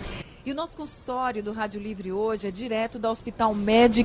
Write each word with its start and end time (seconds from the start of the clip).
E 0.48 0.52
o 0.54 0.56
nosso 0.56 0.78
consultório 0.78 1.44
do 1.44 1.52
Rádio 1.52 1.82
Livre 1.82 2.10
hoje 2.10 2.48
é 2.48 2.52
direto 2.52 2.98
da 2.98 3.12
Hospital 3.12 3.54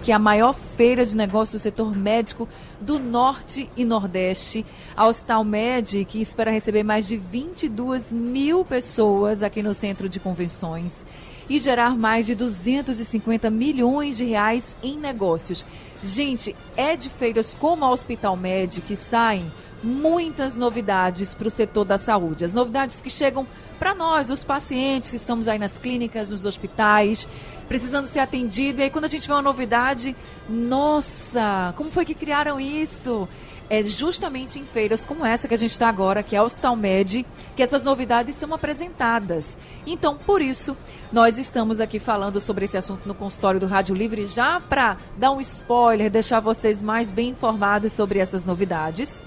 é 0.08 0.12
a 0.12 0.18
maior 0.18 0.52
feira 0.52 1.06
de 1.06 1.14
negócios 1.14 1.62
do 1.62 1.62
setor 1.62 1.96
médico 1.96 2.48
do 2.80 2.98
Norte 2.98 3.70
e 3.76 3.84
Nordeste. 3.84 4.66
A 4.96 5.06
Hospital 5.06 5.44
Med, 5.44 6.04
que 6.04 6.20
espera 6.20 6.50
receber 6.50 6.82
mais 6.82 7.06
de 7.06 7.16
22 7.16 8.12
mil 8.12 8.64
pessoas 8.64 9.44
aqui 9.44 9.62
no 9.62 9.72
centro 9.72 10.08
de 10.08 10.18
convenções 10.18 11.06
e 11.48 11.60
gerar 11.60 11.96
mais 11.96 12.26
de 12.26 12.34
250 12.34 13.48
milhões 13.48 14.16
de 14.16 14.24
reais 14.24 14.74
em 14.82 14.98
negócios. 14.98 15.64
Gente, 16.02 16.56
é 16.76 16.96
de 16.96 17.08
feiras 17.08 17.54
como 17.54 17.84
a 17.84 17.90
Hospital 17.92 18.36
Med 18.36 18.80
que 18.80 18.96
saem 18.96 19.46
muitas 19.80 20.54
novidades 20.56 21.34
para 21.34 21.46
o 21.46 21.50
setor 21.50 21.84
da 21.84 21.98
saúde. 21.98 22.44
As 22.44 22.52
novidades 22.52 23.00
que 23.00 23.10
chegam 23.10 23.46
para 23.82 23.96
nós, 23.96 24.30
os 24.30 24.44
pacientes 24.44 25.10
que 25.10 25.16
estamos 25.16 25.48
aí 25.48 25.58
nas 25.58 25.76
clínicas, 25.76 26.30
nos 26.30 26.46
hospitais, 26.46 27.26
precisando 27.66 28.06
ser 28.06 28.20
atendido. 28.20 28.80
E 28.80 28.84
aí, 28.84 28.90
quando 28.90 29.06
a 29.06 29.08
gente 29.08 29.26
vê 29.26 29.34
uma 29.34 29.42
novidade, 29.42 30.14
nossa, 30.48 31.74
como 31.76 31.90
foi 31.90 32.04
que 32.04 32.14
criaram 32.14 32.60
isso? 32.60 33.28
É 33.68 33.84
justamente 33.84 34.56
em 34.60 34.64
feiras 34.64 35.04
como 35.04 35.26
essa 35.26 35.48
que 35.48 35.54
a 35.54 35.58
gente 35.58 35.72
está 35.72 35.88
agora, 35.88 36.22
que 36.22 36.36
é 36.36 36.38
a 36.38 36.44
Hospital 36.44 36.76
Med, 36.76 37.26
que 37.56 37.62
essas 37.62 37.82
novidades 37.82 38.36
são 38.36 38.54
apresentadas. 38.54 39.56
Então, 39.84 40.16
por 40.16 40.40
isso, 40.40 40.76
nós 41.10 41.36
estamos 41.36 41.80
aqui 41.80 41.98
falando 41.98 42.40
sobre 42.40 42.66
esse 42.66 42.76
assunto 42.76 43.04
no 43.04 43.16
consultório 43.16 43.58
do 43.58 43.66
Rádio 43.66 43.96
Livre, 43.96 44.26
já 44.26 44.60
para 44.60 44.96
dar 45.18 45.32
um 45.32 45.40
spoiler, 45.40 46.08
deixar 46.08 46.38
vocês 46.38 46.82
mais 46.82 47.10
bem 47.10 47.30
informados 47.30 47.92
sobre 47.92 48.20
essas 48.20 48.44
novidades. 48.44 49.18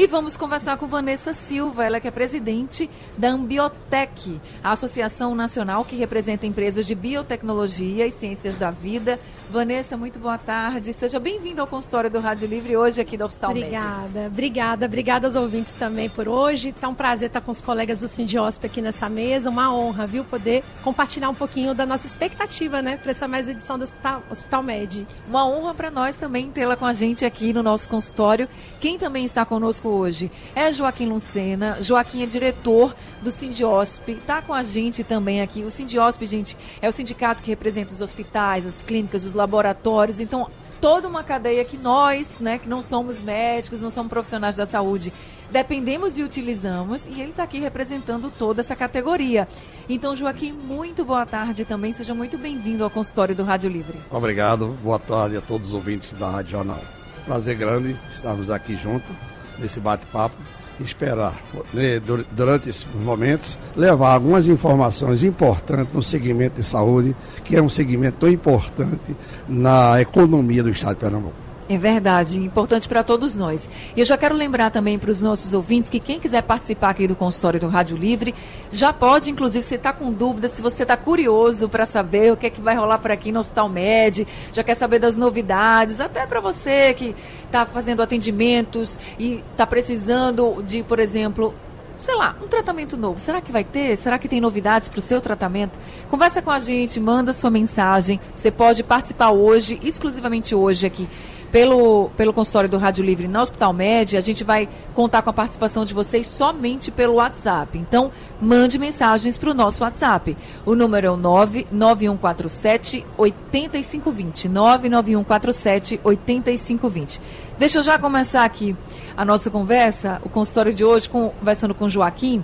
E 0.00 0.06
vamos 0.06 0.34
conversar 0.34 0.78
com 0.78 0.86
Vanessa 0.86 1.34
Silva, 1.34 1.84
ela 1.84 2.00
que 2.00 2.08
é 2.08 2.10
presidente 2.10 2.88
da 3.18 3.28
Ambiotec, 3.28 4.40
a 4.64 4.70
Associação 4.70 5.34
Nacional 5.34 5.84
que 5.84 5.94
representa 5.94 6.46
empresas 6.46 6.86
de 6.86 6.94
biotecnologia 6.94 8.06
e 8.06 8.10
ciências 8.10 8.56
da 8.56 8.70
vida. 8.70 9.20
Vanessa, 9.50 9.98
muito 9.98 10.18
boa 10.18 10.38
tarde. 10.38 10.92
Seja 10.94 11.20
bem-vinda 11.20 11.60
ao 11.60 11.66
consultório 11.66 12.08
do 12.08 12.18
Rádio 12.18 12.48
Livre 12.48 12.78
hoje 12.78 13.00
aqui 13.00 13.16
da 13.16 13.26
Hospital 13.26 13.50
Obrigada, 13.50 14.08
Médio. 14.08 14.26
obrigada. 14.28 14.86
Obrigada 14.86 15.26
aos 15.26 15.36
ouvintes 15.36 15.74
também 15.74 16.08
por 16.08 16.28
hoje. 16.28 16.72
Tá 16.72 16.88
um 16.88 16.94
prazer 16.94 17.26
estar 17.26 17.42
com 17.42 17.50
os 17.50 17.60
colegas 17.60 18.00
do 18.00 18.08
Sindiosp 18.08 18.64
aqui 18.64 18.80
nessa 18.80 19.06
mesa. 19.08 19.50
Uma 19.50 19.74
honra, 19.74 20.06
viu, 20.06 20.24
poder 20.24 20.64
compartilhar 20.82 21.28
um 21.28 21.34
pouquinho 21.34 21.74
da 21.74 21.84
nossa 21.84 22.06
expectativa, 22.06 22.80
né, 22.80 22.96
para 22.96 23.10
essa 23.10 23.28
mais 23.28 23.48
edição 23.48 23.76
do 23.76 23.82
Hospital, 23.82 24.22
Hospital 24.30 24.62
Med. 24.62 25.06
Uma 25.28 25.46
honra 25.46 25.74
para 25.74 25.90
nós 25.90 26.16
também 26.16 26.50
tê-la 26.50 26.76
com 26.76 26.86
a 26.86 26.92
gente 26.94 27.26
aqui 27.26 27.52
no 27.52 27.62
nosso 27.62 27.86
consultório. 27.86 28.48
Quem 28.80 28.98
também 28.98 29.26
está 29.26 29.44
conosco 29.44 29.89
hoje 29.90 30.30
é 30.54 30.70
Joaquim 30.70 31.06
Lucena. 31.06 31.76
Joaquim 31.80 32.22
é 32.22 32.26
diretor 32.26 32.94
do 33.20 33.30
Sindiosp, 33.30 34.08
está 34.08 34.40
com 34.40 34.54
a 34.54 34.62
gente 34.62 35.04
também 35.04 35.40
aqui. 35.40 35.62
O 35.62 35.70
Sindiosp, 35.70 36.24
gente, 36.26 36.56
é 36.80 36.88
o 36.88 36.92
sindicato 36.92 37.42
que 37.42 37.50
representa 37.50 37.92
os 37.92 38.00
hospitais, 38.00 38.64
as 38.66 38.82
clínicas, 38.82 39.24
os 39.24 39.34
laboratórios. 39.34 40.20
Então, 40.20 40.48
toda 40.80 41.06
uma 41.06 41.22
cadeia 41.22 41.64
que 41.64 41.76
nós, 41.76 42.38
né, 42.40 42.58
que 42.58 42.68
não 42.68 42.80
somos 42.80 43.22
médicos, 43.22 43.82
não 43.82 43.90
somos 43.90 44.10
profissionais 44.10 44.56
da 44.56 44.64
saúde, 44.64 45.12
dependemos 45.50 46.16
e 46.16 46.22
utilizamos, 46.22 47.06
e 47.06 47.20
ele 47.20 47.30
está 47.30 47.42
aqui 47.42 47.58
representando 47.58 48.32
toda 48.36 48.60
essa 48.62 48.74
categoria. 48.74 49.46
Então, 49.88 50.16
Joaquim, 50.16 50.52
muito 50.52 51.04
boa 51.04 51.26
tarde 51.26 51.64
também, 51.64 51.92
seja 51.92 52.14
muito 52.14 52.38
bem-vindo 52.38 52.82
ao 52.82 52.90
consultório 52.90 53.34
do 53.34 53.42
Rádio 53.42 53.70
Livre. 53.70 53.98
Obrigado, 54.10 54.76
boa 54.82 54.98
tarde 54.98 55.36
a 55.36 55.40
todos 55.40 55.68
os 55.68 55.74
ouvintes 55.74 56.12
da 56.12 56.30
Rádio 56.30 56.52
Jornal. 56.52 56.80
Prazer 57.26 57.56
grande 57.56 57.96
estarmos 58.10 58.50
aqui 58.50 58.76
juntos 58.76 59.14
nesse 59.60 59.80
bate-papo 59.80 60.36
esperar, 60.84 61.34
né, 61.72 62.00
durante 62.32 62.68
esses 62.68 62.86
momentos, 63.04 63.58
levar 63.76 64.14
algumas 64.14 64.48
informações 64.48 65.22
importantes 65.22 65.92
no 65.92 66.02
segmento 66.02 66.56
de 66.56 66.66
saúde, 66.66 67.14
que 67.44 67.56
é 67.56 67.62
um 67.62 67.68
segmento 67.68 68.18
tão 68.20 68.28
importante 68.28 69.16
na 69.48 70.00
economia 70.00 70.62
do 70.62 70.70
Estado 70.70 70.94
de 70.94 71.00
Pernambuco. 71.00 71.49
É 71.72 71.78
verdade, 71.78 72.40
importante 72.40 72.88
para 72.88 73.04
todos 73.04 73.36
nós. 73.36 73.70
E 73.94 74.00
eu 74.00 74.04
já 74.04 74.18
quero 74.18 74.34
lembrar 74.34 74.72
também 74.72 74.98
para 74.98 75.08
os 75.08 75.22
nossos 75.22 75.54
ouvintes 75.54 75.88
que 75.88 76.00
quem 76.00 76.18
quiser 76.18 76.42
participar 76.42 76.90
aqui 76.90 77.06
do 77.06 77.14
consultório 77.14 77.60
do 77.60 77.68
Rádio 77.68 77.96
Livre, 77.96 78.34
já 78.72 78.92
pode, 78.92 79.30
inclusive, 79.30 79.62
se 79.62 79.76
está 79.76 79.92
com 79.92 80.12
dúvida, 80.12 80.48
se 80.48 80.62
você 80.62 80.82
está 80.82 80.96
curioso 80.96 81.68
para 81.68 81.86
saber 81.86 82.32
o 82.32 82.36
que 82.36 82.46
é 82.46 82.50
que 82.50 82.60
vai 82.60 82.74
rolar 82.74 82.98
por 82.98 83.12
aqui 83.12 83.30
no 83.30 83.38
Hospital 83.38 83.68
Med, 83.68 84.26
já 84.52 84.64
quer 84.64 84.74
saber 84.74 84.98
das 84.98 85.14
novidades, 85.14 86.00
até 86.00 86.26
para 86.26 86.40
você 86.40 86.92
que 86.92 87.14
está 87.46 87.64
fazendo 87.64 88.02
atendimentos 88.02 88.98
e 89.16 89.40
está 89.52 89.64
precisando 89.64 90.60
de, 90.64 90.82
por 90.82 90.98
exemplo, 90.98 91.54
sei 91.98 92.16
lá, 92.16 92.34
um 92.42 92.48
tratamento 92.48 92.96
novo. 92.96 93.20
Será 93.20 93.40
que 93.40 93.52
vai 93.52 93.62
ter? 93.62 93.96
Será 93.96 94.18
que 94.18 94.26
tem 94.26 94.40
novidades 94.40 94.88
para 94.88 94.98
o 94.98 95.02
seu 95.02 95.20
tratamento? 95.20 95.78
Conversa 96.10 96.42
com 96.42 96.50
a 96.50 96.58
gente, 96.58 96.98
manda 96.98 97.32
sua 97.32 97.48
mensagem. 97.48 98.18
Você 98.34 98.50
pode 98.50 98.82
participar 98.82 99.30
hoje, 99.30 99.78
exclusivamente 99.84 100.52
hoje 100.52 100.84
aqui 100.84 101.08
pelo, 101.52 102.10
pelo 102.16 102.32
consultório 102.32 102.68
do 102.68 102.78
Rádio 102.78 103.04
Livre 103.04 103.26
na 103.28 103.42
Hospital 103.42 103.72
Média, 103.72 104.18
a 104.18 104.22
gente 104.22 104.44
vai 104.44 104.68
contar 104.94 105.22
com 105.22 105.30
a 105.30 105.32
participação 105.32 105.84
de 105.84 105.92
vocês 105.92 106.26
somente 106.26 106.90
pelo 106.90 107.14
WhatsApp. 107.14 107.76
Então, 107.78 108.10
mande 108.40 108.78
mensagens 108.78 109.36
para 109.36 109.50
o 109.50 109.54
nosso 109.54 109.82
WhatsApp. 109.82 110.36
O 110.64 110.74
número 110.74 111.06
é 111.06 111.10
o 111.10 111.16
99147 111.16 113.04
8520. 113.16 114.48
99147 114.48 116.00
8520. 116.02 117.20
Deixa 117.58 117.78
eu 117.78 117.82
já 117.82 117.98
começar 117.98 118.44
aqui 118.44 118.76
a 119.16 119.24
nossa 119.24 119.50
conversa, 119.50 120.20
o 120.24 120.28
consultório 120.28 120.72
de 120.72 120.84
hoje, 120.84 121.08
conversando 121.08 121.74
com 121.74 121.88
Joaquim. 121.88 122.42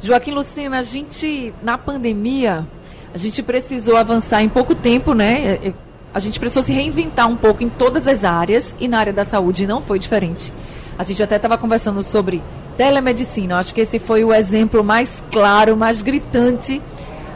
Joaquim 0.00 0.32
Lucina, 0.32 0.78
a 0.78 0.82
gente, 0.82 1.52
na 1.62 1.76
pandemia, 1.76 2.66
a 3.12 3.18
gente 3.18 3.42
precisou 3.42 3.96
avançar 3.96 4.42
em 4.42 4.48
pouco 4.48 4.74
tempo, 4.74 5.14
né? 5.14 5.74
A 6.16 6.18
gente 6.18 6.40
precisou 6.40 6.62
se 6.62 6.72
reinventar 6.72 7.28
um 7.28 7.36
pouco 7.36 7.62
em 7.62 7.68
todas 7.68 8.08
as 8.08 8.24
áreas 8.24 8.74
e 8.80 8.88
na 8.88 8.98
área 8.98 9.12
da 9.12 9.22
saúde 9.22 9.66
não 9.66 9.82
foi 9.82 9.98
diferente. 9.98 10.50
A 10.98 11.04
gente 11.04 11.22
até 11.22 11.36
estava 11.36 11.58
conversando 11.58 12.02
sobre 12.02 12.42
telemedicina. 12.74 13.52
Eu 13.52 13.58
acho 13.58 13.74
que 13.74 13.82
esse 13.82 13.98
foi 13.98 14.24
o 14.24 14.32
exemplo 14.32 14.82
mais 14.82 15.22
claro, 15.30 15.76
mais 15.76 16.00
gritante 16.00 16.80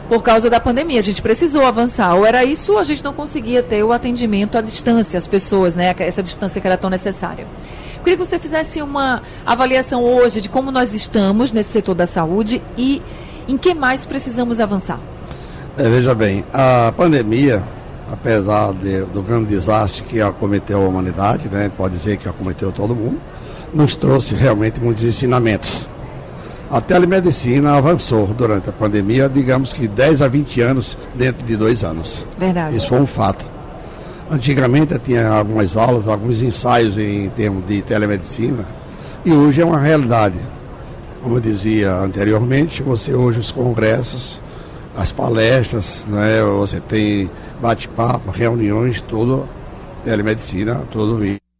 por 0.09 0.23
causa 0.23 0.49
da 0.49 0.59
pandemia. 0.59 0.97
A 0.97 1.03
gente 1.03 1.21
precisou 1.21 1.63
avançar. 1.63 2.15
Ou 2.15 2.25
era 2.25 2.43
isso, 2.43 2.71
ou 2.71 2.79
a 2.79 2.83
gente 2.83 3.03
não 3.03 3.13
conseguia 3.13 3.61
ter 3.61 3.83
o 3.83 3.91
atendimento 3.91 4.57
à 4.57 4.61
distância, 4.61 5.15
as 5.15 5.27
pessoas, 5.27 5.75
né? 5.75 5.93
Essa 5.99 6.23
distância 6.23 6.59
que 6.59 6.65
era 6.65 6.75
tão 6.75 6.89
necessária. 6.89 7.45
Eu 7.97 8.03
queria 8.03 8.17
que 8.17 8.25
você 8.25 8.39
fizesse 8.39 8.81
uma 8.81 9.21
avaliação 9.45 10.03
hoje 10.03 10.41
de 10.41 10.49
como 10.49 10.71
nós 10.71 10.95
estamos 10.95 11.51
nesse 11.51 11.69
setor 11.69 11.93
da 11.93 12.07
saúde 12.07 12.63
e 12.75 12.99
em 13.47 13.59
que 13.59 13.75
mais 13.75 14.07
precisamos 14.07 14.59
avançar. 14.59 14.99
É, 15.77 15.87
veja 15.87 16.15
bem, 16.15 16.43
a 16.51 16.91
pandemia 16.97 17.63
apesar 18.11 18.73
de, 18.73 19.03
do 19.05 19.21
grande 19.21 19.45
desastre 19.45 20.03
que 20.03 20.21
acometeu 20.21 20.83
a 20.83 20.87
humanidade, 20.87 21.47
né, 21.47 21.71
pode 21.75 21.95
dizer 21.95 22.17
que 22.17 22.27
acometeu 22.27 22.71
todo 22.71 22.93
mundo, 22.93 23.17
nos 23.73 23.95
trouxe 23.95 24.35
realmente 24.35 24.81
muitos 24.81 25.03
ensinamentos. 25.03 25.87
A 26.69 26.81
telemedicina 26.81 27.73
avançou 27.73 28.27
durante 28.27 28.69
a 28.69 28.73
pandemia, 28.73 29.29
digamos 29.29 29.73
que 29.73 29.87
10 29.87 30.21
a 30.21 30.27
20 30.27 30.61
anos 30.61 30.97
dentro 31.15 31.45
de 31.45 31.55
dois 31.55 31.83
anos. 31.83 32.25
Verdade. 32.37 32.77
Isso 32.77 32.87
foi 32.87 32.99
um 32.99 33.07
fato. 33.07 33.45
Antigamente 34.29 34.97
tinha 34.99 35.29
algumas 35.29 35.75
aulas, 35.75 36.07
alguns 36.07 36.41
ensaios 36.41 36.97
em 36.97 37.29
termos 37.29 37.65
de 37.65 37.81
telemedicina, 37.81 38.65
e 39.25 39.31
hoje 39.31 39.61
é 39.61 39.65
uma 39.65 39.79
realidade. 39.79 40.37
Como 41.21 41.37
eu 41.37 41.41
dizia 41.41 41.93
anteriormente, 41.95 42.81
você 42.81 43.13
hoje 43.13 43.39
os 43.39 43.51
congressos, 43.51 44.39
as 44.95 45.11
palestras, 45.11 46.05
né, 46.07 46.41
você 46.43 46.79
tem 46.79 47.29
bate-papo, 47.61 48.31
reuniões, 48.31 49.01
tudo 49.01 49.47
telemedicina, 50.03 50.81
tudo 50.91 51.19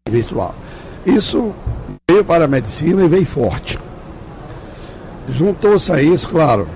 virtual. 0.10 0.56
Isso 1.06 1.54
veio 2.10 2.26
para 2.26 2.46
a 2.46 2.48
medicina 2.48 3.04
e 3.04 3.08
veio 3.08 3.26
forte. 3.26 3.80
Juntou-se 5.30 5.92
a 5.92 6.02
isso, 6.02 6.28
claro, 6.28 6.68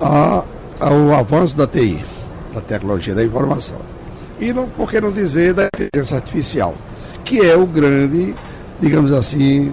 a, 0.00 0.44
ao 0.78 1.14
avanço 1.14 1.56
da 1.56 1.66
TI, 1.66 2.04
da 2.52 2.60
tecnologia 2.60 3.14
da 3.14 3.24
informação. 3.24 3.78
E 4.38 4.52
não, 4.52 4.68
por 4.68 4.90
que 4.90 5.00
não 5.00 5.12
dizer 5.12 5.54
da 5.54 5.66
inteligência 5.66 6.16
artificial, 6.16 6.74
que 7.24 7.40
é 7.40 7.56
o 7.56 7.66
grande, 7.66 8.34
digamos 8.80 9.12
assim, 9.12 9.72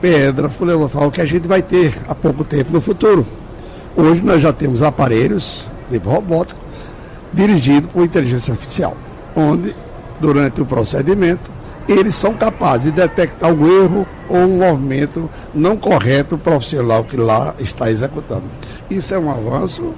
pedra 0.00 0.48
filosofal 0.48 1.10
que 1.10 1.20
a 1.20 1.24
gente 1.24 1.46
vai 1.46 1.62
ter 1.62 1.94
há 2.08 2.14
pouco 2.14 2.42
tempo 2.42 2.72
no 2.72 2.80
futuro. 2.80 3.24
Hoje 3.96 4.22
nós 4.22 4.40
já 4.40 4.52
temos 4.52 4.82
aparelhos 4.82 5.66
de 5.90 5.98
robótica 5.98 6.58
dirigido 7.32 7.88
por 7.88 8.04
inteligência 8.04 8.52
artificial, 8.52 8.96
onde 9.36 9.74
durante 10.20 10.60
o 10.60 10.66
procedimento, 10.66 11.50
eles 11.88 12.14
são 12.14 12.34
capazes 12.34 12.84
de 12.84 12.92
detectar 12.92 13.52
o 13.52 13.82
erro 13.82 14.06
ou 14.28 14.38
um 14.38 14.58
movimento 14.58 15.28
não 15.54 15.76
correto 15.76 16.38
profissional 16.38 17.04
que 17.04 17.16
lá 17.16 17.54
está 17.58 17.90
executando. 17.90 18.44
Isso 18.88 19.14
é 19.14 19.18
um 19.18 19.30
avanço 19.30 19.92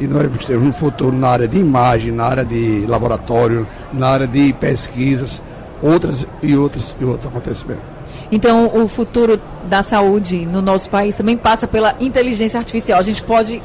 e 0.00 0.06
nós 0.06 0.28
temos 0.46 0.68
um 0.68 0.72
futuro 0.72 1.14
na 1.16 1.28
área 1.28 1.48
de 1.48 1.58
imagem, 1.58 2.12
na 2.12 2.24
área 2.24 2.44
de 2.44 2.86
laboratório, 2.86 3.66
na 3.92 4.08
área 4.08 4.26
de 4.26 4.52
pesquisas, 4.54 5.42
outras 5.82 6.26
e 6.42 6.56
outros 6.56 6.96
e 7.00 7.04
outros 7.04 7.26
acontecimentos. 7.26 7.93
Então, 8.30 8.70
o 8.74 8.88
futuro 8.88 9.38
da 9.68 9.82
saúde 9.82 10.46
no 10.46 10.60
nosso 10.60 10.90
país 10.90 11.14
também 11.16 11.36
passa 11.36 11.66
pela 11.66 11.94
inteligência 12.00 12.58
artificial. 12.58 12.98
A 12.98 13.02
gente 13.02 13.22
pode 13.22 13.62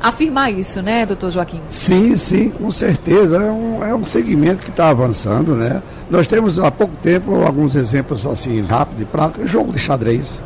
afirmar 0.00 0.50
isso, 0.50 0.80
né, 0.80 1.04
doutor 1.04 1.30
Joaquim? 1.30 1.60
Sim, 1.68 2.16
sim, 2.16 2.48
com 2.48 2.70
certeza. 2.70 3.36
É 3.36 3.50
um, 3.50 3.84
é 3.84 3.94
um 3.94 4.04
segmento 4.04 4.62
que 4.62 4.70
está 4.70 4.88
avançando, 4.88 5.54
né? 5.54 5.82
Nós 6.10 6.26
temos 6.26 6.58
há 6.58 6.70
pouco 6.70 6.94
tempo 7.02 7.34
alguns 7.44 7.74
exemplos 7.74 8.26
assim, 8.26 8.62
rápido 8.62 9.02
e 9.02 9.04
prático, 9.04 9.46
jogo 9.46 9.72
de 9.72 9.78
xadrez. 9.78 10.42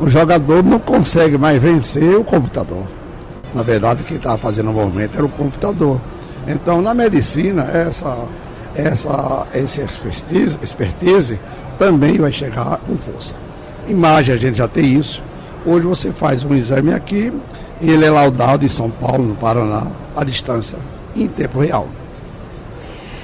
O 0.00 0.08
jogador 0.08 0.62
não 0.62 0.78
consegue 0.78 1.38
mais 1.38 1.60
vencer 1.62 2.16
o 2.16 2.24
computador. 2.24 2.84
Na 3.54 3.62
verdade, 3.62 4.02
quem 4.02 4.16
estava 4.16 4.36
fazendo 4.36 4.70
o 4.70 4.74
movimento 4.74 5.16
era 5.16 5.24
o 5.24 5.28
computador. 5.28 6.00
Então, 6.46 6.82
na 6.82 6.92
medicina, 6.92 7.64
essa, 7.72 8.26
essa, 8.74 9.46
essa 9.54 9.82
expertise, 9.82 10.58
expertise 10.62 11.40
também 11.78 12.18
vai 12.18 12.32
chegar 12.32 12.78
com 12.86 12.96
força. 12.96 13.34
Imagem, 13.88 14.34
a 14.34 14.38
gente 14.38 14.58
já 14.58 14.68
tem 14.68 14.98
isso. 14.98 15.22
Hoje 15.64 15.86
você 15.86 16.12
faz 16.12 16.44
um 16.44 16.54
exame 16.54 16.92
aqui, 16.92 17.32
ele 17.80 18.04
é 18.04 18.10
laudado 18.10 18.64
em 18.64 18.68
São 18.68 18.90
Paulo, 18.90 19.24
no 19.24 19.34
Paraná, 19.34 19.88
à 20.14 20.24
distância, 20.24 20.78
em 21.14 21.26
tempo 21.26 21.60
real. 21.60 21.88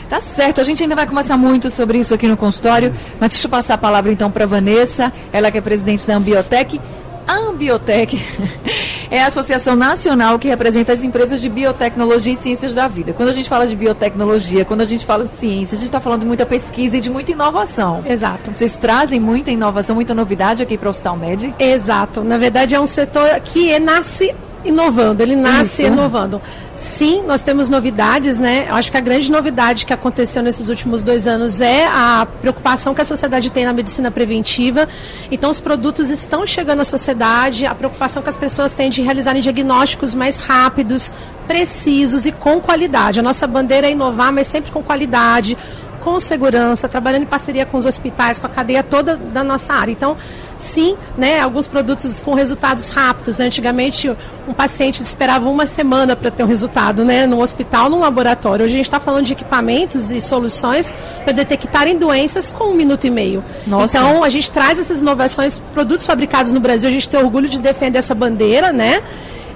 Tá 0.08 0.20
certo, 0.20 0.60
a 0.60 0.64
gente 0.64 0.82
ainda 0.82 0.94
vai 0.94 1.06
conversar 1.06 1.38
muito 1.38 1.70
sobre 1.70 1.98
isso 1.98 2.12
aqui 2.12 2.28
no 2.28 2.36
consultório, 2.36 2.94
mas 3.18 3.32
deixa 3.32 3.46
eu 3.46 3.50
passar 3.50 3.74
a 3.74 3.78
palavra 3.78 4.12
então 4.12 4.30
para 4.30 4.44
Vanessa, 4.44 5.12
ela 5.32 5.50
que 5.50 5.56
é 5.56 5.60
presidente 5.60 6.06
da 6.06 6.16
Ambiotec. 6.16 6.78
Ambiotec 7.26 8.18
é 9.12 9.20
a 9.20 9.26
associação 9.26 9.76
nacional 9.76 10.38
que 10.38 10.48
representa 10.48 10.90
as 10.90 11.02
empresas 11.02 11.42
de 11.42 11.48
biotecnologia 11.50 12.32
e 12.32 12.36
ciências 12.36 12.74
da 12.74 12.88
vida. 12.88 13.12
Quando 13.12 13.28
a 13.28 13.32
gente 13.32 13.46
fala 13.46 13.66
de 13.66 13.76
biotecnologia, 13.76 14.64
quando 14.64 14.80
a 14.80 14.86
gente 14.86 15.04
fala 15.04 15.26
de 15.26 15.36
ciência, 15.36 15.74
a 15.74 15.78
gente 15.78 15.88
está 15.88 16.00
falando 16.00 16.20
de 16.20 16.26
muita 16.26 16.46
pesquisa 16.46 16.96
e 16.96 17.00
de 17.00 17.10
muita 17.10 17.30
inovação. 17.30 18.02
Exato. 18.08 18.54
Vocês 18.54 18.74
trazem 18.78 19.20
muita 19.20 19.50
inovação, 19.50 19.94
muita 19.94 20.14
novidade 20.14 20.62
aqui 20.62 20.78
para 20.78 20.86
o 20.86 20.90
Hospital 20.90 21.18
Med? 21.18 21.54
Exato. 21.58 22.24
Na 22.24 22.38
verdade, 22.38 22.74
é 22.74 22.80
um 22.80 22.86
setor 22.86 23.28
que 23.40 23.78
nasce 23.78 24.34
inovando, 24.64 25.22
ele 25.22 25.36
nasce 25.36 25.82
Isso. 25.82 25.92
inovando. 25.92 26.40
Sim, 26.74 27.22
nós 27.26 27.42
temos 27.42 27.68
novidades, 27.68 28.38
né? 28.38 28.66
Eu 28.68 28.74
acho 28.74 28.90
que 28.90 28.96
a 28.96 29.00
grande 29.00 29.30
novidade 29.30 29.84
que 29.84 29.92
aconteceu 29.92 30.42
nesses 30.42 30.68
últimos 30.68 31.02
dois 31.02 31.26
anos 31.26 31.60
é 31.60 31.86
a 31.86 32.26
preocupação 32.40 32.94
que 32.94 33.00
a 33.00 33.04
sociedade 33.04 33.50
tem 33.50 33.64
na 33.64 33.72
medicina 33.72 34.10
preventiva. 34.10 34.88
Então, 35.30 35.50
os 35.50 35.60
produtos 35.60 36.10
estão 36.10 36.46
chegando 36.46 36.80
à 36.80 36.84
sociedade, 36.84 37.66
a 37.66 37.74
preocupação 37.74 38.22
que 38.22 38.28
as 38.28 38.36
pessoas 38.36 38.74
têm 38.74 38.88
de 38.88 39.02
realizarem 39.02 39.42
diagnósticos 39.42 40.14
mais 40.14 40.38
rápidos, 40.38 41.12
precisos 41.46 42.26
e 42.26 42.32
com 42.32 42.60
qualidade. 42.60 43.20
A 43.20 43.22
nossa 43.22 43.46
bandeira 43.46 43.86
é 43.86 43.92
inovar, 43.92 44.32
mas 44.32 44.46
sempre 44.46 44.70
com 44.70 44.82
qualidade, 44.82 45.56
com 46.02 46.18
segurança, 46.20 46.88
trabalhando 46.88 47.22
em 47.22 47.26
parceria 47.26 47.64
com 47.64 47.76
os 47.76 47.86
hospitais, 47.86 48.38
com 48.38 48.46
a 48.46 48.50
cadeia 48.50 48.82
toda 48.82 49.16
da 49.16 49.42
nossa 49.42 49.72
área. 49.72 49.92
Então, 49.92 50.16
sim, 50.56 50.96
né, 51.16 51.40
alguns 51.40 51.66
produtos 51.66 52.20
com 52.20 52.34
resultados 52.34 52.88
rápidos. 52.90 53.38
Né? 53.38 53.46
Antigamente, 53.46 54.10
um 54.46 54.52
paciente 54.52 55.02
esperava 55.02 55.48
uma 55.48 55.66
semana 55.66 56.16
para 56.16 56.30
ter 56.30 56.42
um 56.42 56.46
resultado, 56.46 57.04
né, 57.04 57.26
num 57.26 57.40
hospital, 57.40 57.88
num 57.88 58.00
laboratório. 58.00 58.64
Hoje 58.64 58.74
a 58.74 58.76
gente 58.76 58.86
está 58.86 59.00
falando 59.00 59.24
de 59.24 59.32
equipamentos 59.32 60.10
e 60.10 60.20
soluções 60.20 60.92
para 61.24 61.32
detectarem 61.32 61.96
doenças 61.96 62.50
com 62.50 62.64
um 62.64 62.74
minuto 62.74 63.06
e 63.06 63.10
meio. 63.10 63.44
Nossa. 63.66 63.96
Então, 63.96 64.24
a 64.24 64.28
gente 64.28 64.50
traz 64.50 64.78
essas 64.78 65.00
inovações, 65.00 65.60
produtos 65.72 66.04
fabricados 66.04 66.52
no 66.52 66.60
Brasil, 66.60 66.88
a 66.88 66.92
gente 66.92 67.08
tem 67.08 67.20
orgulho 67.20 67.48
de 67.48 67.58
defender 67.58 67.98
essa 67.98 68.14
bandeira, 68.14 68.72
né? 68.72 69.02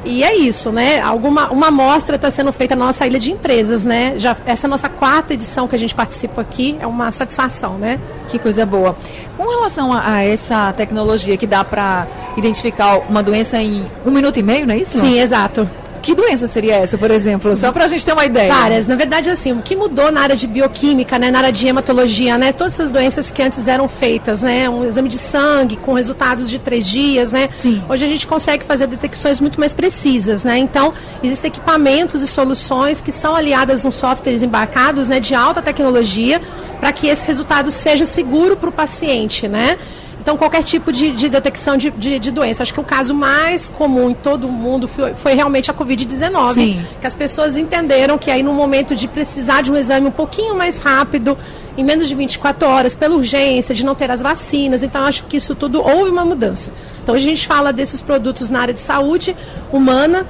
E 0.06 0.22
é 0.22 0.36
isso, 0.36 0.70
né? 0.70 1.00
Alguma 1.00 1.50
uma 1.50 1.66
amostra 1.66 2.14
está 2.14 2.30
sendo 2.30 2.52
feita 2.52 2.76
na 2.76 2.86
nossa 2.86 3.04
ilha 3.06 3.18
de 3.18 3.32
empresas, 3.32 3.84
né? 3.84 4.14
Já 4.16 4.36
essa 4.46 4.66
é 4.66 4.68
a 4.68 4.70
nossa 4.70 4.88
quarta 4.88 5.34
edição 5.34 5.66
que 5.66 5.74
a 5.74 5.78
gente 5.78 5.94
participa 5.94 6.40
aqui 6.40 6.76
é 6.80 6.86
uma 6.86 7.10
satisfação, 7.10 7.76
né? 7.76 7.98
Que 8.28 8.38
coisa 8.38 8.64
boa. 8.64 8.96
Com 9.36 9.48
relação 9.48 9.92
a, 9.92 10.14
a 10.14 10.22
essa 10.22 10.72
tecnologia 10.72 11.36
que 11.36 11.46
dá 11.46 11.64
para 11.64 12.06
identificar 12.36 12.98
uma 13.08 13.22
doença 13.22 13.60
em 13.60 13.84
um 14.04 14.10
minuto 14.12 14.38
e 14.38 14.42
meio, 14.42 14.64
não 14.64 14.74
é 14.74 14.78
isso? 14.78 15.00
Sim, 15.00 15.18
exato. 15.18 15.68
Que 16.06 16.14
doença 16.14 16.46
seria 16.46 16.76
essa, 16.76 16.96
por 16.96 17.10
exemplo? 17.10 17.56
Só 17.56 17.72
para 17.72 17.84
a 17.84 17.88
gente 17.88 18.06
ter 18.06 18.12
uma 18.12 18.24
ideia. 18.24 18.52
Várias. 18.54 18.86
Na 18.86 18.94
verdade, 18.94 19.28
assim, 19.28 19.50
o 19.50 19.60
que 19.60 19.74
mudou 19.74 20.12
na 20.12 20.20
área 20.20 20.36
de 20.36 20.46
bioquímica, 20.46 21.18
né, 21.18 21.32
na 21.32 21.38
área 21.38 21.50
de 21.50 21.66
hematologia, 21.66 22.38
né, 22.38 22.52
todas 22.52 22.74
essas 22.74 22.92
doenças 22.92 23.32
que 23.32 23.42
antes 23.42 23.66
eram 23.66 23.88
feitas, 23.88 24.40
né, 24.40 24.70
um 24.70 24.84
exame 24.84 25.08
de 25.08 25.18
sangue 25.18 25.76
com 25.76 25.94
resultados 25.94 26.48
de 26.48 26.60
três 26.60 26.86
dias, 26.86 27.32
né, 27.32 27.48
Sim. 27.52 27.82
hoje 27.88 28.04
a 28.04 28.08
gente 28.08 28.24
consegue 28.24 28.64
fazer 28.64 28.86
detecções 28.86 29.40
muito 29.40 29.58
mais 29.58 29.72
precisas, 29.72 30.44
né, 30.44 30.56
então 30.58 30.94
existem 31.24 31.48
equipamentos 31.48 32.22
e 32.22 32.28
soluções 32.28 33.00
que 33.00 33.10
são 33.10 33.34
aliadas 33.34 33.84
a 33.84 33.90
softwares 33.90 34.44
embarcados, 34.44 35.08
né, 35.08 35.18
de 35.18 35.34
alta 35.34 35.60
tecnologia, 35.60 36.40
para 36.78 36.92
que 36.92 37.08
esse 37.08 37.26
resultado 37.26 37.72
seja 37.72 38.04
seguro 38.04 38.56
para 38.56 38.68
o 38.68 38.72
paciente, 38.72 39.48
né. 39.48 39.76
Então, 40.26 40.36
qualquer 40.36 40.64
tipo 40.64 40.90
de, 40.90 41.12
de 41.12 41.28
detecção 41.28 41.76
de, 41.76 41.88
de, 41.88 42.18
de 42.18 42.32
doença. 42.32 42.64
Acho 42.64 42.74
que 42.74 42.80
o 42.80 42.82
caso 42.82 43.14
mais 43.14 43.68
comum 43.68 44.10
em 44.10 44.14
todo 44.14 44.48
o 44.48 44.50
mundo 44.50 44.88
foi, 44.88 45.14
foi 45.14 45.34
realmente 45.34 45.70
a 45.70 45.74
Covid-19. 45.74 46.52
Sim. 46.52 46.84
Que 47.00 47.06
as 47.06 47.14
pessoas 47.14 47.56
entenderam 47.56 48.18
que 48.18 48.28
aí 48.28 48.42
no 48.42 48.52
momento 48.52 48.96
de 48.96 49.06
precisar 49.06 49.62
de 49.62 49.70
um 49.70 49.76
exame 49.76 50.08
um 50.08 50.10
pouquinho 50.10 50.56
mais 50.56 50.78
rápido, 50.78 51.38
em 51.78 51.84
menos 51.84 52.08
de 52.08 52.16
24 52.16 52.68
horas, 52.68 52.96
pela 52.96 53.14
urgência, 53.14 53.72
de 53.72 53.84
não 53.84 53.94
ter 53.94 54.10
as 54.10 54.20
vacinas. 54.20 54.82
Então, 54.82 55.04
acho 55.04 55.22
que 55.26 55.36
isso 55.36 55.54
tudo 55.54 55.80
houve 55.80 56.10
uma 56.10 56.24
mudança. 56.24 56.72
Então, 57.04 57.14
a 57.14 57.20
gente 57.20 57.46
fala 57.46 57.72
desses 57.72 58.02
produtos 58.02 58.50
na 58.50 58.58
área 58.62 58.74
de 58.74 58.80
saúde 58.80 59.36
humana, 59.72 60.26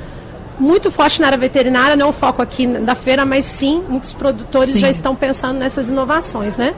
muito 0.60 0.90
forte 0.90 1.22
na 1.22 1.28
área 1.28 1.38
veterinária, 1.38 1.96
não 1.96 2.10
o 2.10 2.12
foco 2.12 2.42
aqui 2.42 2.66
da 2.66 2.94
feira, 2.94 3.24
mas 3.24 3.46
sim, 3.46 3.82
muitos 3.88 4.12
produtores 4.12 4.74
Sim. 4.74 4.80
já 4.80 4.90
estão 4.90 5.16
pensando 5.16 5.58
nessas 5.58 5.88
inovações, 5.88 6.58
né? 6.58 6.74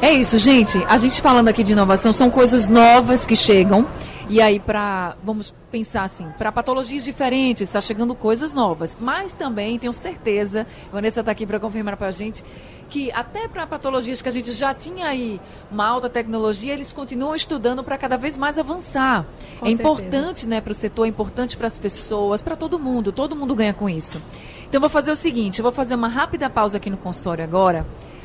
É 0.00 0.12
isso, 0.12 0.38
gente. 0.38 0.78
A 0.88 0.96
gente 0.96 1.20
falando 1.20 1.48
aqui 1.48 1.64
de 1.64 1.72
inovação, 1.72 2.12
são 2.12 2.30
coisas 2.30 2.68
novas 2.68 3.26
que 3.26 3.34
chegam. 3.34 3.84
E 4.28 4.40
aí, 4.40 4.60
para, 4.60 5.16
vamos 5.24 5.52
pensar 5.72 6.04
assim, 6.04 6.26
para 6.38 6.52
patologias 6.52 7.04
diferentes, 7.04 7.62
está 7.62 7.80
chegando 7.80 8.14
coisas 8.14 8.54
novas. 8.54 8.98
Mas 9.00 9.34
também, 9.34 9.76
tenho 9.76 9.92
certeza, 9.92 10.66
Vanessa 10.92 11.20
está 11.20 11.32
aqui 11.32 11.44
para 11.44 11.58
confirmar 11.58 11.96
para 11.96 12.08
a 12.08 12.10
gente, 12.12 12.44
que 12.88 13.10
até 13.10 13.48
para 13.48 13.66
patologias 13.66 14.22
que 14.22 14.28
a 14.28 14.32
gente 14.32 14.52
já 14.52 14.72
tinha 14.72 15.06
aí 15.06 15.40
uma 15.68 15.84
alta 15.86 16.08
tecnologia, 16.08 16.74
eles 16.74 16.92
continuam 16.92 17.34
estudando 17.34 17.82
para 17.82 17.98
cada 17.98 18.16
vez 18.16 18.36
mais 18.36 18.56
avançar. 18.56 19.26
Com 19.58 19.66
é 19.66 19.70
certeza. 19.70 19.82
importante 19.82 20.46
né, 20.46 20.60
para 20.60 20.70
o 20.70 20.74
setor, 20.74 21.06
é 21.06 21.08
importante 21.08 21.56
para 21.56 21.66
as 21.66 21.76
pessoas, 21.76 22.40
para 22.40 22.54
todo 22.54 22.78
mundo. 22.78 23.10
Todo 23.10 23.34
mundo 23.34 23.52
ganha 23.54 23.74
com 23.74 23.88
isso. 23.88 24.22
Então, 24.68 24.80
vou 24.80 24.90
fazer 24.90 25.10
o 25.10 25.16
seguinte, 25.16 25.60
vou 25.60 25.72
fazer 25.72 25.96
uma 25.96 26.08
rápida 26.08 26.48
pausa 26.48 26.76
aqui 26.76 26.88
no 26.88 26.98
consultório 26.98 27.42
agora, 27.42 27.84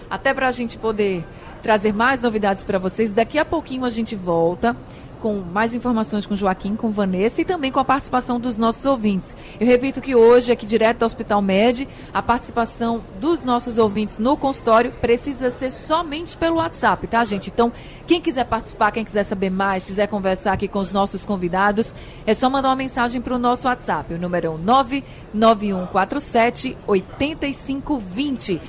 até 0.09 0.33
para 0.33 0.49
a 0.49 0.51
gente 0.51 0.77
poder 0.77 1.25
trazer 1.63 1.93
mais 1.93 2.21
novidades 2.21 2.63
para 2.63 2.77
vocês. 2.77 3.13
Daqui 3.13 3.39
a 3.39 3.45
pouquinho 3.45 3.85
a 3.85 3.89
gente 3.89 4.15
volta 4.15 4.75
com 5.23 5.39
mais 5.39 5.73
informações 5.73 6.25
com 6.25 6.35
Joaquim, 6.35 6.75
com 6.75 6.91
Vanessa 6.91 7.39
e 7.39 7.45
também 7.45 7.71
com 7.71 7.79
a 7.79 7.85
participação 7.85 8.37
dos 8.37 8.57
nossos 8.57 8.85
ouvintes. 8.85 9.33
Eu 9.57 9.65
repito 9.65 10.01
que 10.01 10.13
hoje, 10.13 10.51
aqui 10.51 10.65
direto 10.65 10.99
do 10.99 11.05
Hospital 11.05 11.41
Med, 11.41 11.87
a 12.13 12.21
participação 12.21 13.01
dos 13.21 13.41
nossos 13.41 13.77
ouvintes 13.77 14.17
no 14.17 14.35
consultório 14.35 14.91
precisa 14.91 15.49
ser 15.49 15.71
somente 15.71 16.35
pelo 16.35 16.57
WhatsApp, 16.57 17.07
tá, 17.07 17.23
gente? 17.23 17.49
Então, 17.49 17.71
quem 18.05 18.19
quiser 18.19 18.43
participar, 18.43 18.91
quem 18.91 19.05
quiser 19.05 19.23
saber 19.23 19.49
mais, 19.49 19.85
quiser 19.85 20.07
conversar 20.07 20.51
aqui 20.51 20.67
com 20.67 20.79
os 20.79 20.91
nossos 20.91 21.23
convidados, 21.23 21.95
é 22.25 22.33
só 22.33 22.49
mandar 22.49 22.67
uma 22.67 22.75
mensagem 22.75 23.21
para 23.21 23.33
o 23.33 23.39
nosso 23.39 23.65
WhatsApp. 23.65 24.13
O 24.13 24.19
número 24.19 24.47
é 24.47 24.49
o 24.49 24.57
99147 24.57 26.77
8520. 26.85 28.61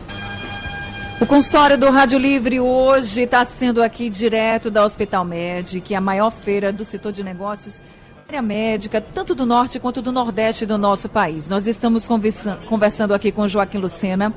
O 1.21 1.26
consultório 1.26 1.78
do 1.78 1.90
Rádio 1.90 2.18
Livre 2.18 2.59
hoje 2.59 3.23
está 3.23 3.44
sendo 3.44 3.80
aqui 3.80 4.11
direto 4.11 4.68
da 4.68 4.85
Hospital 4.85 5.25
Med, 5.25 5.80
que 5.80 5.94
é 5.94 5.97
a 5.97 6.00
maior 6.00 6.30
feira 6.30 6.73
do 6.73 6.85
setor 6.85 7.12
de 7.12 7.23
negócios 7.23 7.80
área 8.28 8.42
médica, 8.42 9.00
tanto 9.00 9.33
do 9.33 9.47
norte 9.47 9.78
quanto 9.78 10.02
do 10.02 10.11
nordeste 10.11 10.66
do 10.66 10.76
nosso 10.76 11.09
país. 11.09 11.49
Nós 11.49 11.68
estamos 11.68 12.09
conversa 12.09 12.59
conversando 12.66 13.14
aqui 13.14 13.30
com 13.30 13.47
Joaquim 13.47 13.78
Lucena, 13.78 14.35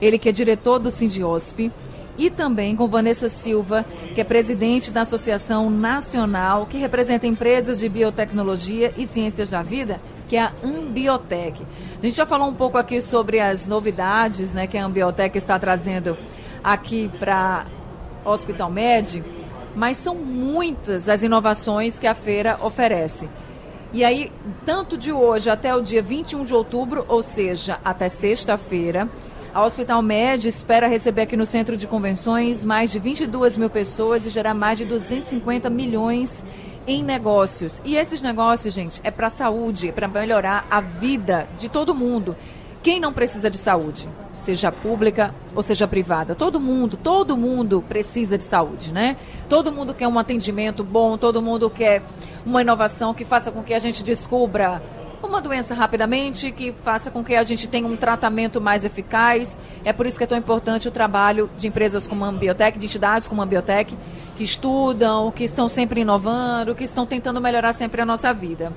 ele 0.00 0.18
que 0.18 0.28
é 0.28 0.32
diretor 0.32 0.78
do 0.78 0.90
Sindiosp, 0.90 1.70
e 2.16 2.30
também 2.30 2.76
com 2.76 2.86
Vanessa 2.86 3.28
Silva, 3.28 3.84
que 4.14 4.20
é 4.20 4.24
presidente 4.24 4.92
da 4.92 5.00
Associação 5.00 5.68
Nacional, 5.68 6.64
que 6.64 6.78
representa 6.78 7.26
empresas 7.26 7.80
de 7.80 7.88
biotecnologia 7.88 8.94
e 8.96 9.04
ciências 9.04 9.50
da 9.50 9.62
vida, 9.62 10.00
que 10.30 10.36
é 10.36 10.42
a 10.42 10.52
Ambiotec. 10.62 11.60
A 11.98 12.06
gente 12.06 12.16
já 12.16 12.24
falou 12.24 12.48
um 12.48 12.54
pouco 12.54 12.78
aqui 12.78 13.02
sobre 13.02 13.40
as 13.40 13.66
novidades 13.66 14.52
né, 14.52 14.68
que 14.68 14.78
a 14.78 14.84
Ambiotec 14.84 15.36
está 15.36 15.58
trazendo 15.58 16.16
aqui 16.62 17.10
para 17.18 17.66
Hospital 18.24 18.70
Med, 18.70 19.24
mas 19.74 19.96
são 19.96 20.14
muitas 20.14 21.08
as 21.08 21.24
inovações 21.24 21.98
que 21.98 22.06
a 22.06 22.14
feira 22.14 22.56
oferece. 22.62 23.28
E 23.92 24.04
aí, 24.04 24.30
tanto 24.64 24.96
de 24.96 25.12
hoje 25.12 25.50
até 25.50 25.74
o 25.74 25.80
dia 25.80 26.00
21 26.00 26.44
de 26.44 26.54
outubro, 26.54 27.04
ou 27.08 27.24
seja, 27.24 27.80
até 27.84 28.08
sexta-feira, 28.08 29.08
A 29.52 29.64
Hospital 29.64 30.00
Med 30.00 30.46
espera 30.46 30.86
receber 30.86 31.22
aqui 31.22 31.36
no 31.36 31.44
Centro 31.44 31.76
de 31.76 31.88
Convenções 31.88 32.64
mais 32.64 32.92
de 32.92 33.00
22 33.00 33.56
mil 33.56 33.68
pessoas 33.68 34.24
e 34.24 34.30
gerar 34.30 34.54
mais 34.54 34.78
de 34.78 34.84
250 34.84 35.68
milhões 35.68 36.44
em 36.90 37.04
negócios. 37.04 37.80
E 37.84 37.96
esses 37.96 38.20
negócios, 38.20 38.74
gente, 38.74 39.00
é 39.04 39.12
para 39.12 39.30
saúde, 39.30 39.90
é 39.90 39.92
para 39.92 40.08
melhorar 40.08 40.66
a 40.68 40.80
vida 40.80 41.48
de 41.56 41.68
todo 41.68 41.94
mundo. 41.94 42.36
Quem 42.82 42.98
não 42.98 43.12
precisa 43.12 43.48
de 43.48 43.56
saúde? 43.56 44.08
Seja 44.40 44.72
pública 44.72 45.32
ou 45.54 45.62
seja 45.62 45.86
privada. 45.86 46.34
Todo 46.34 46.58
mundo, 46.58 46.96
todo 46.96 47.36
mundo 47.36 47.84
precisa 47.88 48.36
de 48.36 48.42
saúde, 48.42 48.92
né? 48.92 49.16
Todo 49.48 49.70
mundo 49.70 49.94
quer 49.94 50.08
um 50.08 50.18
atendimento 50.18 50.82
bom, 50.82 51.16
todo 51.16 51.40
mundo 51.40 51.70
quer 51.70 52.02
uma 52.44 52.60
inovação 52.60 53.14
que 53.14 53.24
faça 53.24 53.52
com 53.52 53.62
que 53.62 53.72
a 53.72 53.78
gente 53.78 54.02
descubra 54.02 54.82
uma 55.28 55.40
doença 55.40 55.74
rapidamente, 55.74 56.50
que 56.50 56.72
faça 56.72 57.10
com 57.10 57.22
que 57.22 57.34
a 57.34 57.42
gente 57.42 57.68
tenha 57.68 57.86
um 57.86 57.96
tratamento 57.96 58.60
mais 58.60 58.84
eficaz. 58.84 59.58
É 59.84 59.92
por 59.92 60.06
isso 60.06 60.18
que 60.18 60.24
é 60.24 60.26
tão 60.26 60.38
importante 60.38 60.88
o 60.88 60.90
trabalho 60.90 61.50
de 61.56 61.68
empresas 61.68 62.06
como 62.06 62.24
a 62.24 62.28
Ambiotec, 62.28 62.78
de 62.78 62.86
entidades 62.86 63.28
como 63.28 63.40
a 63.40 63.44
Ambiotec, 63.44 63.96
que 64.36 64.44
estudam, 64.44 65.30
que 65.30 65.44
estão 65.44 65.68
sempre 65.68 66.00
inovando, 66.00 66.74
que 66.74 66.84
estão 66.84 67.04
tentando 67.04 67.40
melhorar 67.40 67.72
sempre 67.72 68.00
a 68.00 68.06
nossa 68.06 68.32
vida. 68.32 68.72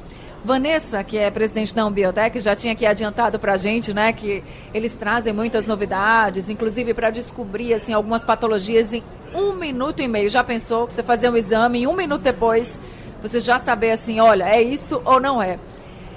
Vanessa, 0.46 1.02
que 1.06 1.18
é 1.18 1.32
presidente 1.32 1.74
da 1.74 1.84
Ambiotec, 1.84 2.38
já 2.42 2.54
tinha 2.54 2.74
aqui 2.74 2.86
adiantado 2.86 3.40
para 3.40 3.54
a 3.54 3.58
gente, 3.58 3.94
né, 3.94 4.12
que 4.12 4.44
eles 4.74 4.94
trazem 4.94 5.32
muitas 5.32 5.66
novidades, 5.66 6.50
inclusive 6.50 6.94
para 6.94 7.10
descobrir 7.10 7.74
assim 7.74 7.94
algumas 7.94 8.26
patologias 8.26 8.94
em 8.94 9.02
um 9.34 9.54
minuto 9.54 10.02
e 10.02 10.08
meio. 10.08 10.30
Já 10.30 10.44
pensou 10.44 10.86
você 10.86 11.02
fazer 11.02 11.30
um 11.30 11.38
exame 11.38 11.84
e 11.84 11.88
um 11.88 11.96
minuto 11.96 12.24
depois 12.24 12.78
você 13.22 13.40
já 13.40 13.58
saber 13.58 13.92
assim, 13.92 14.20
olha, 14.20 14.44
é 14.44 14.62
isso 14.62 15.02
ou 15.06 15.22
não 15.22 15.42
é? 15.42 15.58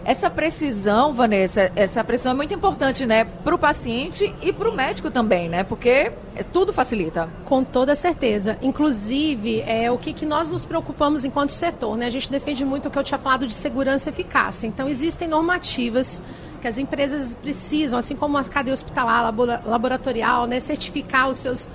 Essa 0.06 0.30
precisão, 0.30 1.12
Vanessa, 1.12 1.72
essa 1.74 2.04
precisão 2.04 2.30
é 2.30 2.34
muito 2.36 2.54
importante, 2.54 3.04
né, 3.04 3.24
para 3.24 3.52
o 3.52 3.58
paciente 3.58 4.32
e 4.40 4.52
para 4.52 4.70
o 4.70 4.72
médico 4.72 5.10
também, 5.10 5.48
né, 5.48 5.64
porque 5.64 6.12
tudo 6.52 6.72
facilita. 6.72 7.28
Com 7.44 7.64
toda 7.64 7.92
certeza. 7.96 8.56
Inclusive, 8.62 9.62
é 9.62 9.90
o 9.90 9.98
que, 9.98 10.12
que 10.12 10.24
nós 10.24 10.48
nos 10.48 10.64
preocupamos 10.64 11.24
enquanto 11.24 11.50
setor, 11.50 11.96
né? 11.96 12.06
A 12.06 12.10
gente 12.10 12.30
defende 12.30 12.64
muito 12.64 12.86
o 12.86 12.90
que 12.90 12.96
eu 12.96 13.02
tinha 13.02 13.18
falado 13.18 13.48
de 13.48 13.54
segurança 13.54 14.08
e 14.08 14.12
eficácia. 14.12 14.68
Então, 14.68 14.88
existem 14.88 15.26
normativas 15.26 16.22
que 16.60 16.68
as 16.68 16.78
empresas 16.78 17.34
precisam, 17.34 17.98
assim 17.98 18.14
como 18.14 18.38
a 18.38 18.44
cadeia 18.44 18.74
hospitalar, 18.74 19.34
laboratorial, 19.64 20.46
né, 20.46 20.60
certificar 20.60 21.28
os 21.28 21.38
seus 21.38 21.68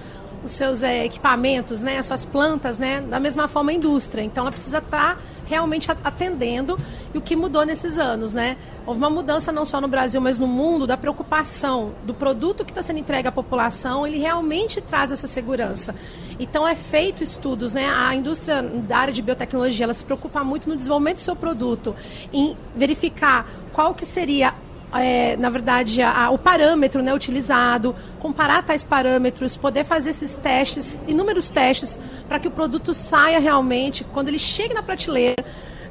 os 0.44 0.54
seus 0.54 0.82
é, 0.82 1.06
equipamentos, 1.06 1.84
né, 1.84 2.00
as 2.00 2.08
suas 2.08 2.26
plantas, 2.26 2.80
né, 2.80 3.02
da 3.02 3.20
mesma 3.20 3.48
forma 3.48 3.72
a 3.72 3.74
indústria. 3.74 4.24
Então 4.24 4.44
ela 4.44 4.52
precisa 4.52 4.80
estar 4.80 5.16
tá 5.16 5.22
realmente 5.52 5.92
atendendo 5.92 6.80
e 7.14 7.18
o 7.18 7.22
que 7.22 7.36
mudou 7.36 7.66
nesses 7.66 7.98
anos, 7.98 8.34
né? 8.34 8.56
Houve 8.86 9.00
uma 9.00 9.10
mudança 9.10 9.52
não 9.52 9.66
só 9.66 9.82
no 9.82 9.88
Brasil, 9.88 10.22
mas 10.22 10.40
no 10.40 10.48
mundo 10.48 10.88
da 10.88 10.96
preocupação 10.96 11.92
do 12.06 12.14
produto 12.14 12.64
que 12.64 12.72
está 12.72 12.82
sendo 12.82 13.00
entregue 13.00 13.28
à 13.28 13.32
população, 13.34 14.08
ele 14.08 14.18
realmente 14.18 14.80
traz 14.80 15.12
essa 15.12 15.28
segurança. 15.28 15.94
Então 16.40 16.66
é 16.66 16.74
feito 16.74 17.22
estudos, 17.22 17.74
né? 17.74 17.90
A 17.90 18.16
indústria 18.16 18.64
da 18.64 18.98
área 18.98 19.14
de 19.14 19.22
biotecnologia, 19.22 19.84
ela 19.84 19.94
se 19.94 20.06
preocupa 20.06 20.42
muito 20.42 20.70
no 20.70 20.76
desenvolvimento 20.76 21.18
do 21.18 21.22
seu 21.22 21.36
produto, 21.36 21.94
em 22.32 22.56
verificar 22.74 23.46
qual 23.74 23.94
que 23.94 24.06
seria 24.06 24.54
é, 24.94 25.38
na 25.38 25.50
verdade, 25.50 26.02
a, 26.02 26.26
a, 26.26 26.30
o 26.32 26.38
parâmetro 26.38 27.02
né, 27.02 27.14
utilizado, 27.14 27.96
comparar 28.20 28.64
tais 28.64 28.84
parâmetros, 28.84 29.56
poder 29.56 29.84
fazer 29.84 30.10
esses 30.10 30.38
testes, 30.38 30.98
inúmeros 31.08 31.50
testes, 31.50 32.00
para 32.28 32.40
que 32.40 32.48
o 32.48 32.52
produto 32.52 32.94
saia 32.94 33.40
realmente, 33.40 34.04
quando 34.04 34.28
ele 34.28 34.40
chegue 34.40 34.74
na 34.74 34.84
prateleira, 34.84 35.44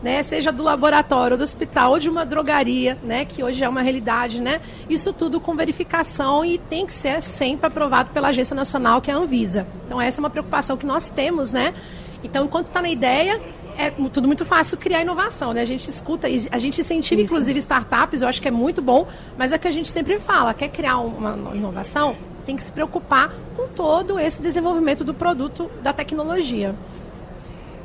né, 0.03 0.23
seja 0.23 0.51
do 0.51 0.63
laboratório, 0.63 1.37
do 1.37 1.43
hospital 1.43 1.93
ou 1.93 1.99
de 1.99 2.09
uma 2.09 2.25
drogaria, 2.25 2.97
né, 3.03 3.25
que 3.25 3.43
hoje 3.43 3.63
é 3.63 3.69
uma 3.69 3.83
realidade, 3.83 4.41
né, 4.41 4.61
isso 4.89 5.13
tudo 5.13 5.41
com 5.41 5.55
verificação 5.55 6.45
e 6.45 6.59
tem 6.59 6.87
que 6.87 6.93
ser 6.93 7.23
sempre 7.23 7.67
aprovado 7.67 8.11
pela 8.11 8.29
Agência 8.29 8.55
Nacional, 8.55 9.01
que 9.01 9.11
é 9.11 9.15
a 9.15 9.19
Anvisa. 9.19 9.67
Então, 9.87 10.01
essa 10.01 10.19
é 10.19 10.23
uma 10.23 10.31
preocupação 10.31 10.77
que 10.77 10.87
nós 10.87 11.11
temos, 11.11 11.53
né, 11.53 11.75
então, 12.23 12.45
enquanto 12.45 12.67
está 12.67 12.83
na 12.83 12.91
ideia, 12.91 13.41
é 13.77 13.91
tudo 13.91 14.27
muito 14.27 14.45
fácil 14.45 14.79
criar 14.79 15.03
inovação, 15.03 15.53
né? 15.53 15.61
A 15.61 15.65
gente 15.65 15.89
escuta, 15.89 16.27
a 16.27 16.59
gente 16.59 16.81
incentiva, 16.81 17.21
Isso. 17.21 17.33
inclusive, 17.33 17.59
startups, 17.59 18.23
eu 18.23 18.29
acho 18.29 18.41
que 18.41 18.49
é 18.49 18.51
muito 18.51 18.81
bom, 18.81 19.07
mas 19.37 19.53
é 19.53 19.57
o 19.57 19.59
que 19.59 19.69
a 19.69 19.71
gente 19.71 19.89
sempre 19.89 20.19
fala, 20.19 20.55
quer 20.55 20.69
criar 20.69 20.99
uma 20.99 21.55
inovação, 21.55 22.17
tem 22.45 22.57
que 22.57 22.63
se 22.63 22.73
preocupar 22.73 23.33
com 23.57 23.69
todo 23.69 24.19
esse 24.19 24.41
desenvolvimento 24.41 25.05
do 25.05 25.15
produto, 25.15 25.71
da 25.83 25.93
tecnologia. 25.93 26.75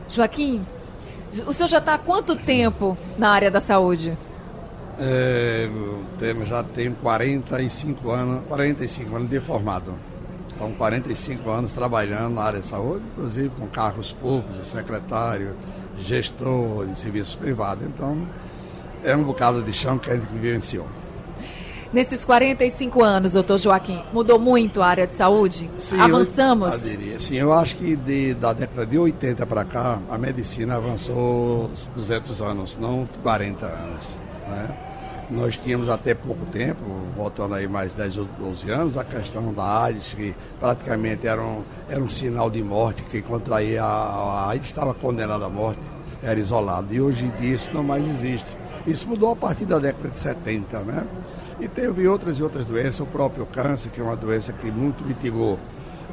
Joaquim, 0.08 0.66
o 1.46 1.54
senhor 1.54 1.68
já 1.68 1.80
está 1.80 1.96
há 1.96 1.98
quanto 1.98 2.36
tempo 2.36 2.98
na 3.18 3.30
área 3.30 3.52
da 3.52 3.60
saúde? 3.60 4.18
É, 4.98 5.70
já 6.46 6.64
tenho 6.64 6.96
45 6.96 8.10
anos, 8.10 8.44
45 8.48 9.16
anos 9.16 9.30
de 9.30 9.40
formado. 9.42 9.94
Então, 10.56 10.72
45 10.72 11.50
anos 11.50 11.74
trabalhando 11.74 12.36
na 12.36 12.44
área 12.44 12.60
de 12.62 12.66
saúde, 12.66 13.04
inclusive 13.12 13.50
com 13.50 13.68
cargos 13.68 14.14
públicos, 14.14 14.68
secretário, 14.70 15.56
gestor 16.00 16.88
de 16.88 16.98
serviços 16.98 17.36
privados. 17.36 17.86
Então, 17.86 18.26
é 19.04 19.16
um 19.16 19.24
bocado 19.24 19.62
de 19.62 19.74
chão 19.74 19.98
que 19.98 20.10
a 20.10 20.16
gente 20.16 20.28
vivenciou. 20.28 20.88
Nesses 21.94 22.26
45 22.26 23.04
anos, 23.04 23.34
doutor 23.34 23.58
Joaquim, 23.58 24.02
mudou 24.12 24.40
muito 24.40 24.82
a 24.82 24.88
área 24.88 25.08
de 25.08 25.14
saúde? 25.14 25.70
Sim, 25.78 26.00
Avançamos? 26.00 26.86
Eu, 26.86 26.92
eu 26.92 26.98
diria. 26.98 27.20
Sim, 27.20 27.36
eu 27.36 27.54
acho 27.54 27.76
que 27.76 27.96
de, 27.96 28.34
da 28.34 28.52
década 28.52 28.86
de 28.86 28.98
80 28.98 29.46
para 29.46 29.64
cá, 29.64 30.00
a 30.10 30.18
medicina 30.18 30.76
avançou 30.76 31.70
200 31.96 32.42
anos, 32.42 32.78
não 32.78 33.08
40 33.24 33.66
anos. 33.66 34.16
Né? 34.48 34.85
Nós 35.30 35.58
tínhamos 35.58 35.90
até 35.90 36.14
pouco 36.14 36.46
tempo, 36.46 36.84
voltando 37.16 37.56
aí 37.56 37.68
mais 37.68 37.96
10 37.96 38.18
ou 38.18 38.26
12 38.38 38.70
anos, 38.70 38.96
a 38.96 39.04
questão 39.04 39.52
da 39.52 39.84
AIDS, 39.84 40.14
que 40.14 40.36
praticamente 40.60 41.26
era 41.26 41.42
um, 41.42 41.64
era 41.90 42.00
um 42.00 42.10
sinal 42.10 42.50
de 42.50 42.62
morte, 42.62 43.02
que 43.04 43.24
contraía 43.24 43.84
a, 43.84 43.88
a 43.88 44.50
AIDS 44.50 44.68
estava 44.68 44.94
condenado 44.94 45.44
à 45.44 45.50
morte, 45.50 45.82
era 46.22 46.40
isolado. 46.40 46.94
E 46.94 47.02
hoje 47.02 47.28
disso 47.40 47.72
não 47.74 47.84
mais 47.84 48.08
existe. 48.08 48.56
Isso 48.86 49.10
mudou 49.10 49.32
a 49.32 49.36
partir 49.36 49.66
da 49.66 49.80
década 49.80 50.10
de 50.10 50.20
70, 50.20 50.80
né? 50.82 51.04
E 51.60 51.68
teve 51.68 52.08
outras 52.08 52.38
e 52.38 52.44
outras 52.44 52.64
doenças, 52.64 53.00
o 53.00 53.06
próprio 53.08 53.48
câncer, 53.48 53.90
que 53.90 54.00
é 54.00 54.04
uma 54.04 54.16
doença 54.16 54.54
que 54.54 54.72
muito 54.72 55.04
mitigou 55.04 55.58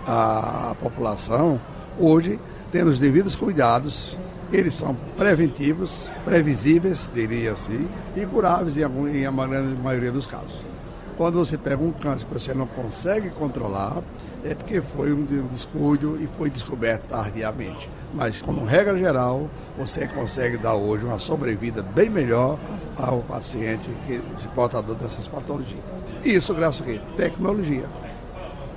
a, 0.06 0.70
a 0.70 0.74
população, 0.76 1.60
hoje, 1.98 2.40
tendo 2.70 2.88
os 2.88 2.98
devidos 2.98 3.36
cuidados, 3.36 4.16
eles 4.52 4.74
são 4.74 4.94
preventivos, 5.16 6.10
previsíveis, 6.24 7.10
diria 7.12 7.52
assim, 7.52 7.88
e 8.16 8.26
curáveis 8.26 8.76
em, 8.76 8.84
algum, 8.84 9.08
em 9.08 9.24
a 9.24 9.32
maioria 9.32 10.12
dos 10.12 10.26
casos. 10.26 10.72
Quando 11.16 11.38
você 11.38 11.56
pega 11.56 11.82
um 11.82 11.92
câncer 11.92 12.26
que 12.26 12.32
você 12.32 12.54
não 12.54 12.66
consegue 12.66 13.30
controlar, 13.30 14.02
é 14.44 14.54
porque 14.54 14.80
foi 14.80 15.12
um 15.12 15.24
descuido 15.24 16.18
e 16.20 16.26
foi 16.26 16.50
descoberto 16.50 17.04
tardiamente. 17.08 17.88
Mas, 18.14 18.42
como 18.42 18.64
regra 18.64 18.96
geral, 18.98 19.48
você 19.78 20.06
consegue 20.08 20.58
dar 20.58 20.74
hoje 20.74 21.04
uma 21.04 21.18
sobrevida 21.18 21.82
bem 21.82 22.10
melhor 22.10 22.58
ao 22.96 23.20
paciente 23.20 23.88
que 24.06 24.20
se 24.36 24.48
portador 24.48 24.96
dessas 24.96 25.26
patologias. 25.26 25.82
Isso 26.24 26.52
graças 26.54 26.82
a 26.82 26.84
quê? 26.84 27.00
Tecnologia. 27.16 27.88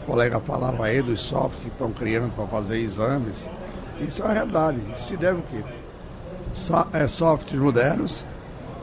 O 0.04 0.06
colega 0.06 0.40
falava 0.40 0.86
aí 0.86 1.02
dos 1.02 1.22
softwares 1.22 1.62
que 1.62 1.68
estão 1.68 1.92
criando 1.92 2.34
para 2.36 2.46
fazer 2.46 2.78
exames 2.78 3.50
isso 4.00 4.22
é 4.22 4.26
uma 4.26 4.34
realidade. 4.34 4.80
Isso 4.94 5.08
se 5.08 5.18
deve 5.18 5.40
o 5.40 5.44
quê? 5.44 5.64
So, 6.54 6.74
é, 6.94 7.08
softwares 7.08 7.60
modernos, 7.60 8.28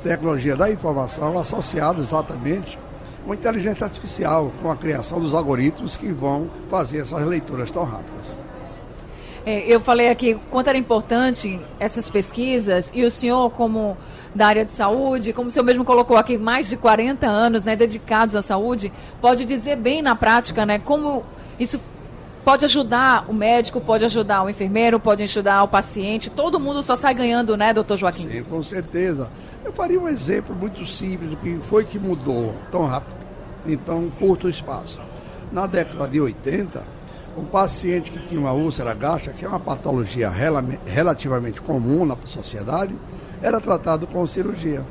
tecnologia 0.03 0.57
da 0.57 0.71
informação 0.71 1.39
associada 1.39 2.01
exatamente 2.01 2.79
com 3.25 3.33
inteligência 3.33 3.85
artificial, 3.85 4.53
com 4.61 4.71
a 4.71 4.77
criação 4.77 5.21
dos 5.21 5.35
algoritmos 5.35 5.97
que 5.97 6.11
vão 6.13 6.51
fazer 6.69 6.99
essas 6.99 7.25
leituras 7.25 7.71
tão 7.71 7.85
rápidas. 7.85 8.37
É, 9.45 9.67
eu 9.67 9.81
falei 9.81 10.09
aqui 10.09 10.39
quanto 10.51 10.69
era 10.69 10.79
importante 10.79 11.61
essas 11.81 12.09
pesquisas 12.09 12.91
e 12.95 13.05
o 13.05 13.11
senhor, 13.11 13.51
como 13.51 13.97
da 14.35 14.47
área 14.47 14.65
de 14.65 14.71
saúde, 14.71 15.33
como 15.33 15.49
o 15.49 15.51
senhor 15.51 15.65
mesmo 15.65 15.85
colocou 15.85 16.17
aqui, 16.17 16.39
mais 16.39 16.69
de 16.69 16.77
40 16.77 17.27
anos 17.27 17.65
né, 17.65 17.77
dedicados 17.77 18.37
à 18.37 18.43
saúde, 18.43 18.93
pode 19.21 19.45
dizer 19.45 19.77
bem 19.77 20.01
na 20.01 20.15
prática 20.15 20.65
né, 20.65 20.79
como 20.79 21.25
isso 21.59 21.81
pode 22.45 22.65
ajudar 22.65 23.25
o 23.29 23.33
médico, 23.33 23.81
pode 23.81 24.05
ajudar 24.05 24.43
o 24.43 24.51
enfermeiro, 24.51 24.99
pode 24.99 25.23
ajudar 25.23 25.63
o 25.63 25.69
paciente. 25.69 26.31
Todo 26.31 26.59
mundo 26.59 26.83
só 26.83 26.97
sai 26.97 27.15
ganhando, 27.15 27.57
né, 27.57 27.73
doutor 27.73 27.97
Joaquim? 27.97 28.29
Sim, 28.29 28.43
com 28.45 28.63
certeza. 28.63 29.31
Eu 29.65 29.73
faria 29.73 30.01
um 30.01 30.09
exemplo 30.09 30.55
muito 30.55 30.85
simples 30.87 31.31
do 31.31 31.37
que 31.37 31.61
foi 31.69 31.85
que 31.85 31.99
mudou 31.99 32.55
tão 32.71 32.85
rápido, 32.85 33.17
em 33.67 33.77
tão 33.77 34.11
curto 34.11 34.49
espaço. 34.49 35.01
Na 35.53 35.67
década 35.67 36.09
de 36.09 36.21
80, 36.21 36.83
um 37.37 37.45
paciente 37.45 38.11
que 38.11 38.19
tinha 38.29 38.41
uma 38.41 38.53
úlcera 38.53 38.93
gástrica, 38.93 39.37
que 39.37 39.45
é 39.45 39.49
uma 39.49 39.61
patologia 39.61 40.31
relativamente 40.87 41.61
comum 41.61 42.05
na 42.05 42.17
sociedade, 42.25 42.95
era 43.41 43.61
tratado 43.61 44.07
com 44.07 44.27
cirurgia. 44.27 44.83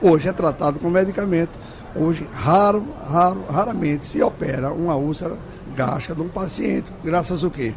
Hoje 0.00 0.28
é 0.28 0.32
tratado 0.32 0.78
com 0.78 0.90
medicamento. 0.90 1.58
Hoje, 1.94 2.28
raro, 2.32 2.84
raro, 3.08 3.44
raramente 3.50 4.06
se 4.06 4.22
opera 4.22 4.70
uma 4.72 4.96
úlcera 4.96 5.36
gástrica 5.76 6.14
de 6.14 6.22
um 6.22 6.28
paciente, 6.28 6.90
graças 7.04 7.44
ao 7.44 7.50
quê? 7.50 7.74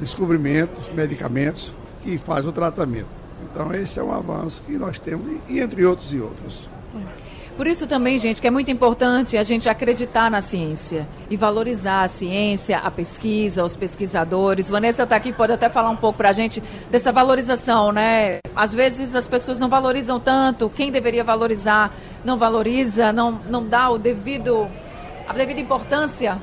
Descobrimentos, 0.00 0.88
medicamentos 0.94 1.72
que 2.00 2.16
faz 2.16 2.46
o 2.46 2.50
tratamento. 2.50 3.22
Então 3.42 3.72
esse 3.74 4.00
é 4.00 4.02
um 4.02 4.12
avanço 4.12 4.62
que 4.66 4.78
nós 4.78 4.98
temos, 4.98 5.30
e 5.48 5.60
entre 5.60 5.84
outros 5.84 6.12
e 6.12 6.18
outros. 6.18 6.68
Por 7.54 7.66
isso 7.66 7.86
também, 7.86 8.16
gente, 8.16 8.40
que 8.40 8.48
é 8.48 8.50
muito 8.50 8.70
importante 8.70 9.36
a 9.36 9.42
gente 9.42 9.68
acreditar 9.68 10.30
na 10.30 10.40
ciência 10.40 11.06
e 11.28 11.36
valorizar 11.36 12.02
a 12.02 12.08
ciência, 12.08 12.78
a 12.78 12.90
pesquisa, 12.90 13.62
os 13.62 13.76
pesquisadores. 13.76 14.70
Vanessa 14.70 15.02
está 15.02 15.16
aqui, 15.16 15.34
pode 15.34 15.52
até 15.52 15.68
falar 15.68 15.90
um 15.90 15.96
pouco 15.96 16.16
para 16.16 16.30
a 16.30 16.32
gente 16.32 16.62
dessa 16.90 17.12
valorização, 17.12 17.92
né? 17.92 18.38
Às 18.56 18.74
vezes 18.74 19.14
as 19.14 19.28
pessoas 19.28 19.58
não 19.58 19.68
valorizam 19.68 20.18
tanto, 20.18 20.70
quem 20.70 20.90
deveria 20.90 21.22
valorizar 21.22 21.94
não 22.24 22.38
valoriza, 22.38 23.12
não, 23.12 23.32
não 23.48 23.66
dá 23.66 23.90
o 23.90 23.98
devido 23.98 24.66
a 25.32 25.38
devida 25.38 25.60
importância 25.60 26.38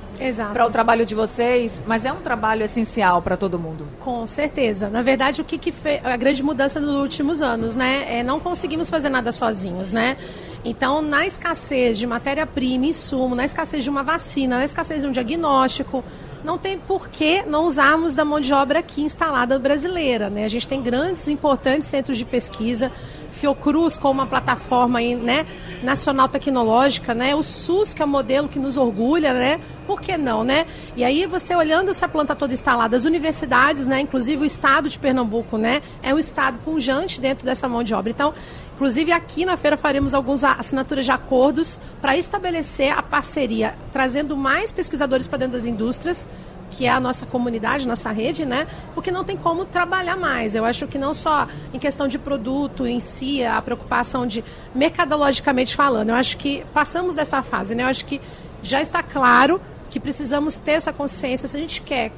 para 0.51 0.65
o 0.65 0.69
trabalho 0.69 1.05
de 1.05 1.15
vocês, 1.15 1.83
mas 1.85 2.05
é 2.05 2.11
um 2.11 2.21
trabalho 2.21 2.63
essencial 2.63 3.21
para 3.21 3.37
todo 3.37 3.59
mundo. 3.59 3.87
Com 3.99 4.25
certeza. 4.25 4.89
Na 4.89 5.01
verdade, 5.01 5.41
o 5.41 5.45
que, 5.45 5.57
que 5.57 5.71
fez 5.71 6.03
a 6.03 6.17
grande 6.17 6.43
mudança 6.43 6.79
nos 6.79 6.95
últimos 6.95 7.41
anos, 7.41 7.75
né? 7.75 8.19
É 8.19 8.23
não 8.23 8.39
conseguimos 8.39 8.89
fazer 8.89 9.09
nada 9.09 9.31
sozinhos, 9.31 9.91
né? 9.91 10.17
Então, 10.63 11.01
na 11.01 11.25
escassez 11.25 11.97
de 11.97 12.05
matéria-prima, 12.05 12.87
insumo, 12.87 13.33
na 13.33 13.45
escassez 13.45 13.83
de 13.83 13.89
uma 13.89 14.03
vacina, 14.03 14.57
na 14.57 14.65
escassez 14.65 15.01
de 15.01 15.07
um 15.07 15.11
diagnóstico, 15.11 16.03
não 16.43 16.57
tem 16.57 16.77
por 16.77 17.09
que 17.09 17.43
não 17.43 17.65
usarmos 17.65 18.15
da 18.15 18.23
mão 18.23 18.39
de 18.39 18.53
obra 18.53 18.79
aqui 18.79 19.01
instalada 19.01 19.57
brasileira. 19.59 20.29
Né? 20.29 20.45
A 20.45 20.47
gente 20.47 20.67
tem 20.67 20.81
grandes, 20.81 21.27
importantes 21.27 21.87
centros 21.87 22.17
de 22.17 22.25
pesquisa, 22.25 22.91
Fiocruz 23.31 23.95
com 23.97 24.09
uma 24.09 24.25
plataforma 24.25 24.99
né, 24.99 25.45
nacional 25.83 26.27
tecnológica, 26.27 27.13
né, 27.13 27.35
o 27.35 27.43
SUS 27.43 27.93
que 27.93 28.01
é 28.01 28.05
o 28.05 28.07
modelo 28.07 28.49
que 28.49 28.57
nos 28.57 28.75
orgulha, 28.75 29.33
né, 29.33 29.61
por 29.85 30.01
que 30.01 30.17
não, 30.17 30.43
né? 30.43 30.65
E 30.95 31.03
aí 31.03 31.25
você 31.25 31.55
olhando 31.55 31.89
essa 31.89 32.07
planta 32.07 32.35
toda 32.35 32.53
instalada, 32.53 32.97
as 32.97 33.05
universidades, 33.05 33.87
né, 33.87 34.01
inclusive 34.01 34.41
o 34.41 34.45
estado 34.45 34.89
de 34.89 34.97
Pernambuco, 34.97 35.57
né, 35.57 35.81
é 36.01 36.13
um 36.13 36.19
estado 36.19 36.57
pujante 36.65 37.21
dentro 37.21 37.45
dessa 37.45 37.69
mão 37.69 37.83
de 37.83 37.93
obra. 37.93 38.09
Então, 38.09 38.33
Inclusive, 38.79 39.11
aqui 39.11 39.43
na 39.43 39.57
feira 39.57 39.75
faremos 39.75 40.13
algumas 40.13 40.41
assinaturas 40.41 41.03
de 41.03 41.11
acordos 41.11 41.81
para 41.99 42.15
estabelecer 42.15 42.97
a 42.97 43.03
parceria, 43.03 43.75
trazendo 43.91 44.37
mais 44.37 44.71
pesquisadores 44.71 45.27
para 45.27 45.39
dentro 45.39 45.55
das 45.55 45.65
indústrias, 45.65 46.25
que 46.71 46.85
é 46.85 46.89
a 46.89 46.97
nossa 46.97 47.25
comunidade, 47.25 47.85
nossa 47.85 48.09
rede, 48.09 48.45
né? 48.45 48.65
Porque 48.95 49.11
não 49.11 49.25
tem 49.25 49.35
como 49.35 49.65
trabalhar 49.65 50.15
mais. 50.15 50.55
Eu 50.55 50.63
acho 50.63 50.87
que 50.87 50.97
não 50.97 51.13
só 51.13 51.45
em 51.73 51.77
questão 51.77 52.07
de 52.07 52.17
produto 52.17 52.87
em 52.87 53.01
si, 53.01 53.43
a 53.43 53.61
preocupação 53.61 54.25
de 54.25 54.45
mercadologicamente 54.73 55.75
falando. 55.75 56.11
Eu 56.11 56.15
acho 56.15 56.37
que 56.37 56.63
passamos 56.73 57.13
dessa 57.13 57.43
fase, 57.43 57.75
né? 57.75 57.83
Eu 57.83 57.87
acho 57.87 58.05
que 58.05 58.21
já 58.63 58.81
está 58.81 59.03
claro 59.03 59.59
que 59.89 59.99
precisamos 59.99 60.55
ter 60.55 60.71
essa 60.71 60.93
consciência 60.93 61.49
se 61.49 61.57
a 61.57 61.59
gente 61.59 61.81
quer 61.81 62.13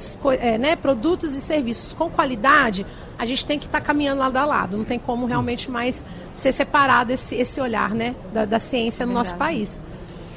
que, 0.00 0.28
é, 0.40 0.58
né, 0.58 0.76
produtos 0.76 1.34
e 1.34 1.40
serviços 1.40 1.92
com 1.92 2.10
qualidade, 2.10 2.86
a 3.18 3.26
gente 3.26 3.44
tem 3.46 3.58
que 3.58 3.66
estar 3.66 3.80
tá 3.80 3.84
caminhando 3.84 4.20
lado 4.20 4.36
a 4.36 4.44
lado. 4.44 4.76
Não 4.76 4.84
tem 4.84 4.98
como 4.98 5.26
realmente 5.26 5.70
mais 5.70 6.04
ser 6.32 6.52
separado 6.52 7.12
esse, 7.12 7.34
esse 7.34 7.60
olhar 7.60 7.90
né, 7.90 8.14
da, 8.32 8.44
da 8.44 8.58
ciência 8.58 9.06
no 9.06 9.12
Verdade. 9.12 9.30
nosso 9.30 9.38
país. 9.38 9.80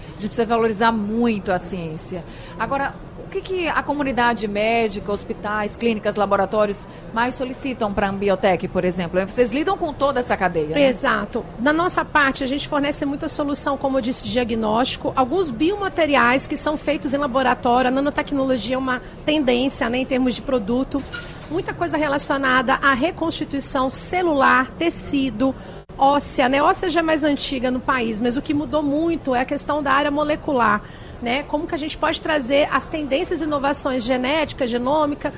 A 0.09 0.11
gente 0.19 0.27
precisa 0.27 0.45
valorizar 0.45 0.91
muito 0.91 1.51
a 1.51 1.57
ciência. 1.57 2.23
Agora, 2.57 2.95
que, 3.41 3.41
que 3.41 3.67
a 3.67 3.84
comunidade 3.84 4.48
médica, 4.48 5.12
hospitais, 5.12 5.75
clínicas, 5.75 6.15
laboratórios 6.15 6.88
mais 7.13 7.36
solicitam 7.36 7.94
para 7.94 8.08
a 8.08 8.10
Ambiotec, 8.10 8.67
por 8.67 8.86
exemplo? 8.86 9.20
Vocês 9.27 9.51
lidam 9.51 9.77
com 9.77 9.94
toda 9.94 10.20
essa 10.20 10.36
cadeia. 10.36 10.70
Né? 10.70 10.88
Exato. 10.88 11.46
Da 11.60 11.74
nossa 11.74 12.03
parte, 12.03 12.44
a 12.44 12.48
gente 12.48 12.67
fornece 12.67 13.06
muita 13.06 13.27
solução, 13.27 13.77
como 13.77 13.98
eu 13.98 14.01
disse, 14.01 14.27
diagnóstico, 14.27 15.13
alguns 15.15 15.50
biomateriais 15.50 16.48
que 16.48 16.58
são 16.58 16.77
feitos 16.77 17.13
em 17.13 17.17
laboratório. 17.17 17.89
A 17.89 17.91
nanotecnologia 17.91 18.75
é 18.75 18.79
uma 18.79 19.01
tendência 19.25 19.89
né, 19.89 20.00
em 20.00 20.06
termos 20.06 20.36
de 20.36 20.41
produto. 20.41 21.01
Muita 21.50 21.74
coisa 21.74 21.98
relacionada 21.98 22.74
à 22.75 22.94
reconstituição 22.94 23.89
celular, 23.89 24.70
tecido, 24.72 25.56
óssea, 25.98 26.50
né? 26.50 26.62
Óssea 26.62 26.89
já 26.89 27.00
é 27.00 27.03
mais 27.03 27.24
antiga 27.24 27.72
no 27.72 27.79
país, 27.79 28.20
mas 28.20 28.38
o 28.38 28.41
que 28.41 28.53
mudou 28.53 28.84
muito 28.84 29.34
é 29.34 29.41
a 29.41 29.46
questão 29.46 29.82
da 29.82 29.91
área 29.91 30.12
molecular 30.12 30.84
né? 31.21 31.43
Como 31.43 31.67
que 31.67 31.75
a 31.75 31.77
gente 31.77 31.97
pode 31.97 32.21
trazer 32.21 32.67
as 32.71 32.88
tendências 32.88 33.41
e 33.41 33.43
inovações 33.43 34.03
genética, 34.03 34.67
genômica, 34.67 35.33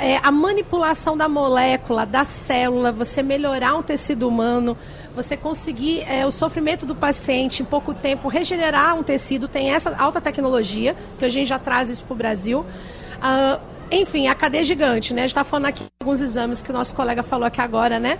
é, 0.00 0.16
a 0.22 0.32
manipulação 0.32 1.14
da 1.14 1.28
molécula, 1.28 2.06
da 2.06 2.24
célula, 2.24 2.90
você 2.90 3.22
melhorar 3.22 3.76
um 3.76 3.82
tecido 3.82 4.26
humano, 4.26 4.76
você 5.14 5.36
conseguir 5.36 6.02
é, 6.08 6.26
o 6.26 6.32
sofrimento 6.32 6.86
do 6.86 6.94
paciente 6.94 7.62
em 7.62 7.66
pouco 7.66 7.92
tempo, 7.92 8.26
regenerar 8.26 8.96
um 8.96 9.02
tecido, 9.02 9.46
tem 9.46 9.72
essa 9.72 9.94
alta 9.98 10.18
tecnologia, 10.18 10.96
que 11.18 11.24
a 11.24 11.28
gente 11.28 11.48
já 11.48 11.58
traz 11.58 11.90
isso 11.90 12.02
para 12.04 12.14
o 12.14 12.16
Brasil. 12.16 12.60
Uh, 12.60 13.60
enfim, 13.90 14.28
a 14.28 14.34
cadeia 14.34 14.62
é 14.62 14.64
gigante, 14.64 15.12
né? 15.12 15.22
A 15.22 15.24
gente 15.24 15.32
está 15.32 15.44
falando 15.44 15.66
aqui 15.66 15.84
alguns 16.00 16.22
exames 16.22 16.62
que 16.62 16.70
o 16.70 16.72
nosso 16.72 16.94
colega 16.94 17.22
falou 17.22 17.44
aqui 17.46 17.60
agora, 17.60 17.98
né? 17.98 18.18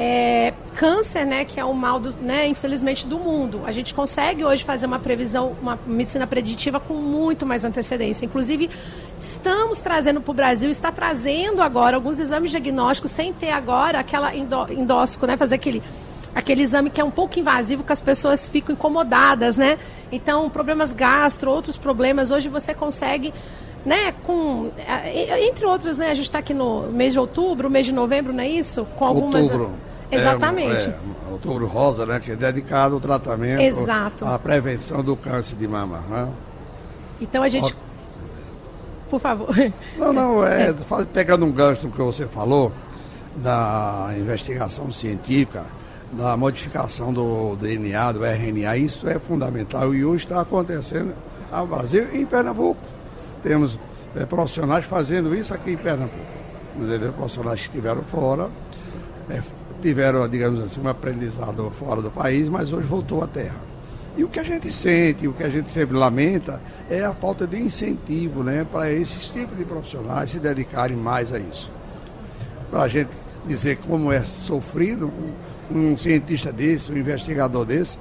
É, 0.00 0.54
câncer, 0.76 1.26
né, 1.26 1.44
que 1.44 1.58
é 1.58 1.64
o 1.64 1.74
mal, 1.74 1.98
do, 1.98 2.16
né, 2.20 2.46
infelizmente, 2.46 3.04
do 3.04 3.18
mundo. 3.18 3.62
A 3.64 3.72
gente 3.72 3.92
consegue 3.92 4.44
hoje 4.44 4.62
fazer 4.62 4.86
uma 4.86 5.00
previsão, 5.00 5.56
uma 5.60 5.76
medicina 5.84 6.24
preditiva 6.24 6.78
com 6.78 6.94
muito 6.94 7.44
mais 7.44 7.64
antecedência. 7.64 8.24
Inclusive, 8.24 8.70
estamos 9.18 9.80
trazendo 9.80 10.20
para 10.20 10.30
o 10.30 10.34
Brasil, 10.34 10.70
está 10.70 10.92
trazendo 10.92 11.60
agora 11.60 11.96
alguns 11.96 12.20
exames 12.20 12.52
diagnósticos 12.52 13.10
sem 13.10 13.32
ter 13.32 13.50
agora 13.50 13.98
aquela 13.98 14.32
endó, 14.36 14.68
né, 15.26 15.36
fazer 15.36 15.56
aquele 15.56 15.82
aquele 16.32 16.62
exame 16.62 16.90
que 16.90 17.00
é 17.00 17.04
um 17.04 17.10
pouco 17.10 17.36
invasivo, 17.40 17.82
que 17.82 17.92
as 17.92 18.00
pessoas 18.00 18.46
ficam 18.46 18.72
incomodadas, 18.72 19.58
né? 19.58 19.76
Então, 20.12 20.48
problemas 20.48 20.92
gastro, 20.92 21.50
outros 21.50 21.76
problemas, 21.76 22.30
hoje 22.30 22.48
você 22.48 22.72
consegue 22.72 23.34
né, 23.84 24.12
com 24.22 24.70
é, 24.76 25.44
entre 25.48 25.66
outras, 25.66 25.98
né, 25.98 26.10
a 26.10 26.14
gente 26.14 26.26
está 26.26 26.38
aqui 26.38 26.54
no 26.54 26.92
mês 26.92 27.14
de 27.14 27.18
outubro, 27.18 27.68
mês 27.68 27.86
de 27.86 27.92
novembro, 27.92 28.32
não 28.32 28.44
é 28.44 28.48
isso? 28.48 28.86
Com 28.96 29.04
algumas 29.04 29.50
outubro. 29.50 29.87
Exatamente. 30.10 30.86
É, 30.86 30.90
é, 30.90 31.32
outubro 31.32 31.66
rosa, 31.66 32.06
né, 32.06 32.18
que 32.18 32.32
é 32.32 32.36
dedicado 32.36 32.94
ao 32.94 33.00
tratamento, 33.00 33.60
Exato. 33.60 34.24
à 34.24 34.38
prevenção 34.38 35.02
do 35.02 35.16
câncer 35.16 35.56
de 35.56 35.68
mama, 35.68 36.02
né? 36.08 36.28
Então 37.20 37.42
a 37.42 37.48
gente 37.48 37.74
por 39.08 39.20
favor. 39.20 39.48
Não, 39.96 40.12
não, 40.12 40.44
é, 40.44 40.74
pegando 41.12 41.44
um 41.44 41.52
gancho 41.52 41.82
do 41.82 41.90
que 41.90 42.00
você 42.00 42.26
falou, 42.26 42.72
da 43.36 44.10
investigação 44.18 44.90
científica, 44.92 45.64
da 46.12 46.36
modificação 46.36 47.12
do 47.12 47.56
DNA, 47.56 48.12
do 48.12 48.24
RNA, 48.24 48.76
isso 48.76 49.08
é 49.08 49.18
fundamental 49.18 49.94
e 49.94 50.04
hoje 50.04 50.24
está 50.24 50.40
acontecendo 50.40 51.14
no 51.50 51.66
Brasil 51.66 52.08
e 52.12 52.22
em 52.22 52.26
Pernambuco. 52.26 52.80
Temos 53.42 53.78
é, 54.16 54.24
profissionais 54.26 54.84
fazendo 54.84 55.34
isso 55.34 55.54
aqui 55.54 55.72
em 55.72 55.76
Pernambuco. 55.76 56.38
Entendeu? 56.76 57.12
Profissionais 57.12 57.60
que 57.60 57.66
estiveram 57.66 58.02
fora, 58.02 58.48
é, 59.30 59.42
tiveram, 59.80 60.28
digamos 60.28 60.60
assim, 60.60 60.80
um 60.80 60.88
aprendizado 60.88 61.70
fora 61.70 62.02
do 62.02 62.10
país, 62.10 62.48
mas 62.48 62.72
hoje 62.72 62.86
voltou 62.86 63.22
à 63.22 63.26
terra. 63.26 63.60
E 64.16 64.24
o 64.24 64.28
que 64.28 64.40
a 64.40 64.42
gente 64.42 64.70
sente, 64.72 65.28
o 65.28 65.32
que 65.32 65.44
a 65.44 65.48
gente 65.48 65.70
sempre 65.70 65.96
lamenta, 65.96 66.60
é 66.90 67.04
a 67.04 67.14
falta 67.14 67.46
de 67.46 67.56
incentivo 67.56 68.42
né, 68.42 68.66
para 68.70 68.90
esses 68.90 69.28
tipos 69.28 69.56
de 69.56 69.64
profissionais 69.64 70.30
se 70.30 70.40
dedicarem 70.40 70.96
mais 70.96 71.32
a 71.32 71.38
isso. 71.38 71.70
Para 72.68 72.82
a 72.82 72.88
gente 72.88 73.10
dizer 73.46 73.76
como 73.76 74.10
é 74.10 74.22
sofrido 74.24 75.12
um, 75.70 75.96
cientista 75.96 76.52
desse, 76.52 76.90
um 76.90 76.96
investigador 76.96 77.64
desse, 77.64 77.98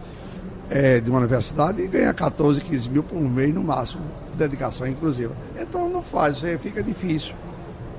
é, 0.69 0.99
de 0.99 1.09
uma 1.09 1.19
universidade 1.19 1.81
e 1.83 1.87
ganha 1.87 2.11
14, 2.13 2.61
15 2.61 2.89
mil 2.89 3.03
por 3.03 3.21
mês 3.21 3.53
no 3.53 3.63
máximo, 3.63 4.01
dedicação 4.35 4.87
inclusiva. 4.87 5.35
Então 5.59 5.87
não 5.87 6.01
faz, 6.01 6.41
fica 6.59 6.81
difícil. 6.81 7.35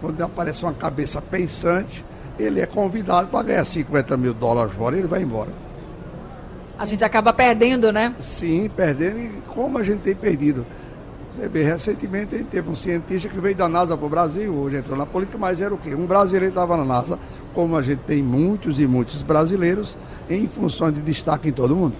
Quando 0.00 0.20
aparece 0.22 0.64
uma 0.64 0.74
cabeça 0.74 1.22
pensante, 1.22 2.04
ele 2.38 2.60
é 2.60 2.66
convidado 2.66 3.28
para 3.28 3.42
ganhar 3.42 3.64
50 3.64 4.16
mil 4.16 4.32
dólares 4.32 4.72
fora 4.72 4.96
e 4.96 5.00
ele 5.00 5.08
vai 5.08 5.22
embora. 5.22 5.50
A 6.78 6.84
gente 6.84 7.02
acaba 7.02 7.32
perdendo, 7.32 7.92
né? 7.92 8.14
Sim, 8.20 8.70
perdendo 8.74 9.18
e 9.18 9.30
como 9.48 9.78
a 9.78 9.82
gente 9.82 10.00
tem 10.00 10.14
perdido. 10.14 10.64
Você 11.32 11.48
vê, 11.48 11.62
recentemente 11.62 12.34
a 12.34 12.38
gente 12.38 12.48
teve 12.48 12.70
um 12.70 12.74
cientista 12.74 13.28
que 13.28 13.40
veio 13.40 13.54
da 13.54 13.68
NASA 13.68 13.96
para 13.96 14.06
o 14.06 14.08
Brasil, 14.08 14.52
hoje 14.54 14.76
entrou 14.76 14.96
na 14.96 15.06
política, 15.06 15.38
mas 15.38 15.60
era 15.60 15.74
o 15.74 15.78
quê? 15.78 15.94
Um 15.94 16.06
brasileiro 16.06 16.48
estava 16.48 16.76
na 16.76 16.84
NASA, 16.84 17.18
como 17.54 17.76
a 17.76 17.82
gente 17.82 18.00
tem 18.00 18.22
muitos 18.22 18.80
e 18.80 18.86
muitos 18.86 19.22
brasileiros 19.22 19.96
em 20.30 20.48
função 20.48 20.90
de 20.90 21.00
destaque 21.00 21.48
em 21.48 21.52
todo 21.52 21.74
mundo. 21.76 21.94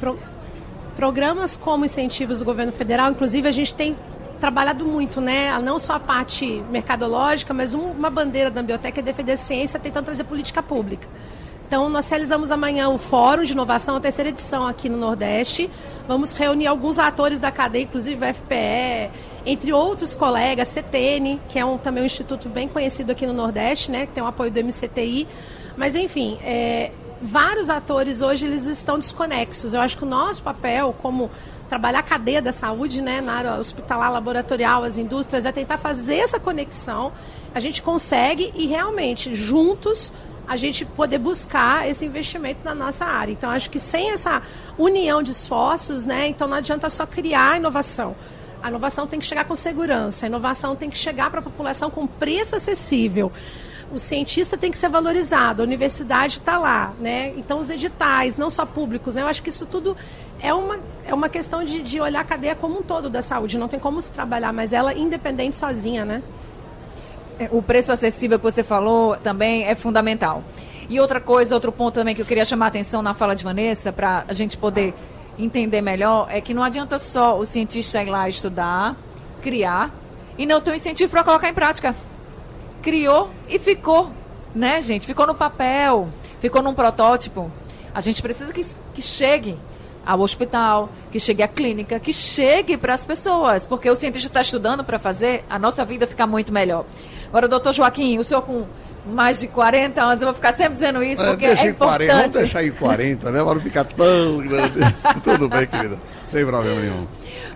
Pro, 0.00 0.18
programas 0.96 1.56
como 1.56 1.84
incentivos 1.84 2.40
do 2.40 2.44
governo 2.44 2.72
federal, 2.72 3.10
inclusive 3.10 3.46
a 3.48 3.52
gente 3.52 3.74
tem 3.74 3.96
trabalhado 4.42 4.84
muito, 4.84 5.20
né? 5.20 5.56
Não 5.60 5.78
só 5.78 5.94
a 5.94 6.00
parte 6.00 6.60
mercadológica, 6.68 7.54
mas 7.54 7.74
um, 7.74 7.92
uma 7.92 8.10
bandeira 8.10 8.50
da 8.50 8.60
biblioteca 8.60 8.98
é 8.98 9.02
defender 9.02 9.34
a 9.34 9.36
ciência, 9.36 9.78
tentando 9.78 10.06
trazer 10.06 10.24
política 10.24 10.60
pública. 10.60 11.06
Então, 11.68 11.88
nós 11.88 12.08
realizamos 12.08 12.50
amanhã 12.50 12.88
o 12.88 12.98
Fórum 12.98 13.44
de 13.44 13.52
Inovação, 13.52 13.94
a 13.94 14.00
terceira 14.00 14.30
edição 14.30 14.66
aqui 14.66 14.88
no 14.88 14.96
Nordeste. 14.96 15.70
Vamos 16.08 16.32
reunir 16.32 16.66
alguns 16.66 16.98
atores 16.98 17.38
da 17.38 17.52
cadeia, 17.52 17.84
inclusive 17.84 18.16
o 18.16 18.34
FPE, 18.34 19.12
entre 19.46 19.72
outros 19.72 20.16
colegas, 20.16 20.66
CTN, 20.70 21.40
que 21.48 21.56
é 21.56 21.64
um, 21.64 21.78
também 21.78 22.02
um 22.02 22.06
instituto 22.06 22.48
bem 22.48 22.66
conhecido 22.66 23.12
aqui 23.12 23.24
no 23.24 23.32
Nordeste, 23.32 23.92
né? 23.92 24.06
Que 24.06 24.12
tem 24.12 24.24
o 24.24 24.26
apoio 24.26 24.50
do 24.50 24.58
MCTI. 24.58 25.28
Mas, 25.76 25.94
enfim, 25.94 26.36
é, 26.42 26.90
vários 27.22 27.70
atores 27.70 28.20
hoje 28.20 28.44
eles 28.44 28.64
estão 28.64 28.98
desconexos. 28.98 29.72
Eu 29.72 29.80
acho 29.80 29.96
que 29.96 30.02
o 30.02 30.08
nosso 30.08 30.42
papel 30.42 30.92
como 31.00 31.30
trabalhar 31.72 32.00
a 32.00 32.02
cadeia 32.02 32.42
da 32.42 32.52
saúde, 32.52 33.00
né, 33.00 33.22
na 33.22 33.32
área 33.32 33.54
hospitalar, 33.54 34.12
laboratorial, 34.12 34.84
as 34.84 34.98
indústrias, 34.98 35.46
é 35.46 35.52
tentar 35.52 35.78
fazer 35.78 36.16
essa 36.16 36.38
conexão. 36.38 37.12
A 37.54 37.60
gente 37.60 37.80
consegue 37.80 38.52
e 38.54 38.66
realmente 38.66 39.34
juntos 39.34 40.12
a 40.46 40.54
gente 40.54 40.84
poder 40.84 41.16
buscar 41.16 41.88
esse 41.88 42.04
investimento 42.04 42.62
na 42.62 42.74
nossa 42.74 43.06
área. 43.06 43.32
Então, 43.32 43.48
acho 43.48 43.70
que 43.70 43.80
sem 43.80 44.10
essa 44.10 44.42
união 44.76 45.22
de 45.22 45.30
esforços, 45.30 46.04
né, 46.04 46.28
então 46.28 46.46
não 46.46 46.58
adianta 46.58 46.90
só 46.90 47.06
criar 47.06 47.56
inovação. 47.56 48.14
A 48.62 48.68
inovação 48.68 49.06
tem 49.06 49.18
que 49.18 49.24
chegar 49.24 49.46
com 49.46 49.56
segurança, 49.56 50.26
a 50.26 50.28
inovação 50.28 50.76
tem 50.76 50.90
que 50.90 50.98
chegar 50.98 51.30
para 51.30 51.40
a 51.40 51.42
população 51.42 51.90
com 51.90 52.06
preço 52.06 52.54
acessível 52.54 53.32
o 53.92 53.98
cientista 53.98 54.56
tem 54.56 54.70
que 54.70 54.78
ser 54.78 54.88
valorizado, 54.88 55.60
a 55.60 55.64
universidade 55.64 56.38
está 56.38 56.58
lá, 56.58 56.94
né? 56.98 57.34
Então 57.36 57.60
os 57.60 57.68
editais, 57.68 58.38
não 58.38 58.48
só 58.48 58.64
públicos, 58.64 59.14
né? 59.14 59.22
Eu 59.22 59.26
acho 59.26 59.42
que 59.42 59.50
isso 59.50 59.66
tudo 59.66 59.96
é 60.42 60.52
uma, 60.52 60.78
é 61.04 61.14
uma 61.14 61.28
questão 61.28 61.64
de, 61.64 61.82
de 61.82 62.00
olhar 62.00 62.20
a 62.20 62.24
cadeia 62.24 62.54
como 62.54 62.78
um 62.78 62.82
todo 62.82 63.08
da 63.08 63.22
saúde. 63.22 63.58
Não 63.58 63.68
tem 63.68 63.78
como 63.78 64.00
se 64.02 64.12
trabalhar, 64.12 64.52
mas 64.52 64.72
ela 64.72 64.94
independente 64.94 65.56
sozinha, 65.56 66.04
né? 66.04 66.22
É, 67.38 67.48
o 67.50 67.62
preço 67.62 67.92
acessível 67.92 68.38
que 68.38 68.44
você 68.44 68.62
falou 68.62 69.16
também 69.16 69.64
é 69.64 69.74
fundamental. 69.74 70.42
E 70.88 71.00
outra 71.00 71.20
coisa, 71.20 71.54
outro 71.54 71.72
ponto 71.72 71.94
também 71.94 72.14
que 72.14 72.20
eu 72.20 72.26
queria 72.26 72.44
chamar 72.44 72.66
a 72.66 72.68
atenção 72.68 73.00
na 73.00 73.14
fala 73.14 73.34
de 73.34 73.44
Vanessa, 73.44 73.92
para 73.92 74.24
a 74.28 74.32
gente 74.32 74.56
poder 74.56 74.94
entender 75.38 75.80
melhor, 75.80 76.26
é 76.28 76.40
que 76.40 76.52
não 76.52 76.62
adianta 76.62 76.98
só 76.98 77.38
o 77.38 77.46
cientista 77.46 78.02
ir 78.02 78.10
lá 78.10 78.28
estudar, 78.28 78.96
criar, 79.40 79.90
e 80.36 80.44
não 80.44 80.60
ter 80.60 80.72
um 80.72 80.74
incentivo 80.74 81.10
para 81.10 81.24
colocar 81.24 81.48
em 81.48 81.54
prática 81.54 81.94
criou 82.82 83.30
e 83.48 83.58
ficou, 83.58 84.10
né, 84.54 84.80
gente? 84.80 85.06
Ficou 85.06 85.26
no 85.26 85.34
papel, 85.34 86.08
ficou 86.40 86.62
num 86.62 86.74
protótipo. 86.74 87.50
A 87.94 88.00
gente 88.00 88.20
precisa 88.20 88.52
que, 88.52 88.62
que 88.92 89.00
chegue 89.00 89.56
ao 90.04 90.20
hospital, 90.20 90.90
que 91.10 91.18
chegue 91.18 91.42
à 91.42 91.48
clínica, 91.48 91.98
que 92.00 92.12
chegue 92.12 92.76
para 92.76 92.94
as 92.94 93.04
pessoas, 93.04 93.66
porque 93.66 93.88
o 93.88 93.96
cientista 93.96 94.28
está 94.28 94.40
estudando 94.40 94.84
para 94.84 94.98
fazer 94.98 95.44
a 95.48 95.58
nossa 95.58 95.84
vida 95.84 96.06
ficar 96.06 96.26
muito 96.26 96.52
melhor. 96.52 96.84
Agora, 97.28 97.48
doutor 97.48 97.72
Joaquim, 97.72 98.18
o 98.18 98.24
senhor 98.24 98.42
com 98.42 98.64
mais 99.06 99.40
de 99.40 99.48
40 99.48 100.00
anos, 100.02 100.22
eu 100.22 100.26
vou 100.26 100.34
ficar 100.34 100.52
sempre 100.52 100.74
dizendo 100.74 101.02
isso, 101.02 101.24
é, 101.24 101.30
porque 101.30 101.46
é 101.46 101.68
importante. 101.68 102.06
40, 102.06 102.14
vamos 102.14 102.36
deixar 102.36 102.64
em 102.64 102.70
40, 102.70 103.30
né? 103.30 103.42
Para 103.42 103.54
não 103.54 103.60
ficar 103.60 103.84
tão 103.84 104.38
grande. 104.38 104.72
Tudo 105.24 105.48
bem, 105.48 105.66
querida. 105.66 105.98
Sem 106.28 106.46
problema 106.46 106.80
nenhum. 106.80 107.06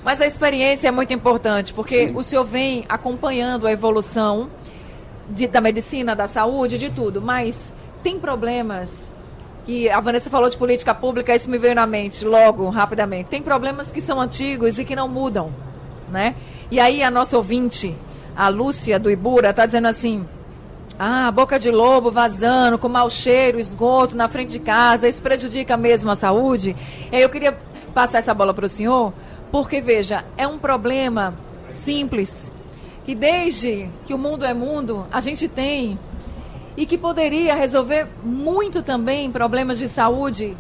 Mas 0.05 0.21
a 0.21 0.27
experiência 0.27 0.89
é 0.89 0.91
muito 0.91 1.13
importante, 1.13 1.73
porque 1.73 2.09
Sim. 2.09 2.17
o 2.17 2.23
senhor 2.23 2.45
vem 2.45 2.85
acompanhando 2.89 3.67
a 3.67 3.73
evolução 3.73 4.49
de, 5.29 5.47
da 5.47 5.61
medicina, 5.61 6.15
da 6.15 6.27
saúde, 6.27 6.79
de 6.79 6.91
tudo, 6.91 7.21
mas 7.21 7.73
tem 8.03 8.19
problemas 8.19 9.13
que 9.67 9.91
a 9.91 9.99
Vanessa 9.99 10.31
falou 10.31 10.49
de 10.49 10.57
política 10.57 10.95
pública, 10.95 11.35
isso 11.35 11.51
me 11.51 11.59
veio 11.59 11.75
na 11.75 11.87
mente 11.87 12.25
logo, 12.25 12.71
rapidamente. 12.71 13.29
Tem 13.29 13.43
problemas 13.43 13.91
que 13.91 14.01
são 14.01 14.21
antigos 14.21 14.79
e 14.79 14.85
que 14.85 14.95
não 14.95 15.09
mudam, 15.09 15.53
né? 16.09 16.37
E 16.71 16.79
aí 16.79 17.03
a 17.03 17.11
nossa 17.11 17.37
ouvinte, 17.37 17.95
a 18.37 18.49
Lúcia 18.49 18.97
do 18.97 19.11
Ibura, 19.11 19.51
está 19.51 19.67
dizendo 19.67 19.89
assim: 19.89 20.25
"Ah, 20.97 21.33
boca 21.33 21.59
de 21.59 21.73
lobo 21.73 22.13
vazando 22.13 22.79
com 22.79 22.89
mau 22.89 23.11
cheiro, 23.11 23.59
esgoto 23.59 24.17
na 24.17 24.29
frente 24.29 24.53
de 24.53 24.61
casa, 24.61 25.09
isso 25.09 25.21
prejudica 25.21 25.77
mesmo 25.77 26.13
a 26.13 26.15
saúde?" 26.15 26.77
E 27.11 27.17
aí 27.17 27.23
eu 27.23 27.29
queria 27.29 27.59
passar 27.93 28.19
essa 28.19 28.33
bola 28.33 28.55
para 28.55 28.67
o 28.67 28.69
senhor, 28.69 29.13
porque 29.51 29.81
veja, 29.81 30.25
é 30.37 30.47
um 30.47 30.59
problema 30.59 31.35
simples 31.73 32.53
que 33.05 33.17
desde 33.17 33.89
que 34.07 34.15
o 34.15 34.19
mundo 34.19 34.45
é 34.45 34.55
mundo, 34.55 35.07
a 35.11 35.21
gente 35.21 35.49
tem 35.49 35.99
e 36.77 36.85
que 36.85 36.99
poderia 36.99 37.55
resolver 37.55 38.07
muito 38.23 38.83
também 38.83 39.31
problemas 39.31 39.79
de 39.79 39.89
saúde 39.89 40.57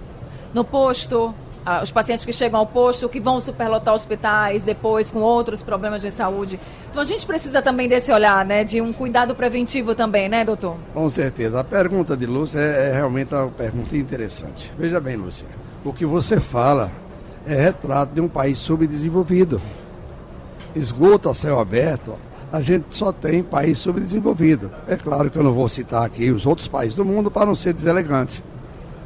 no 0.55 0.64
posto, 0.64 1.35
os 1.83 1.90
pacientes 1.90 2.24
que 2.24 2.33
chegam 2.33 2.61
ao 2.61 2.66
posto, 2.66 3.09
que 3.09 3.18
vão 3.18 3.40
superlotar 3.40 3.92
hospitais 3.92 4.62
depois 4.62 5.11
com 5.11 5.18
outros 5.18 5.62
problemas 5.62 6.00
de 6.00 6.11
saúde. 6.11 6.61
Então 6.90 7.02
a 7.02 7.05
gente 7.05 7.26
precisa 7.26 7.61
também 7.61 7.88
desse 7.88 8.12
olhar, 8.12 8.44
né, 8.44 8.62
de 8.62 8.81
um 8.81 8.92
cuidado 8.92 9.35
preventivo 9.35 9.94
também, 9.94 10.29
né, 10.29 10.44
doutor? 10.44 10.76
Com 10.94 11.09
certeza. 11.09 11.61
A 11.61 11.64
pergunta 11.64 12.16
de 12.16 12.24
Lúcia 12.24 12.61
é, 12.61 12.90
é 12.90 12.92
realmente 12.94 13.35
uma 13.35 13.48
pergunta 13.48 13.96
interessante. 13.96 14.72
Veja 14.79 15.00
bem, 15.00 15.16
Lúcia, 15.16 15.48
o 15.85 15.92
que 15.92 16.07
você 16.07 16.38
fala 16.40 16.90
é 17.44 17.55
retrato 17.55 18.14
de 18.14 18.20
um 18.20 18.29
país 18.29 18.59
subdesenvolvido. 18.59 19.61
Esgoto 20.74 21.29
a 21.29 21.35
céu 21.35 21.59
aberto, 21.59 22.14
a 22.52 22.61
gente 22.61 22.87
só 22.90 23.12
tem 23.12 23.42
país 23.42 23.78
subdesenvolvido. 23.78 24.70
É 24.87 24.96
claro 24.96 25.30
que 25.30 25.38
eu 25.38 25.42
não 25.42 25.52
vou 25.52 25.68
citar 25.68 26.04
aqui 26.04 26.30
os 26.30 26.46
outros 26.46 26.68
países 26.68 26.96
do 26.96 27.04
mundo 27.04 27.30
para 27.30 27.46
não 27.46 27.54
ser 27.54 27.72
deselegante. 27.72 28.42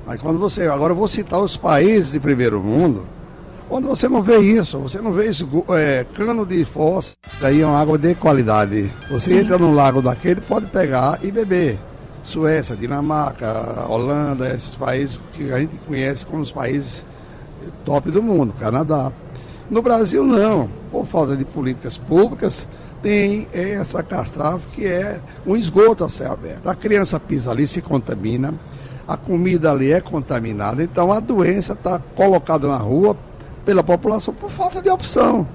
Mas 0.06 0.20
quando 0.20 0.38
você. 0.38 0.66
Agora 0.66 0.92
eu 0.92 0.96
vou 0.96 1.08
citar 1.08 1.40
os 1.40 1.56
países 1.56 2.12
de 2.12 2.20
primeiro 2.20 2.60
mundo, 2.60 3.06
onde 3.70 3.86
você 3.86 4.08
não 4.08 4.22
vê 4.22 4.38
isso, 4.38 4.78
você 4.78 5.00
não 5.00 5.12
vê 5.12 5.30
isso, 5.30 5.48
é, 5.70 6.04
cano 6.14 6.44
de 6.44 6.64
fossa, 6.64 7.16
aí 7.40 7.60
é 7.60 7.66
uma 7.66 7.78
água 7.78 7.96
de 7.96 8.14
qualidade. 8.14 8.92
Você 9.10 9.30
Sim. 9.30 9.38
entra 9.38 9.58
no 9.58 9.72
lago 9.72 10.02
daquele, 10.02 10.40
pode 10.40 10.66
pegar 10.66 11.18
e 11.22 11.30
beber. 11.30 11.78
Suécia, 12.22 12.76
Dinamarca, 12.76 13.86
Holanda, 13.88 14.54
esses 14.54 14.74
países 14.74 15.18
que 15.32 15.50
a 15.52 15.58
gente 15.58 15.76
conhece 15.86 16.26
como 16.26 16.42
os 16.42 16.52
países 16.52 17.04
top 17.84 18.10
do 18.10 18.22
mundo, 18.22 18.52
Canadá. 18.58 19.10
No 19.70 19.80
Brasil 19.80 20.24
não, 20.24 20.68
por 20.90 21.06
falta 21.06 21.36
de 21.36 21.44
políticas 21.44 21.96
públicas, 21.96 22.66
tem 23.02 23.48
essa 23.52 24.02
castrave 24.02 24.64
que 24.72 24.86
é 24.86 25.20
um 25.46 25.56
esgoto 25.56 26.04
a 26.04 26.08
céu 26.08 26.32
aberto. 26.32 26.68
A 26.68 26.74
criança 26.74 27.18
pisa 27.18 27.50
ali, 27.50 27.66
se 27.66 27.80
contamina, 27.80 28.54
a 29.08 29.16
comida 29.16 29.70
ali 29.70 29.92
é 29.92 30.00
contaminada, 30.00 30.82
então 30.82 31.10
a 31.10 31.18
doença 31.18 31.72
está 31.72 31.98
colocada 32.14 32.68
na 32.68 32.76
rua 32.76 33.16
pela 33.64 33.82
população 33.82 34.32
por 34.32 34.50
falta 34.50 34.80
de 34.80 34.88
opção. 34.88 35.46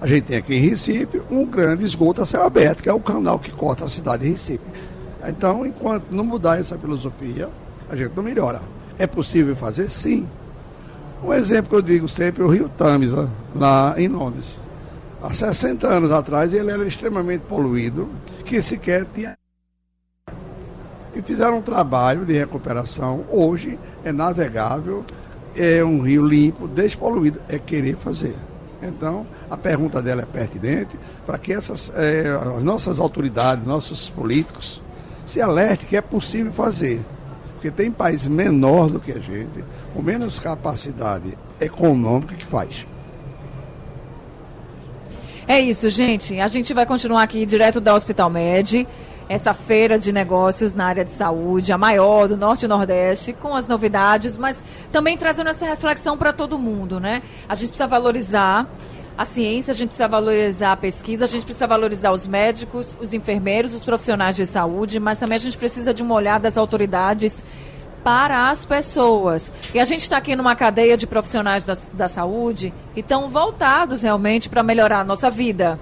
A 0.00 0.06
gente 0.06 0.24
tem 0.24 0.36
aqui 0.36 0.54
em 0.54 0.60
Recife 0.60 1.22
um 1.30 1.46
grande 1.46 1.84
esgoto 1.84 2.22
a 2.22 2.26
céu 2.26 2.42
aberto, 2.42 2.82
que 2.82 2.88
é 2.88 2.92
o 2.92 3.00
canal 3.00 3.38
que 3.38 3.50
corta 3.50 3.84
a 3.84 3.88
cidade 3.88 4.24
de 4.24 4.32
Recife. 4.32 4.64
Então, 5.26 5.64
enquanto 5.64 6.10
não 6.10 6.24
mudar 6.24 6.60
essa 6.60 6.76
filosofia, 6.76 7.48
a 7.88 7.96
gente 7.96 8.12
não 8.14 8.22
melhora. 8.22 8.60
É 8.98 9.06
possível 9.06 9.56
fazer? 9.56 9.90
Sim. 9.90 10.28
Um 11.24 11.32
exemplo 11.32 11.70
que 11.70 11.76
eu 11.76 11.82
digo 11.82 12.08
sempre 12.08 12.42
é 12.42 12.46
o 12.46 12.50
Rio 12.50 12.68
Tamisa, 12.68 13.30
lá 13.54 13.94
em 13.96 14.08
Londres. 14.08 14.60
Há 15.24 15.32
60 15.32 15.88
anos 15.88 16.12
atrás 16.12 16.52
ele 16.52 16.70
era 16.70 16.86
extremamente 16.86 17.46
poluído, 17.46 18.10
que 18.44 18.60
sequer 18.60 19.06
tinha. 19.06 19.38
E 21.14 21.22
fizeram 21.22 21.60
um 21.60 21.62
trabalho 21.62 22.26
de 22.26 22.34
recuperação. 22.34 23.24
Hoje 23.30 23.78
é 24.04 24.12
navegável, 24.12 25.02
é 25.56 25.82
um 25.82 26.02
rio 26.02 26.26
limpo, 26.26 26.68
despoluído. 26.68 27.40
É 27.48 27.58
querer 27.58 27.96
fazer. 27.96 28.36
Então, 28.82 29.26
a 29.50 29.56
pergunta 29.56 30.02
dela 30.02 30.20
é 30.20 30.26
pertinente 30.26 30.98
para 31.24 31.38
que 31.38 31.54
essas, 31.54 31.90
é, 31.96 32.28
as 32.58 32.62
nossas 32.62 33.00
autoridades, 33.00 33.64
nossos 33.64 34.10
políticos, 34.10 34.82
se 35.24 35.40
alertem 35.40 35.88
que 35.88 35.96
é 35.96 36.02
possível 36.02 36.52
fazer. 36.52 37.02
Porque 37.54 37.70
tem 37.70 37.90
países 37.90 38.28
menor 38.28 38.90
do 38.90 39.00
que 39.00 39.12
a 39.12 39.18
gente, 39.18 39.64
com 39.94 40.02
menos 40.02 40.38
capacidade 40.38 41.34
econômica 41.58 42.34
que 42.34 42.44
faz. 42.44 42.84
É 45.46 45.60
isso, 45.60 45.90
gente. 45.90 46.40
A 46.40 46.46
gente 46.46 46.72
vai 46.72 46.86
continuar 46.86 47.22
aqui 47.22 47.44
direto 47.44 47.78
da 47.78 47.94
Hospital 47.94 48.30
Med, 48.30 48.88
essa 49.28 49.52
feira 49.52 49.98
de 49.98 50.10
negócios 50.10 50.72
na 50.72 50.86
área 50.86 51.04
de 51.04 51.12
saúde, 51.12 51.70
a 51.70 51.76
maior 51.76 52.28
do 52.28 52.36
Norte 52.36 52.64
e 52.64 52.68
Nordeste, 52.68 53.34
com 53.34 53.54
as 53.54 53.68
novidades, 53.68 54.38
mas 54.38 54.64
também 54.90 55.18
trazendo 55.18 55.50
essa 55.50 55.66
reflexão 55.66 56.16
para 56.16 56.32
todo 56.32 56.58
mundo, 56.58 56.98
né? 56.98 57.22
A 57.46 57.54
gente 57.54 57.68
precisa 57.68 57.86
valorizar 57.86 58.66
a 59.18 59.24
ciência, 59.24 59.72
a 59.72 59.74
gente 59.74 59.88
precisa 59.88 60.08
valorizar 60.08 60.72
a 60.72 60.76
pesquisa, 60.76 61.24
a 61.24 61.28
gente 61.28 61.44
precisa 61.44 61.66
valorizar 61.66 62.10
os 62.10 62.26
médicos, 62.26 62.96
os 62.98 63.12
enfermeiros, 63.12 63.74
os 63.74 63.84
profissionais 63.84 64.36
de 64.36 64.46
saúde, 64.46 64.98
mas 64.98 65.18
também 65.18 65.36
a 65.36 65.40
gente 65.40 65.58
precisa 65.58 65.92
de 65.92 66.02
uma 66.02 66.14
olhada 66.14 66.44
das 66.44 66.56
autoridades 66.56 67.44
para 68.04 68.50
as 68.50 68.66
pessoas. 68.66 69.50
E 69.72 69.80
a 69.80 69.84
gente 69.84 70.02
está 70.02 70.18
aqui 70.18 70.36
numa 70.36 70.54
cadeia 70.54 70.96
de 70.96 71.06
profissionais 71.06 71.64
da, 71.64 71.76
da 71.92 72.06
saúde 72.06 72.72
que 72.92 73.00
estão 73.00 73.26
voltados 73.26 74.02
realmente 74.02 74.48
para 74.50 74.62
melhorar 74.62 75.00
a 75.00 75.04
nossa 75.04 75.30
vida, 75.30 75.80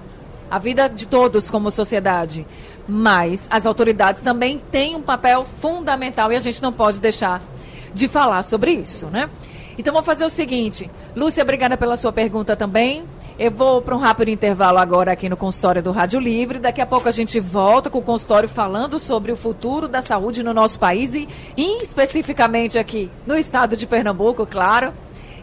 a 0.49 0.57
vida 0.57 0.87
de 0.87 1.05
todos 1.05 1.51
como 1.51 1.69
sociedade. 1.69 2.47
Mas 2.87 3.47
as 3.51 3.65
autoridades 3.65 4.21
também 4.21 4.57
têm 4.71 4.95
um 4.95 5.01
papel 5.01 5.45
fundamental 5.59 6.31
e 6.31 6.35
a 6.35 6.39
gente 6.39 6.61
não 6.61 6.71
pode 6.71 7.01
deixar 7.01 7.41
de 7.93 8.07
falar 8.07 8.41
sobre 8.43 8.71
isso, 8.71 9.07
né? 9.07 9.29
Então 9.77 9.93
vou 9.93 10.03
fazer 10.03 10.23
o 10.23 10.29
seguinte, 10.29 10.89
Lúcia, 11.15 11.43
obrigada 11.43 11.77
pela 11.77 11.95
sua 11.95 12.11
pergunta 12.11 12.55
também. 12.55 13.03
Eu 13.37 13.49
vou 13.49 13.81
para 13.81 13.95
um 13.95 13.97
rápido 13.97 14.29
intervalo 14.29 14.77
agora 14.77 15.11
aqui 15.11 15.27
no 15.27 15.35
consultório 15.35 15.81
do 15.81 15.91
Rádio 15.91 16.19
Livre. 16.19 16.59
Daqui 16.59 16.79
a 16.79 16.85
pouco 16.85 17.09
a 17.09 17.11
gente 17.11 17.39
volta 17.39 17.89
com 17.89 17.97
o 17.97 18.03
consultório 18.03 18.47
falando 18.47 18.99
sobre 18.99 19.31
o 19.31 19.35
futuro 19.35 19.87
da 19.87 20.03
saúde 20.03 20.43
no 20.43 20.53
nosso 20.53 20.79
país 20.79 21.15
e, 21.15 21.27
e 21.57 21.81
especificamente 21.81 22.77
aqui 22.77 23.09
no 23.25 23.35
estado 23.35 23.75
de 23.75 23.87
Pernambuco, 23.87 24.45
claro. 24.45 24.93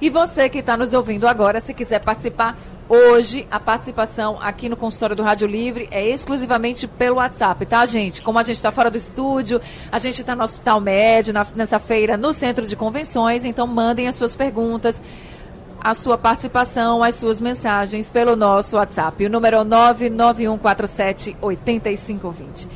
E 0.00 0.08
você 0.08 0.48
que 0.48 0.58
está 0.58 0.76
nos 0.76 0.94
ouvindo 0.94 1.26
agora, 1.26 1.60
se 1.60 1.74
quiser 1.74 2.00
participar, 2.00 2.56
Hoje, 2.92 3.46
a 3.52 3.60
participação 3.60 4.36
aqui 4.42 4.68
no 4.68 4.76
consultório 4.76 5.14
do 5.14 5.22
Rádio 5.22 5.46
Livre 5.46 5.86
é 5.92 6.04
exclusivamente 6.08 6.88
pelo 6.88 7.18
WhatsApp, 7.18 7.64
tá, 7.64 7.86
gente? 7.86 8.20
Como 8.20 8.36
a 8.36 8.42
gente 8.42 8.56
está 8.56 8.72
fora 8.72 8.90
do 8.90 8.96
estúdio, 8.96 9.60
a 9.92 9.98
gente 10.00 10.20
está 10.20 10.34
no 10.34 10.42
Hospital 10.42 10.80
Med, 10.80 11.32
na, 11.32 11.46
nessa 11.54 11.78
feira 11.78 12.16
no 12.16 12.32
Centro 12.32 12.66
de 12.66 12.74
Convenções, 12.74 13.44
então 13.44 13.64
mandem 13.64 14.08
as 14.08 14.16
suas 14.16 14.34
perguntas 14.34 15.00
a 15.80 15.94
sua 15.94 16.18
participação, 16.18 17.02
as 17.02 17.14
suas 17.14 17.40
mensagens 17.40 18.12
pelo 18.12 18.36
nosso 18.36 18.76
WhatsApp. 18.76 19.24
O 19.24 19.30
número 19.30 19.56
é 19.56 19.64
99147 19.64 21.36
8520. 21.40 22.68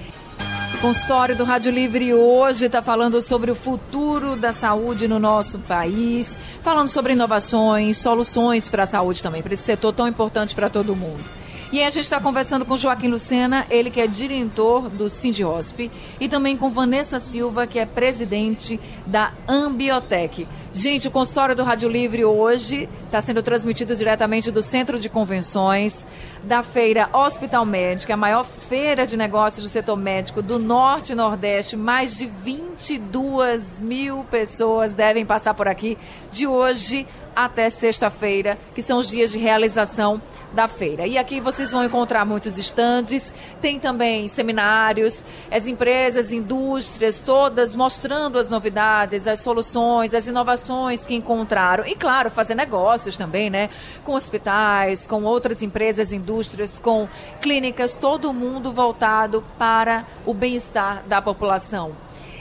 consultório 0.81 1.37
do 1.37 1.45
Rádio 1.45 1.73
Livre 1.73 2.13
hoje 2.15 2.67
está 2.67 2.83
falando 2.83 3.21
sobre 3.23 3.51
o 3.51 3.55
futuro 3.55 4.37
da 4.37 4.53
saúde 4.53 5.07
no 5.07 5.19
nosso 5.19 5.59
país, 5.61 6.39
falando 6.63 6.91
sobre 6.91 7.13
inovações, 7.13 7.97
soluções 7.97 8.69
para 8.69 8.83
a 8.83 8.87
saúde 8.87 9.23
também, 9.23 9.43
para 9.43 9.55
esse 9.55 9.63
setor 9.63 9.93
tão 9.93 10.09
importante 10.09 10.55
para 10.55 10.69
todo 10.69 10.97
mundo. 10.97 11.44
E 11.75 11.81
aí 11.81 11.87
a 11.87 11.91
gente 11.91 12.05
está 12.05 12.21
conversando 12.21 12.65
com 12.65 12.77
Joaquim 12.77 13.09
Lucena, 13.09 13.67
ele 13.69 13.91
que 13.91 14.01
é 14.01 14.07
diretor 14.07 14.89
do 14.89 15.11
Sindiosp, 15.11 15.91
e 16.21 16.29
também 16.29 16.57
com 16.57 16.71
Vanessa 16.71 17.19
Silva, 17.19 17.67
que 17.67 17.81
é 17.81 17.85
presidente 17.85 18.79
da 19.05 19.33
Ambiotec. 19.49 20.47
Gente, 20.73 21.09
o 21.09 21.11
consultório 21.11 21.57
do 21.57 21.65
Rádio 21.65 21.89
Livre 21.89 22.25
hoje 22.25 22.89
está 23.03 23.21
sendo 23.21 23.43
transmitido 23.43 23.97
diretamente 23.97 24.53
do 24.53 24.63
Centro 24.63 25.01
de 25.01 25.09
Convenções 25.09 26.07
da 26.45 26.63
feira 26.63 27.11
Hospital 27.13 27.67
Médica, 27.67 28.15
a 28.15 28.17
maior 28.17 28.45
feira 28.45 29.05
de 29.05 29.17
negócios 29.17 29.65
do 29.65 29.69
setor 29.69 29.97
médico 29.97 30.43
do 30.43 30.61
Norte 30.61 31.11
e 31.13 31.17
Nordeste. 31.17 31.77
Mais 31.77 32.17
de 32.17 32.27
22 32.27 33.81
mil 33.81 34.23
pessoas 34.31 34.95
devem 34.95 35.27
passar 35.27 35.55
por 35.55 35.67
aqui 35.67 35.99
de 36.31 36.47
hoje 36.47 37.05
até 37.35 37.69
sexta-feira, 37.71 38.59
que 38.75 38.83
são 38.83 38.99
os 38.99 39.09
dias 39.09 39.33
de 39.33 39.39
realização 39.39 40.21
da 40.55 40.69
feira. 40.69 41.07
E 41.07 41.19
aqui 41.19 41.41
vocês 41.41 41.73
vão 41.73 41.85
encontrar 41.85 42.25
muitos 42.25 42.57
estandes, 42.57 43.35
tem 43.61 43.79
também 43.79 44.29
seminários, 44.29 45.25
as 45.51 45.67
empresas, 45.67 46.33
indústrias, 46.33 47.21
todas 47.21 47.75
mostrando 47.75 48.39
as 48.39 48.49
novidades, 48.49 49.27
as 49.27 49.41
soluções, 49.41 50.15
as 50.15 50.27
inovações 50.27 51.05
que 51.05 51.15
encontraram. 51.15 51.85
E, 51.87 51.95
claro, 51.95 52.31
fazer 52.31 52.55
negócios 52.55 53.17
também, 53.17 53.51
né? 53.51 53.69
Com 54.05 54.15
hospitais, 54.15 55.07
com 55.07 55.25
outras 55.25 55.63
empresas, 55.63 56.13
indústrias, 56.13 56.79
com 56.79 57.09
clínicas, 57.41 57.97
todo 57.97 58.33
mundo 58.33 58.73
voltado 58.73 59.45
para 59.59 60.07
o 60.25 60.33
bem-estar 60.33 61.03
da 61.07 61.21
população. 61.21 61.93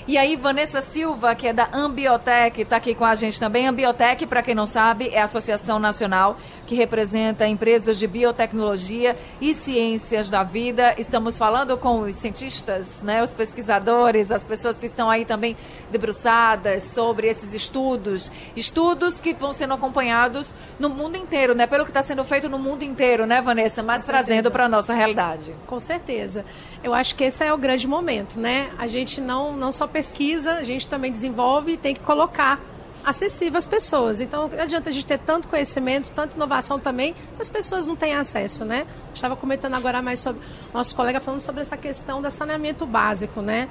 E 0.06 0.18
aí, 0.18 0.36
Vanessa 0.36 0.82
Silva, 0.82 1.34
que 1.34 1.48
é 1.48 1.54
da 1.54 1.70
Ambiotec, 1.72 2.62
está 2.62 2.76
aqui 2.76 2.94
com 2.94 3.06
a 3.06 3.16
gente 3.16 3.40
também. 3.40 3.68
Ambiotec, 3.68 4.26
para 4.26 4.44
quem 4.44 4.54
não 4.54 4.66
sabe, 4.66 5.08
é 5.08 5.22
a 5.22 5.24
Associação 5.24 5.80
Nacional 5.80 6.38
que 6.68 6.76
representa 6.76 7.48
empresas 7.48 7.98
de 7.98 8.08
biotecnologia 8.08 9.18
e 9.40 9.54
ciências 9.54 10.30
da 10.30 10.44
vida. 10.44 10.96
Estamos 10.98 11.38
falando 11.38 11.78
com 11.78 12.02
os 12.02 12.16
cientistas, 12.16 13.02
né, 13.02 13.22
os 13.22 13.36
pesquisadores, 13.36 14.32
as 14.32 14.48
pessoas 14.48 14.80
que 14.80 14.86
estão 14.86 15.10
aí 15.10 15.24
também 15.26 15.56
debruçadas 15.92 16.84
sobre 16.84 17.28
esses 17.28 17.54
estudos. 17.54 18.32
Estudos 18.56 19.22
que 19.22 19.34
vão 19.34 19.54
sendo 19.54 19.74
acompanhados 19.74 20.54
no 20.80 20.90
mundo 20.90 21.18
inteiro, 21.18 21.54
né? 21.54 21.68
Pelo 21.68 21.86
que 21.86 21.92
está 21.92 22.02
sendo 22.02 22.24
feito 22.24 22.50
no 22.50 22.60
mundo 22.60 22.84
inteiro, 22.84 23.26
né, 23.26 23.42
Vanessa? 23.42 23.84
Mas 23.84 24.06
trazendo 24.06 24.52
para 24.52 24.66
a 24.66 24.70
nossa 24.70 24.94
realidade. 24.94 25.54
Com 25.68 25.80
certeza. 25.80 26.46
Eu 26.84 26.94
acho 26.94 27.16
que 27.16 27.24
esse 27.24 27.44
é 27.44 27.54
o 27.54 27.58
grande 27.58 27.88
momento, 27.88 28.40
né? 28.40 28.70
A 28.78 28.88
gente 28.88 29.22
não, 29.22 29.54
não 29.54 29.72
só 29.72 29.88
pesquisa, 29.94 30.56
a 30.56 30.64
gente 30.64 30.90
também 30.90 31.12
desenvolve 31.12 31.74
e 31.74 31.78
tem 31.78 31.94
que 31.94 32.02
colocar 32.02 32.60
acessível 33.06 33.58
às 33.58 33.68
pessoas. 33.68 34.22
Então, 34.22 34.48
não 34.48 34.64
adianta 34.64 34.90
a 34.90 34.94
gente 34.94 35.06
ter 35.06 35.20
tanto 35.20 35.48
conhecimento, 35.48 36.10
tanta 36.12 36.36
inovação 36.36 36.80
também, 36.80 37.14
se 37.34 37.42
as 37.42 37.50
pessoas 37.50 37.86
não 37.86 37.96
têm 37.96 38.16
acesso, 38.16 38.66
né? 38.66 38.88
Estava 39.14 39.36
comentando 39.36 39.76
agora 39.76 40.02
mais 40.02 40.20
sobre 40.20 40.42
nosso 40.74 40.96
colega 40.96 41.20
falando 41.20 41.42
sobre 41.42 41.62
essa 41.62 41.78
questão 41.78 42.22
do 42.22 42.32
saneamento 42.32 42.86
básico, 42.86 43.42
né? 43.42 43.70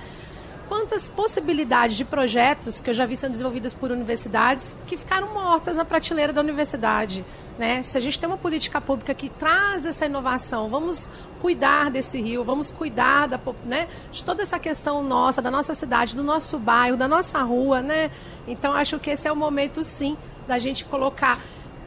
Quantas 0.68 1.08
possibilidades 1.08 1.96
de 1.96 2.04
projetos 2.04 2.80
que 2.80 2.88
eu 2.88 2.94
já 2.94 3.04
vi 3.04 3.16
sendo 3.16 3.32
desenvolvidas 3.32 3.74
por 3.74 3.90
universidades 3.90 4.76
que 4.86 4.96
ficaram 4.96 5.34
mortas 5.34 5.76
na 5.76 5.84
prateleira 5.84 6.32
da 6.32 6.40
universidade. 6.40 7.24
Né? 7.58 7.82
Se 7.82 7.98
a 7.98 8.00
gente 8.00 8.18
tem 8.18 8.26
uma 8.26 8.38
política 8.38 8.80
pública 8.80 9.12
que 9.12 9.28
traz 9.28 9.84
essa 9.84 10.06
inovação, 10.06 10.70
vamos 10.70 11.10
cuidar 11.40 11.90
desse 11.90 12.20
rio, 12.20 12.42
vamos 12.42 12.70
cuidar 12.70 13.28
da, 13.28 13.38
né, 13.64 13.88
de 14.10 14.24
toda 14.24 14.42
essa 14.42 14.58
questão 14.58 15.02
nossa, 15.02 15.42
da 15.42 15.50
nossa 15.50 15.74
cidade, 15.74 16.16
do 16.16 16.22
nosso 16.22 16.58
bairro, 16.58 16.96
da 16.96 17.06
nossa 17.06 17.42
rua. 17.42 17.82
Né? 17.82 18.10
Então, 18.48 18.72
acho 18.72 18.98
que 18.98 19.10
esse 19.10 19.28
é 19.28 19.32
o 19.32 19.36
momento, 19.36 19.84
sim, 19.84 20.16
da 20.46 20.58
gente 20.58 20.84
colocar 20.84 21.38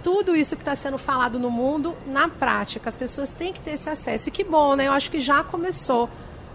tudo 0.03 0.35
isso 0.35 0.55
que 0.55 0.61
está 0.61 0.75
sendo 0.75 0.99
falado 0.99 1.39
no 1.39 1.49
mundo 1.49 1.95
na 2.05 2.29
prática. 2.29 2.87
As 2.87 2.95
pessoas 2.95 3.33
têm 3.33 3.51
que 3.51 3.59
ter 3.59 3.71
esse 3.71 3.89
acesso. 3.89 4.29
E 4.29 4.31
que 4.31 4.43
bom, 4.43 4.75
né? 4.75 4.87
Eu 4.87 4.91
acho 4.91 5.09
que 5.09 5.19
já 5.19 5.43
começou. 5.43 6.07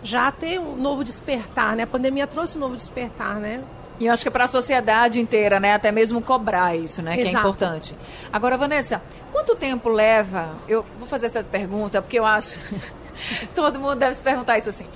Já 0.05 0.31
tem 0.31 0.57
um 0.57 0.77
novo 0.77 1.03
despertar, 1.03 1.75
né? 1.75 1.83
A 1.83 1.87
pandemia 1.87 2.29
trouxe 2.29 2.57
um 2.57 2.61
novo 2.61 2.77
despertar, 2.77 3.41
né? 3.41 3.61
E 4.01 4.07
eu 4.07 4.13
acho 4.13 4.23
que 4.23 4.29
é 4.29 4.33
para 4.33 4.45
a 4.45 4.49
sociedade 4.49 5.21
inteira, 5.21 5.61
né? 5.61 5.75
Até 5.75 5.93
mesmo 5.93 6.23
cobrar 6.23 6.75
isso, 6.75 7.03
né? 7.03 7.21
Exato. 7.21 7.31
Que 7.31 7.37
é 7.37 7.39
importante. 7.39 7.97
Agora, 8.33 8.57
Vanessa, 8.57 9.03
quanto 9.31 9.55
tempo 9.55 9.91
leva? 9.91 10.57
Eu 10.67 10.87
vou 10.99 11.07
fazer 11.07 11.27
essa 11.27 11.45
pergunta 11.45 12.01
porque 12.01 12.19
eu 12.19 12.25
acho 12.25 12.61
todo 13.55 13.79
mundo 13.79 13.97
deve 13.97 14.15
se 14.15 14.25
perguntar 14.25 14.57
isso 14.57 14.71
assim. 14.71 14.87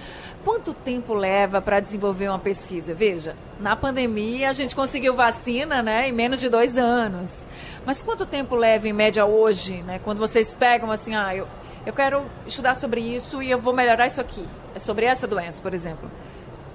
Quanto 0.42 0.72
tempo 0.72 1.12
leva 1.12 1.60
para 1.60 1.80
desenvolver 1.80 2.28
uma 2.28 2.38
pesquisa? 2.38 2.94
Veja, 2.94 3.36
na 3.60 3.76
pandemia 3.76 4.48
a 4.48 4.52
gente 4.54 4.74
conseguiu 4.74 5.14
vacina, 5.14 5.82
né? 5.82 6.08
Em 6.08 6.12
menos 6.12 6.40
de 6.40 6.48
dois 6.48 6.78
anos. 6.78 7.46
Mas 7.84 8.02
quanto 8.02 8.24
tempo 8.24 8.54
leva 8.54 8.88
em 8.88 8.92
média 8.92 9.26
hoje, 9.26 9.82
né? 9.82 10.00
Quando 10.02 10.18
vocês 10.18 10.54
pegam 10.54 10.90
assim, 10.90 11.14
ah, 11.14 11.36
eu, 11.36 11.46
eu 11.84 11.92
quero 11.92 12.24
estudar 12.46 12.74
sobre 12.74 13.02
isso 13.02 13.42
e 13.42 13.50
eu 13.50 13.58
vou 13.58 13.74
melhorar 13.74 14.06
isso 14.06 14.20
aqui. 14.20 14.46
É 14.74 14.78
sobre 14.78 15.04
essa 15.04 15.26
doença, 15.26 15.60
por 15.60 15.74
exemplo. 15.74 16.10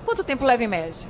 Quanto 0.06 0.24
tempo 0.24 0.46
leva 0.46 0.64
em 0.64 0.68
média? 0.68 1.08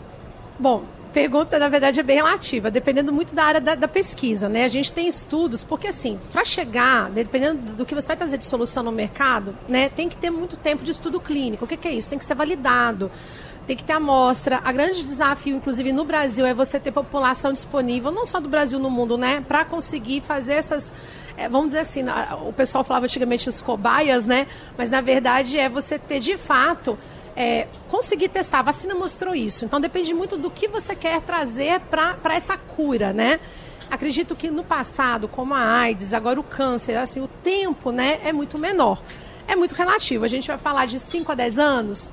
Bom, 0.58 0.84
pergunta, 1.13 1.59
na 1.59 1.67
verdade, 1.67 1.99
é 1.99 2.03
bem 2.03 2.17
relativa, 2.17 2.71
dependendo 2.71 3.11
muito 3.11 3.33
da 3.33 3.43
área 3.43 3.61
da, 3.61 3.75
da 3.75 3.87
pesquisa, 3.87 4.47
né? 4.47 4.65
A 4.65 4.69
gente 4.69 4.91
tem 4.93 5.07
estudos, 5.07 5.63
porque 5.63 5.87
assim, 5.87 6.19
para 6.31 6.45
chegar, 6.45 7.09
dependendo 7.09 7.73
do 7.73 7.85
que 7.85 7.95
você 7.95 8.07
vai 8.07 8.17
trazer 8.17 8.37
de 8.37 8.45
solução 8.45 8.83
no 8.83 8.91
mercado, 8.91 9.55
né, 9.67 9.89
tem 9.89 10.07
que 10.07 10.17
ter 10.17 10.29
muito 10.29 10.55
tempo 10.55 10.83
de 10.83 10.91
estudo 10.91 11.19
clínico. 11.19 11.65
O 11.65 11.67
que, 11.67 11.77
que 11.77 11.87
é 11.87 11.91
isso? 11.91 12.09
Tem 12.09 12.17
que 12.17 12.25
ser 12.25 12.35
validado 12.35 13.11
tem 13.69 13.77
que 13.77 13.83
ter 13.83 13.93
amostra. 13.93 14.59
A 14.65 14.71
grande 14.71 15.03
desafio, 15.03 15.55
inclusive 15.55 15.91
no 15.91 16.03
Brasil, 16.03 16.43
é 16.43 16.55
você 16.55 16.79
ter 16.79 16.91
população 16.91 17.53
disponível, 17.53 18.09
não 18.09 18.25
só 18.25 18.39
do 18.39 18.49
Brasil, 18.49 18.79
no 18.79 18.89
mundo, 18.89 19.15
né? 19.15 19.45
Para 19.47 19.63
conseguir 19.63 20.21
fazer 20.21 20.53
essas. 20.53 20.91
É, 21.37 21.47
vamos 21.47 21.67
dizer 21.67 21.81
assim, 21.81 22.03
o 22.47 22.51
pessoal 22.51 22.83
falava 22.83 23.05
antigamente 23.05 23.47
os 23.47 23.61
cobaias, 23.61 24.25
né? 24.25 24.47
Mas 24.75 24.89
na 24.89 25.01
verdade 25.01 25.59
é 25.59 25.69
você 25.69 25.99
ter 25.99 26.19
de 26.19 26.35
fato 26.35 26.97
é, 27.39 27.69
conseguir 27.88 28.28
testar. 28.28 28.60
A 28.60 28.63
vacina 28.63 28.93
mostrou 28.93 29.34
isso. 29.34 29.63
Então 29.63 29.80
depende 29.80 30.13
muito 30.13 30.38
do 30.38 30.52
que 30.52 30.67
você 30.67 30.93
quer 30.93 31.21
trazer 31.21 31.80
para 31.80 32.36
essa 32.36 32.58
cura, 32.58 33.13
né? 33.13 33.39
Acredito 33.89 34.36
que 34.36 34.52
no 34.52 34.63
passado, 34.63 35.30
como 35.30 35.54
a 35.54 35.80
AIDS, 35.80 36.13
agora 36.13 36.38
o 36.38 36.43
câncer, 36.43 36.95
assim, 36.97 37.21
o 37.21 37.28
tempo, 37.28 37.91
né, 37.91 38.19
é 38.25 38.34
muito 38.34 38.60
menor. 38.60 39.02
É 39.47 39.56
muito 39.56 39.73
relativo. 39.73 40.25
A 40.25 40.28
gente 40.28 40.47
vai 40.47 40.58
falar 40.58 40.86
de 40.86 40.99
5 40.99 41.32
a 41.32 41.36
10 41.36 41.58
anos. 41.58 42.12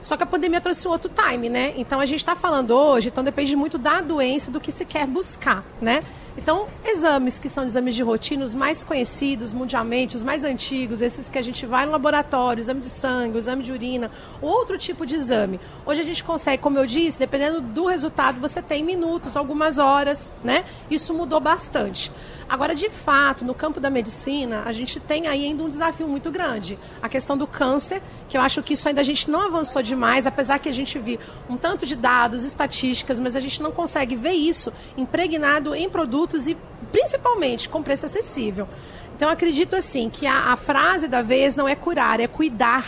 Só 0.00 0.16
que 0.16 0.22
a 0.22 0.26
pandemia 0.26 0.60
trouxe 0.62 0.88
um 0.88 0.92
outro 0.92 1.10
time, 1.10 1.50
né? 1.50 1.74
Então 1.76 2.00
a 2.00 2.06
gente 2.06 2.20
está 2.20 2.34
falando 2.34 2.70
hoje, 2.70 3.08
então 3.08 3.22
depende 3.22 3.54
muito 3.54 3.76
da 3.76 4.00
doença, 4.00 4.50
do 4.50 4.58
que 4.58 4.72
se 4.72 4.86
quer 4.86 5.06
buscar, 5.06 5.62
né? 5.82 6.02
Então, 6.36 6.68
exames 6.84 7.38
que 7.38 7.48
são 7.48 7.64
exames 7.64 7.94
de 7.94 8.02
rotina, 8.02 8.44
os 8.44 8.54
mais 8.54 8.84
conhecidos 8.84 9.52
mundialmente, 9.52 10.16
os 10.16 10.22
mais 10.22 10.44
antigos, 10.44 11.02
esses 11.02 11.28
que 11.28 11.38
a 11.38 11.42
gente 11.42 11.66
vai 11.66 11.84
no 11.86 11.92
laboratório, 11.92 12.60
exame 12.60 12.80
de 12.80 12.88
sangue, 12.88 13.36
exame 13.36 13.62
de 13.62 13.72
urina, 13.72 14.10
outro 14.40 14.78
tipo 14.78 15.04
de 15.04 15.16
exame. 15.16 15.60
Hoje 15.84 16.00
a 16.00 16.04
gente 16.04 16.22
consegue, 16.22 16.62
como 16.62 16.78
eu 16.78 16.86
disse, 16.86 17.18
dependendo 17.18 17.60
do 17.60 17.86
resultado, 17.86 18.40
você 18.40 18.62
tem 18.62 18.84
minutos, 18.84 19.36
algumas 19.36 19.78
horas, 19.78 20.30
né? 20.44 20.64
Isso 20.90 21.12
mudou 21.12 21.40
bastante. 21.40 22.12
Agora, 22.48 22.74
de 22.74 22.90
fato, 22.90 23.44
no 23.44 23.54
campo 23.54 23.78
da 23.78 23.88
medicina, 23.88 24.62
a 24.64 24.72
gente 24.72 24.98
tem 24.98 25.28
aí 25.28 25.46
ainda 25.46 25.62
um 25.62 25.68
desafio 25.68 26.08
muito 26.08 26.32
grande. 26.32 26.76
A 27.00 27.08
questão 27.08 27.38
do 27.38 27.46
câncer, 27.46 28.02
que 28.28 28.36
eu 28.36 28.40
acho 28.40 28.60
que 28.60 28.74
isso 28.74 28.88
ainda 28.88 29.00
a 29.00 29.04
gente 29.04 29.30
não 29.30 29.40
avançou 29.40 29.80
demais, 29.82 30.26
apesar 30.26 30.58
que 30.58 30.68
a 30.68 30.72
gente 30.72 30.98
viu 30.98 31.18
um 31.48 31.56
tanto 31.56 31.86
de 31.86 31.94
dados, 31.94 32.44
estatísticas, 32.44 33.20
mas 33.20 33.36
a 33.36 33.40
gente 33.40 33.62
não 33.62 33.70
consegue 33.70 34.16
ver 34.16 34.32
isso 34.32 34.72
impregnado 34.96 35.76
em 35.76 35.88
produtos 35.88 36.19
e 36.46 36.56
principalmente 36.90 37.68
com 37.68 37.82
preço 37.82 38.06
acessível. 38.06 38.68
Então, 39.16 39.28
acredito 39.28 39.76
assim 39.76 40.08
que 40.08 40.26
a, 40.26 40.52
a 40.52 40.56
frase 40.56 41.06
da 41.06 41.22
vez 41.22 41.54
não 41.56 41.68
é 41.68 41.74
curar, 41.74 42.20
é 42.20 42.26
cuidar. 42.26 42.86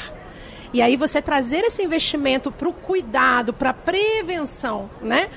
E 0.73 0.81
aí 0.81 0.97
você 0.97 1.21
trazer 1.21 1.65
esse 1.65 1.83
investimento 1.83 2.51
para 2.51 2.69
o 2.69 2.73
cuidado, 2.73 3.53
para 3.53 3.71
a 3.71 3.75
prevenção, 3.75 4.89
né? 5.03 5.29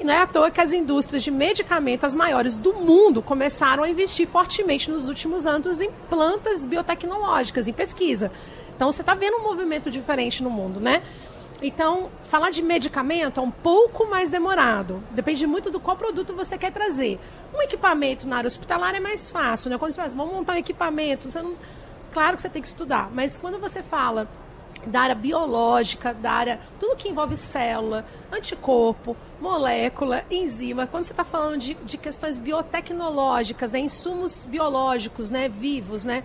E 0.00 0.04
não 0.04 0.12
é 0.12 0.18
à 0.18 0.26
toa 0.26 0.50
que 0.50 0.60
as 0.60 0.72
indústrias 0.72 1.22
de 1.22 1.30
medicamento, 1.30 2.04
as 2.04 2.14
maiores 2.14 2.58
do 2.58 2.74
mundo, 2.74 3.22
começaram 3.22 3.84
a 3.84 3.88
investir 3.88 4.26
fortemente 4.26 4.90
nos 4.90 5.08
últimos 5.08 5.46
anos 5.46 5.80
em 5.80 5.92
plantas 6.10 6.66
biotecnológicas, 6.66 7.68
em 7.68 7.72
pesquisa. 7.72 8.32
Então 8.74 8.90
você 8.90 9.02
está 9.02 9.14
vendo 9.14 9.36
um 9.36 9.44
movimento 9.44 9.88
diferente 9.92 10.42
no 10.42 10.50
mundo, 10.50 10.80
né? 10.80 11.02
Então, 11.62 12.10
falar 12.24 12.50
de 12.50 12.60
medicamento 12.60 13.38
é 13.38 13.42
um 13.42 13.50
pouco 13.50 14.10
mais 14.10 14.32
demorado. 14.32 15.02
Depende 15.12 15.46
muito 15.46 15.70
do 15.70 15.78
qual 15.78 15.96
produto 15.96 16.34
você 16.34 16.58
quer 16.58 16.72
trazer. 16.72 17.20
Um 17.54 17.62
equipamento 17.62 18.26
na 18.26 18.38
área 18.38 18.48
hospitalar 18.48 18.96
é 18.96 19.00
mais 19.00 19.30
fácil, 19.30 19.70
né? 19.70 19.78
Quando 19.78 19.92
você 19.92 19.96
fala, 19.96 20.08
assim, 20.08 20.16
vamos 20.16 20.34
montar 20.34 20.54
um 20.54 20.56
equipamento, 20.56 21.30
você 21.30 21.40
não... 21.40 21.54
claro 22.10 22.34
que 22.34 22.42
você 22.42 22.48
tem 22.48 22.60
que 22.60 22.66
estudar, 22.66 23.10
mas 23.14 23.38
quando 23.38 23.60
você 23.60 23.80
fala 23.80 24.28
da 24.86 25.02
área 25.02 25.14
biológica, 25.14 26.12
da 26.12 26.32
área, 26.32 26.60
tudo 26.80 26.96
que 26.96 27.08
envolve 27.08 27.36
célula, 27.36 28.04
anticorpo, 28.32 29.16
molécula, 29.40 30.24
enzima. 30.28 30.88
Quando 30.88 31.04
você 31.04 31.12
está 31.12 31.22
falando 31.22 31.58
de, 31.58 31.74
de 31.74 31.96
questões 31.96 32.38
biotecnológicas, 32.38 33.70
né, 33.70 33.78
insumos 33.78 34.44
biológicos, 34.44 35.30
né, 35.30 35.48
vivos, 35.48 36.04
né, 36.04 36.24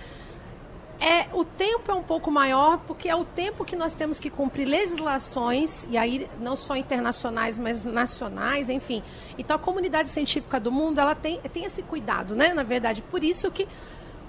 É, 1.00 1.28
o 1.32 1.46
tempo 1.46 1.92
é 1.92 1.94
um 1.94 2.02
pouco 2.02 2.32
maior 2.32 2.80
porque 2.88 3.08
é 3.08 3.16
o 3.16 3.24
tempo 3.24 3.64
que 3.64 3.76
nós 3.76 3.94
temos 3.94 4.20
que 4.20 4.30
cumprir 4.30 4.66
legislações, 4.66 5.88
e 5.92 5.98
aí 5.98 6.28
não 6.40 6.56
só 6.56 6.76
internacionais, 6.76 7.58
mas 7.60 7.84
nacionais, 7.84 8.70
enfim. 8.70 9.04
Então 9.38 9.56
a 9.56 9.60
comunidade 9.60 10.10
científica 10.10 10.60
do 10.60 10.72
mundo, 10.72 11.00
ela 11.00 11.14
tem, 11.14 11.40
tem 11.54 11.66
esse 11.66 11.84
cuidado, 11.84 12.36
né? 12.36 12.54
Na 12.54 12.64
verdade, 12.64 13.02
por 13.04 13.24
isso 13.24 13.52
que 13.52 13.68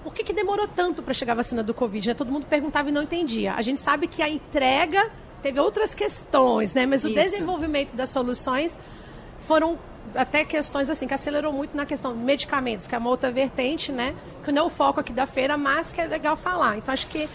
por 0.03 0.13
que, 0.13 0.23
que 0.23 0.31
demorou 0.31 0.67
tanto 0.67 1.03
para 1.03 1.13
chegar 1.13 1.33
a 1.33 1.37
vacina 1.37 1.61
do 1.61 1.73
Covid? 1.73 2.07
Né? 2.07 2.13
Todo 2.13 2.31
mundo 2.31 2.45
perguntava 2.45 2.87
e 2.89 2.91
não 2.91 3.03
entendia. 3.03 3.53
A 3.55 3.61
gente 3.61 3.79
sabe 3.79 4.07
que 4.07 4.21
a 4.21 4.29
entrega 4.29 5.11
teve 5.41 5.59
outras 5.59 5.93
questões, 5.93 6.73
né? 6.73 6.85
Mas 6.85 7.03
o 7.03 7.09
isso. 7.09 7.15
desenvolvimento 7.15 7.93
das 7.93 8.09
soluções 8.09 8.77
foram 9.37 9.77
até 10.15 10.43
questões 10.43 10.89
assim 10.89 11.07
que 11.07 11.13
acelerou 11.13 11.53
muito 11.53 11.75
na 11.75 11.85
questão 11.85 12.13
de 12.13 12.19
medicamentos, 12.19 12.87
que 12.87 12.95
é 12.95 12.97
uma 12.97 13.09
outra 13.09 13.31
vertente, 13.31 13.91
né? 13.91 14.15
Que 14.43 14.51
não 14.51 14.63
é 14.63 14.65
o 14.65 14.69
foco 14.69 14.99
aqui 14.99 15.13
da 15.13 15.25
feira, 15.25 15.57
mas 15.57 15.93
que 15.93 16.01
é 16.01 16.07
legal 16.07 16.35
falar. 16.35 16.77
Então 16.77 16.93
acho 16.93 17.07
que 17.07 17.29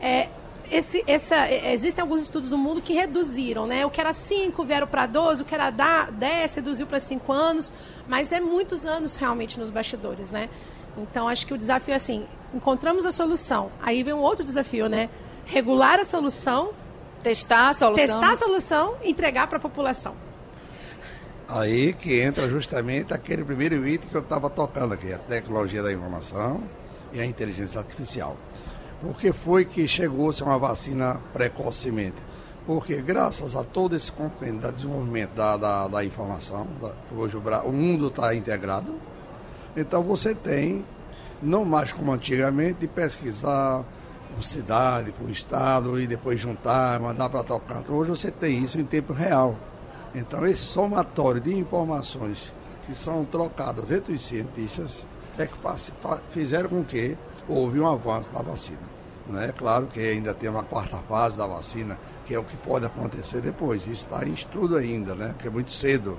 é, 0.00 0.28
esse, 0.70 1.04
essa, 1.06 1.36
é, 1.46 1.72
existem 1.72 2.02
alguns 2.02 2.22
estudos 2.22 2.50
no 2.50 2.58
mundo 2.58 2.82
que 2.82 2.92
reduziram, 2.92 3.66
né? 3.66 3.86
O 3.86 3.90
que 3.90 4.00
era 4.00 4.12
5 4.12 4.64
vieram 4.64 4.86
para 4.86 5.06
12, 5.06 5.42
o 5.42 5.44
que 5.44 5.54
era 5.54 5.70
10 5.70 6.54
reduziu 6.54 6.86
para 6.86 6.98
5 6.98 7.32
anos, 7.32 7.72
mas 8.08 8.32
é 8.32 8.40
muitos 8.40 8.84
anos 8.84 9.16
realmente 9.16 9.58
nos 9.58 9.70
bastidores, 9.70 10.30
né? 10.30 10.48
Então 10.96 11.28
acho 11.28 11.46
que 11.46 11.54
o 11.54 11.58
desafio 11.58 11.92
é 11.92 11.96
assim, 11.96 12.26
encontramos 12.54 13.04
a 13.06 13.12
solução, 13.12 13.70
aí 13.80 14.02
vem 14.02 14.14
um 14.14 14.20
outro 14.20 14.44
desafio, 14.44 14.88
né? 14.88 15.08
Regular 15.44 16.00
a 16.00 16.04
solução, 16.04 16.70
testar 17.22 17.68
a 17.68 17.74
solução, 17.74 18.06
testar 18.06 18.32
a 18.32 18.36
solução, 18.36 18.96
entregar 19.04 19.46
para 19.46 19.58
a 19.58 19.60
população. 19.60 20.25
Aí 21.48 21.92
que 21.92 22.20
entra 22.20 22.48
justamente 22.48 23.14
aquele 23.14 23.44
primeiro 23.44 23.86
item 23.86 24.08
que 24.08 24.14
eu 24.16 24.20
estava 24.20 24.50
tocando 24.50 24.94
aqui, 24.94 25.12
a 25.12 25.18
tecnologia 25.18 25.80
da 25.80 25.92
informação 25.92 26.60
e 27.12 27.20
a 27.20 27.24
inteligência 27.24 27.78
artificial. 27.78 28.36
Por 29.00 29.14
que 29.16 29.32
foi 29.32 29.64
que 29.64 29.86
chegou-se 29.86 30.42
a 30.42 30.46
uma 30.46 30.58
vacina 30.58 31.20
precocemente? 31.32 32.16
Porque 32.66 32.96
graças 33.00 33.54
a 33.54 33.62
todo 33.62 33.94
esse 33.94 34.10
compêndio 34.10 34.62
da 34.62 34.72
desenvolvimento 34.72 35.34
da, 35.34 35.56
da, 35.56 35.86
da 35.86 36.04
informação, 36.04 36.66
da, 36.80 36.90
hoje 37.16 37.36
o, 37.36 37.40
o 37.40 37.72
mundo 37.72 38.08
está 38.08 38.34
integrado, 38.34 38.92
então 39.76 40.02
você 40.02 40.34
tem, 40.34 40.84
não 41.40 41.64
mais 41.64 41.92
como 41.92 42.10
antigamente, 42.10 42.80
de 42.80 42.88
pesquisar 42.88 43.84
por 44.34 44.42
cidade, 44.42 45.12
por 45.12 45.30
estado, 45.30 46.00
e 46.00 46.08
depois 46.08 46.40
juntar, 46.40 46.98
mandar 46.98 47.28
para 47.28 47.44
tal 47.44 47.60
canto. 47.60 47.92
Hoje 47.92 48.10
você 48.10 48.32
tem 48.32 48.64
isso 48.64 48.80
em 48.80 48.84
tempo 48.84 49.12
real. 49.12 49.56
Então, 50.16 50.46
esse 50.46 50.62
somatório 50.62 51.42
de 51.42 51.54
informações 51.54 52.54
que 52.86 52.96
são 52.96 53.22
trocadas 53.26 53.90
entre 53.90 54.14
os 54.14 54.22
cientistas 54.22 55.04
é 55.36 55.46
que 55.46 55.58
faz, 55.58 55.92
fizeram 56.30 56.70
com 56.70 56.82
que 56.82 57.18
houve 57.46 57.78
um 57.78 57.86
avanço 57.86 58.32
da 58.32 58.40
vacina. 58.40 58.96
É 59.46 59.52
claro 59.52 59.86
que 59.88 60.00
ainda 60.00 60.32
tem 60.32 60.48
uma 60.48 60.62
quarta 60.62 60.96
fase 60.98 61.36
da 61.36 61.46
vacina, 61.46 61.98
que 62.24 62.34
é 62.34 62.38
o 62.38 62.44
que 62.44 62.56
pode 62.56 62.86
acontecer 62.86 63.42
depois. 63.42 63.82
Isso 63.82 64.06
está 64.06 64.26
em 64.26 64.32
estudo 64.32 64.78
ainda, 64.78 65.14
né? 65.14 65.34
Que 65.38 65.48
é 65.48 65.50
muito 65.50 65.70
cedo. 65.72 66.18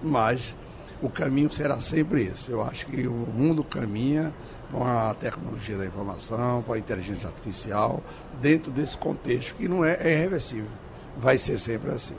Mas 0.00 0.54
o 1.02 1.10
caminho 1.10 1.52
será 1.52 1.80
sempre 1.80 2.22
esse. 2.22 2.52
Eu 2.52 2.62
acho 2.62 2.86
que 2.86 3.04
o 3.08 3.12
mundo 3.12 3.64
caminha 3.64 4.32
com 4.70 4.84
a 4.84 5.12
tecnologia 5.12 5.76
da 5.76 5.86
informação, 5.86 6.62
com 6.62 6.72
a 6.72 6.78
inteligência 6.78 7.28
artificial, 7.28 8.00
dentro 8.40 8.70
desse 8.70 8.96
contexto 8.96 9.56
que 9.56 9.66
não 9.66 9.84
é, 9.84 9.94
é 9.94 10.12
irreversível. 10.12 10.70
Vai 11.18 11.36
ser 11.36 11.58
sempre 11.58 11.90
assim. 11.90 12.14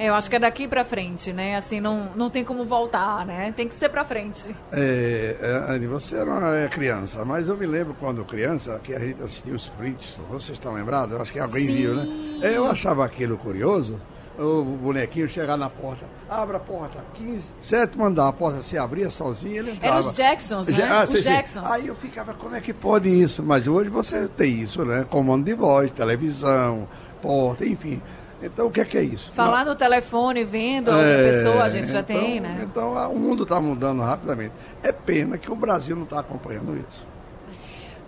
É, 0.00 0.08
eu 0.08 0.14
acho 0.14 0.30
que 0.30 0.36
é 0.36 0.38
daqui 0.38 0.66
para 0.66 0.82
frente, 0.82 1.30
né? 1.30 1.56
Assim, 1.56 1.78
não, 1.78 2.08
não 2.16 2.30
tem 2.30 2.42
como 2.42 2.64
voltar, 2.64 3.26
né? 3.26 3.52
Tem 3.54 3.68
que 3.68 3.74
ser 3.74 3.90
para 3.90 4.02
frente. 4.02 4.56
É, 4.72 5.36
é, 5.38 5.74
Anne, 5.74 5.86
você 5.86 6.24
não 6.24 6.54
é 6.54 6.68
criança, 6.68 7.22
mas 7.22 7.48
eu 7.48 7.56
me 7.58 7.66
lembro 7.66 7.94
quando 8.00 8.24
criança 8.24 8.80
que 8.82 8.94
a 8.94 8.98
gente 8.98 9.22
assistia 9.22 9.54
os 9.54 9.66
Flintstones. 9.66 10.30
Vocês 10.30 10.56
estão 10.56 10.72
lembrados? 10.72 11.14
Eu 11.14 11.20
acho 11.20 11.30
que 11.30 11.38
alguém 11.38 11.66
Sim. 11.66 11.74
viu, 11.74 11.94
né? 11.96 12.06
É, 12.40 12.56
eu 12.56 12.70
achava 12.70 13.04
aquilo 13.04 13.36
curioso 13.36 14.00
o 14.38 14.64
bonequinho 14.64 15.28
chegar 15.28 15.58
na 15.58 15.68
porta, 15.68 16.06
abra 16.26 16.56
a 16.56 16.60
porta, 16.60 17.04
15, 17.12 17.52
sétimo 17.60 18.06
andar, 18.06 18.28
a 18.28 18.32
porta 18.32 18.62
se 18.62 18.78
abria 18.78 19.10
sozinha, 19.10 19.58
ele 19.58 19.72
entrava. 19.72 19.98
Era 19.98 20.08
os 20.08 20.16
Jacksons, 20.16 20.68
né? 20.68 20.88
Ah, 20.90 21.04
os 21.04 21.22
Jacksons. 21.22 21.70
Aí 21.70 21.88
eu 21.88 21.94
ficava, 21.94 22.32
como 22.32 22.56
é 22.56 22.60
que 22.62 22.72
pode 22.72 23.10
isso? 23.10 23.42
Mas 23.42 23.68
hoje 23.68 23.90
você 23.90 24.28
tem 24.28 24.62
isso, 24.62 24.82
né? 24.82 25.04
Comando 25.10 25.44
de 25.44 25.52
voz, 25.52 25.92
televisão, 25.92 26.88
porta, 27.20 27.66
enfim. 27.66 28.00
Então, 28.42 28.66
o 28.66 28.70
que 28.70 28.80
é, 28.80 28.84
que 28.84 28.96
é 28.96 29.02
isso? 29.02 29.30
Falar 29.32 29.64
Não, 29.64 29.72
no 29.72 29.78
telefone, 29.78 30.44
vendo 30.44 30.90
a 30.90 31.02
é, 31.02 31.30
pessoa, 31.30 31.62
a 31.62 31.68
gente 31.68 31.90
já 31.90 32.00
então, 32.00 32.20
tem, 32.20 32.40
né? 32.40 32.66
Então, 32.68 32.92
o 33.10 33.18
mundo 33.18 33.42
está 33.42 33.60
mudando 33.60 34.00
rapidamente. 34.00 34.54
É 34.82 34.92
pena 34.92 35.36
que 35.36 35.50
o 35.50 35.54
Brasil 35.54 35.94
não 35.94 36.04
está 36.04 36.20
acompanhando 36.20 36.74
isso. 36.74 37.06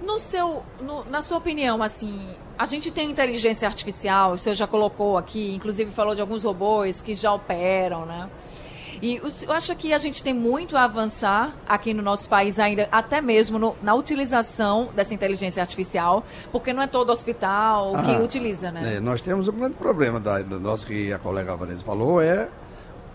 No 0.01 0.18
seu, 0.18 0.62
no, 0.81 1.05
na 1.05 1.21
sua 1.23 1.38
opinião, 1.38 1.83
assim, 1.83 2.29
a 2.59 2.64
gente 2.64 2.90
tem 2.90 3.11
inteligência 3.11 3.68
artificial, 3.68 4.33
o 4.33 4.38
senhor 4.38 4.55
já 4.55 4.66
colocou 4.66 5.16
aqui, 5.16 5.55
inclusive 5.55 5.90
falou 5.90 6.14
de 6.14 6.21
alguns 6.21 6.45
robôs 6.45 7.03
que 7.03 7.14
já 7.14 7.33
operam, 7.33 8.07
né? 8.07 8.29
E 9.03 9.17
eu 9.17 9.53
acho 9.53 9.75
que 9.75 9.93
a 9.93 9.99
gente 9.99 10.23
tem 10.23 10.33
muito 10.33 10.77
a 10.77 10.85
avançar 10.85 11.57
aqui 11.69 11.93
no 11.93 12.01
nosso 12.01 12.29
país 12.29 12.61
ainda, 12.61 12.88
até 12.93 13.21
mesmo 13.21 13.59
no, 13.59 13.77
na 13.83 13.95
utilização 13.95 14.91
dessa 14.95 15.12
inteligência 15.12 15.61
artificial, 15.61 16.25
porque 16.53 16.73
não 16.73 16.85
é 16.85 16.87
todo 16.87 17.11
hospital 17.11 17.97
ah, 17.97 18.03
que 18.05 18.12
utiliza, 18.23 18.71
né? 18.71 18.95
É, 18.95 19.01
nós 19.01 19.21
temos 19.21 19.49
um 19.49 19.53
grande 19.53 19.75
problema 19.75 20.21
da, 20.21 20.41
da 20.43 20.57
nosso 20.57 20.87
que 20.87 21.12
a 21.12 21.19
colega 21.19 21.57
Vanessa 21.57 21.83
falou 21.83 22.23
é 22.23 22.49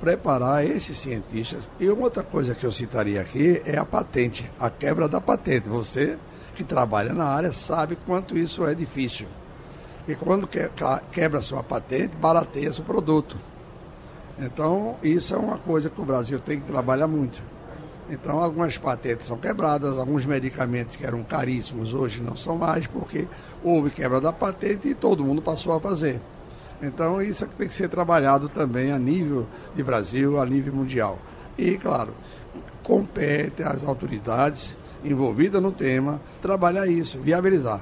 preparar 0.02 0.66
esses 0.66 0.98
cientistas. 0.98 1.70
E 1.80 1.88
uma 1.88 2.04
outra 2.04 2.22
coisa 2.22 2.54
que 2.54 2.66
eu 2.66 2.72
citaria 2.72 3.22
aqui 3.22 3.62
é 3.66 3.78
a 3.78 3.86
patente, 3.86 4.52
a 4.60 4.70
quebra 4.70 5.08
da 5.08 5.22
patente. 5.22 5.70
Você 5.70 6.18
que 6.54 6.66
trabalha 6.66 7.14
na 7.14 7.26
área 7.26 7.54
sabe 7.54 7.98
quanto 8.06 8.38
isso 8.38 8.68
é 8.68 8.76
difícil. 8.76 9.26
E 10.06 10.16
quando 10.16 10.50
quebra-se 11.12 11.54
uma 11.54 11.64
patente, 11.64 12.18
barateia-se 12.18 12.82
o 12.82 12.84
produto. 12.84 13.38
Então, 14.40 14.96
isso 15.02 15.34
é 15.34 15.38
uma 15.38 15.58
coisa 15.58 15.90
que 15.90 16.00
o 16.00 16.06
Brasil 16.06 16.40
tem 16.40 16.60
que 16.60 16.68
trabalhar 16.68 17.08
muito. 17.08 17.42
Então, 18.10 18.40
algumas 18.40 18.78
patentes 18.78 19.28
são 19.28 19.38
quebradas, 19.38 19.98
alguns 19.98 20.26
medicamentos 20.26 20.96
que 20.96 21.06
eram 21.06 21.24
caríssimos 21.24 21.94
hoje 21.94 22.22
não 22.22 22.38
são 22.38 22.56
mais, 22.56 22.88
porque 22.88 23.28
houve 23.64 23.90
quebra 23.90 24.22
da 24.22 24.32
patente 24.32 24.88
e 24.88 24.96
todo 24.96 25.26
mundo 25.26 25.42
passou 25.42 25.74
a 25.74 25.80
fazer. 25.80 26.22
Então, 26.82 27.22
isso 27.22 27.44
é 27.44 27.48
que 27.48 27.56
tem 27.56 27.68
que 27.68 27.74
ser 27.74 27.90
trabalhado 27.90 28.48
também 28.48 28.92
a 28.92 29.00
nível 29.00 29.48
de 29.76 29.84
Brasil, 29.84 30.40
a 30.40 30.46
nível 30.46 30.74
mundial. 30.74 31.18
E, 31.58 31.78
claro, 31.78 32.14
compete 32.84 33.64
às 33.64 33.84
autoridades 33.84 34.78
envolvidas 35.04 35.62
no 35.62 35.72
tema 35.72 36.22
trabalhar 36.42 36.88
isso, 36.88 37.20
viabilizar. 37.20 37.82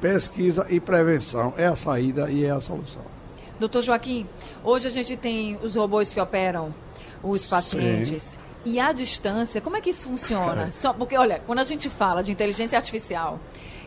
Pesquisa 0.00 0.66
e 0.70 0.80
prevenção 0.80 1.52
é 1.56 1.66
a 1.66 1.76
saída 1.76 2.30
e 2.30 2.44
é 2.44 2.50
a 2.50 2.60
solução. 2.60 3.13
Doutor 3.58 3.82
Joaquim, 3.82 4.26
hoje 4.62 4.86
a 4.88 4.90
gente 4.90 5.16
tem 5.16 5.58
os 5.62 5.76
robôs 5.76 6.12
que 6.12 6.20
operam 6.20 6.74
os 7.22 7.46
pacientes. 7.46 8.22
Sim. 8.22 8.38
E 8.64 8.80
à 8.80 8.92
distância, 8.92 9.60
como 9.60 9.76
é 9.76 9.80
que 9.80 9.90
isso 9.90 10.08
funciona? 10.08 10.72
Só 10.72 10.92
porque, 10.92 11.16
olha, 11.16 11.40
quando 11.46 11.58
a 11.58 11.64
gente 11.64 11.90
fala 11.90 12.22
de 12.22 12.32
inteligência 12.32 12.78
artificial, 12.78 13.38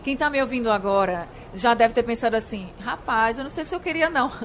quem 0.03 0.13
está 0.13 0.30
me 0.30 0.39
ouvindo 0.39 0.71
agora 0.71 1.27
já 1.53 1.73
deve 1.73 1.93
ter 1.93 2.03
pensado 2.03 2.36
assim: 2.36 2.69
rapaz, 2.80 3.38
eu 3.38 3.43
não 3.43 3.49
sei 3.49 3.65
se 3.65 3.75
eu 3.75 3.80
queria, 3.80 4.10
não. 4.10 4.32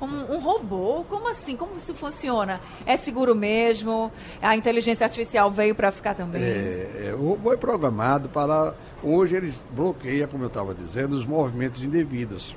Um, 0.00 0.36
um, 0.36 0.38
robô? 0.38 1.04
Como 1.08 1.28
assim? 1.28 1.56
Como 1.56 1.76
isso 1.76 1.92
funciona? 1.92 2.60
É 2.86 2.96
seguro 2.96 3.34
mesmo? 3.34 4.12
A 4.40 4.56
inteligência 4.56 5.04
artificial 5.04 5.50
veio 5.50 5.74
para 5.74 5.90
ficar 5.90 6.14
também? 6.14 6.40
É, 6.40 7.06
é, 7.08 7.14
o 7.14 7.30
robô 7.30 7.52
é 7.52 7.56
programado 7.56 8.28
para. 8.28 8.76
Hoje 9.02 9.34
ele 9.34 9.52
bloqueia, 9.72 10.28
como 10.28 10.44
eu 10.44 10.46
estava 10.46 10.72
dizendo, 10.72 11.16
os 11.16 11.26
movimentos 11.26 11.82
indevidos. 11.82 12.54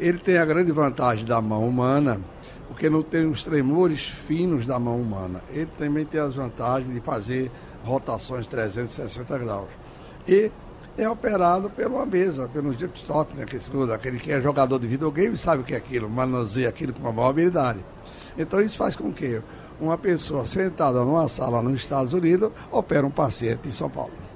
Ele 0.00 0.18
tem 0.18 0.38
a 0.38 0.46
grande 0.46 0.72
vantagem 0.72 1.26
da 1.26 1.42
mão 1.42 1.68
humana, 1.68 2.18
porque 2.66 2.88
não 2.88 3.02
tem 3.02 3.30
os 3.30 3.44
tremores 3.44 4.00
finos 4.00 4.66
da 4.66 4.78
mão 4.78 4.98
humana. 4.98 5.42
Ele 5.50 5.68
também 5.76 6.06
tem 6.06 6.18
as 6.18 6.36
vantagens 6.36 6.90
de 6.92 7.00
fazer 7.02 7.50
rotações 7.84 8.48
360 8.48 9.38
graus. 9.38 9.68
E 10.26 10.50
é 10.96 11.08
operado 11.08 11.68
por 11.68 11.86
uma 11.86 12.06
mesa, 12.06 12.48
pelo 12.48 12.70
laptop, 12.70 13.36
né, 13.36 13.44
que 13.44 13.56
estuda, 13.56 13.94
aquele 13.94 14.18
que 14.18 14.32
é 14.32 14.40
jogador 14.40 14.78
de 14.78 14.86
videogame 14.86 15.36
sabe 15.36 15.62
o 15.62 15.64
que 15.64 15.74
é 15.74 15.76
aquilo, 15.76 16.08
manuseia 16.08 16.70
aquilo 16.70 16.94
com 16.94 17.00
uma 17.00 17.12
maior 17.12 17.28
habilidade. 17.28 17.84
Então 18.38 18.58
isso 18.60 18.78
faz 18.78 18.96
com 18.96 19.12
que 19.12 19.42
uma 19.78 19.98
pessoa 19.98 20.46
sentada 20.46 21.04
numa 21.04 21.28
sala 21.28 21.62
nos 21.62 21.80
Estados 21.82 22.14
Unidos 22.14 22.50
opera 22.72 23.06
um 23.06 23.10
paciente 23.10 23.68
em 23.68 23.72
São 23.72 23.90
Paulo. 23.90 24.29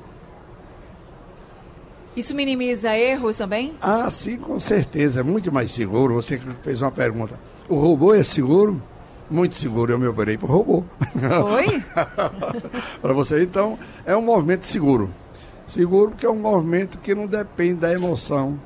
Isso 2.17 2.35
minimiza 2.35 2.97
erros 2.97 3.39
também? 3.39 3.75
Ah, 3.81 4.09
sim, 4.11 4.39
com 4.39 4.59
certeza. 4.61 5.21
É 5.21 5.23
muito 5.23 5.53
mais 5.53 5.71
seguro. 5.73 6.15
Você 6.15 6.41
fez 6.63 6.81
uma 6.81 6.93
pergunta. 6.93 7.41
O 7.69 7.75
robô 7.75 8.15
é 8.15 8.23
seguro? 8.23 8.81
Muito 9.29 9.57
seguro. 9.57 9.93
Eu 9.93 9.99
me 9.99 10.07
operei 10.07 10.39
para 10.39 10.47
o 10.47 10.51
robô. 10.51 10.85
Foi? 11.49 11.83
para 13.03 13.13
você, 13.13 13.43
então, 13.43 13.79
é 14.07 14.17
um 14.17 14.23
movimento 14.23 14.65
seguro. 14.65 15.11
Seguro 15.67 16.11
porque 16.11 16.27
é 16.27 16.31
um 16.31 16.39
movimento 16.39 16.99
que 16.99 17.15
não 17.15 17.27
depende 17.27 17.81
da 17.81 17.93
emoção. 17.93 18.61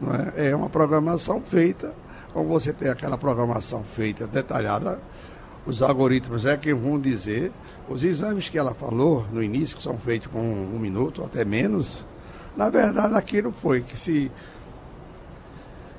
Não 0.00 0.14
é? 0.14 0.48
é 0.48 0.56
uma 0.56 0.70
programação 0.70 1.40
feita. 1.40 1.92
Como 2.32 2.48
você 2.48 2.72
tem 2.72 2.88
aquela 2.88 3.18
programação 3.18 3.82
feita, 3.82 4.26
detalhada, 4.26 5.00
os 5.66 5.82
algoritmos 5.82 6.46
é 6.46 6.56
que 6.56 6.72
vão 6.72 6.98
dizer. 6.98 7.52
Os 7.88 8.04
exames 8.04 8.48
que 8.48 8.56
ela 8.56 8.72
falou 8.72 9.26
no 9.32 9.42
início, 9.42 9.76
que 9.76 9.82
são 9.82 9.98
feitos 9.98 10.28
com 10.28 10.40
um 10.40 10.78
minuto, 10.78 11.24
até 11.24 11.44
menos, 11.44 12.04
Na 12.56 12.68
verdade, 12.68 13.14
aquilo 13.14 13.52
foi 13.52 13.82
que 13.82 13.96
se 13.96 14.30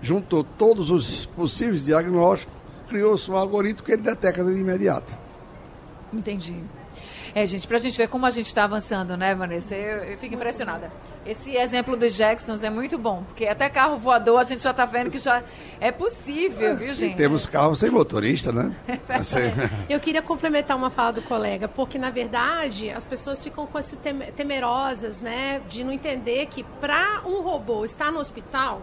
juntou 0.01 0.43
todos 0.43 0.89
os 0.89 1.25
possíveis 1.27 1.85
diagnósticos, 1.85 2.53
criou-se 2.89 3.29
um 3.29 3.35
algoritmo 3.35 3.83
que 3.83 3.93
ele 3.93 4.01
detecta 4.01 4.43
de 4.43 4.59
imediato. 4.59 5.17
Entendi. 6.11 6.61
É, 7.33 7.45
gente, 7.45 7.67
para 7.67 7.77
a 7.77 7.79
gente 7.79 7.97
ver 7.97 8.09
como 8.09 8.25
a 8.25 8.29
gente 8.29 8.47
está 8.47 8.65
avançando, 8.65 9.15
né, 9.15 9.33
Vanessa? 9.33 9.75
Eu, 9.75 10.03
eu, 10.03 10.17
fico 10.17 10.35
impressionada. 10.35 10.89
Esse 11.25 11.55
exemplo 11.55 11.95
dos 11.95 12.15
Jacksons 12.15 12.63
é 12.63 12.69
muito 12.69 12.97
bom, 12.97 13.23
porque 13.23 13.45
até 13.45 13.69
carro 13.69 13.97
voador 13.97 14.39
a 14.39 14.43
gente 14.43 14.61
já 14.61 14.71
está 14.71 14.85
vendo 14.85 15.09
que 15.09 15.17
já 15.17 15.41
é 15.79 15.91
possível, 15.91 16.69
é, 16.69 16.75
viu, 16.75 16.89
sim, 16.89 17.07
gente? 17.07 17.17
Temos 17.17 17.45
carros 17.45 17.79
sem 17.79 17.89
motorista, 17.89 18.51
né? 18.51 18.71
eu 19.89 19.99
queria 19.99 20.21
complementar 20.21 20.75
uma 20.75 20.89
fala 20.89 21.13
do 21.13 21.21
colega, 21.21 21.67
porque 21.67 21.97
na 21.97 22.09
verdade 22.09 22.89
as 22.89 23.05
pessoas 23.05 23.41
ficam 23.43 23.65
com 23.65 23.79
esse 23.79 23.95
temerosas, 24.35 25.21
né, 25.21 25.61
de 25.69 25.83
não 25.83 25.91
entender 25.91 26.47
que 26.47 26.63
para 26.79 27.21
um 27.25 27.41
robô 27.41 27.85
estar 27.85 28.11
no 28.11 28.19
hospital 28.19 28.81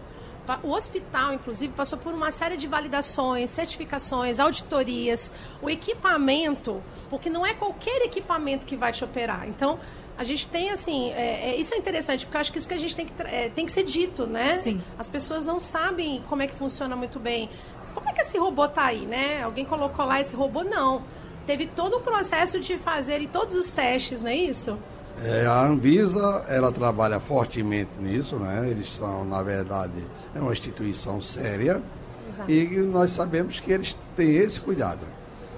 o 0.63 0.71
hospital, 0.71 1.33
inclusive, 1.33 1.73
passou 1.73 1.97
por 1.99 2.13
uma 2.13 2.31
série 2.31 2.57
de 2.57 2.65
validações, 2.65 3.49
certificações, 3.51 4.39
auditorias, 4.39 5.31
o 5.61 5.69
equipamento, 5.69 6.81
porque 7.09 7.29
não 7.29 7.45
é 7.45 7.53
qualquer 7.53 8.01
equipamento 8.03 8.65
que 8.65 8.75
vai 8.75 8.91
te 8.91 9.03
operar. 9.03 9.47
Então, 9.47 9.79
a 10.17 10.23
gente 10.23 10.47
tem 10.47 10.69
assim, 10.69 11.11
é, 11.11 11.51
é, 11.51 11.55
isso 11.55 11.73
é 11.73 11.77
interessante, 11.77 12.25
porque 12.25 12.35
eu 12.35 12.41
acho 12.41 12.51
que 12.51 12.57
isso 12.57 12.67
que 12.67 12.73
a 12.73 12.77
gente 12.77 12.95
tem 12.95 13.05
que, 13.05 13.13
é, 13.21 13.49
tem 13.49 13.65
que 13.65 13.71
ser 13.71 13.83
dito, 13.83 14.25
né? 14.25 14.57
Sim. 14.57 14.81
As 14.97 15.07
pessoas 15.07 15.45
não 15.45 15.59
sabem 15.59 16.23
como 16.27 16.41
é 16.41 16.47
que 16.47 16.53
funciona 16.55 16.95
muito 16.95 17.19
bem. 17.19 17.49
Como 17.93 18.09
é 18.09 18.13
que 18.13 18.21
esse 18.21 18.37
robô 18.37 18.67
tá 18.67 18.85
aí, 18.85 19.05
né? 19.05 19.41
Alguém 19.43 19.63
colocou 19.65 20.05
lá 20.05 20.19
esse 20.19 20.35
robô? 20.35 20.63
Não. 20.63 21.03
Teve 21.45 21.67
todo 21.67 21.97
um 21.97 22.01
processo 22.01 22.59
de 22.59 22.77
fazer 22.77 23.27
todos 23.29 23.55
os 23.55 23.71
testes, 23.71 24.21
não 24.21 24.29
é 24.29 24.35
isso? 24.35 24.77
É, 25.23 25.45
a 25.45 25.65
Anvisa, 25.65 26.45
ela 26.47 26.71
trabalha 26.71 27.19
fortemente 27.19 27.91
nisso, 27.99 28.37
né? 28.37 28.69
Eles 28.69 28.93
são, 28.93 29.25
na 29.25 29.43
verdade, 29.43 30.03
é 30.33 30.39
uma 30.39 30.53
instituição 30.53 31.21
séria 31.21 31.81
Exato. 32.29 32.51
e 32.51 32.79
nós 32.79 33.11
sabemos 33.11 33.59
que 33.59 33.71
eles 33.71 33.97
têm 34.15 34.35
esse 34.37 34.59
cuidado. 34.59 35.05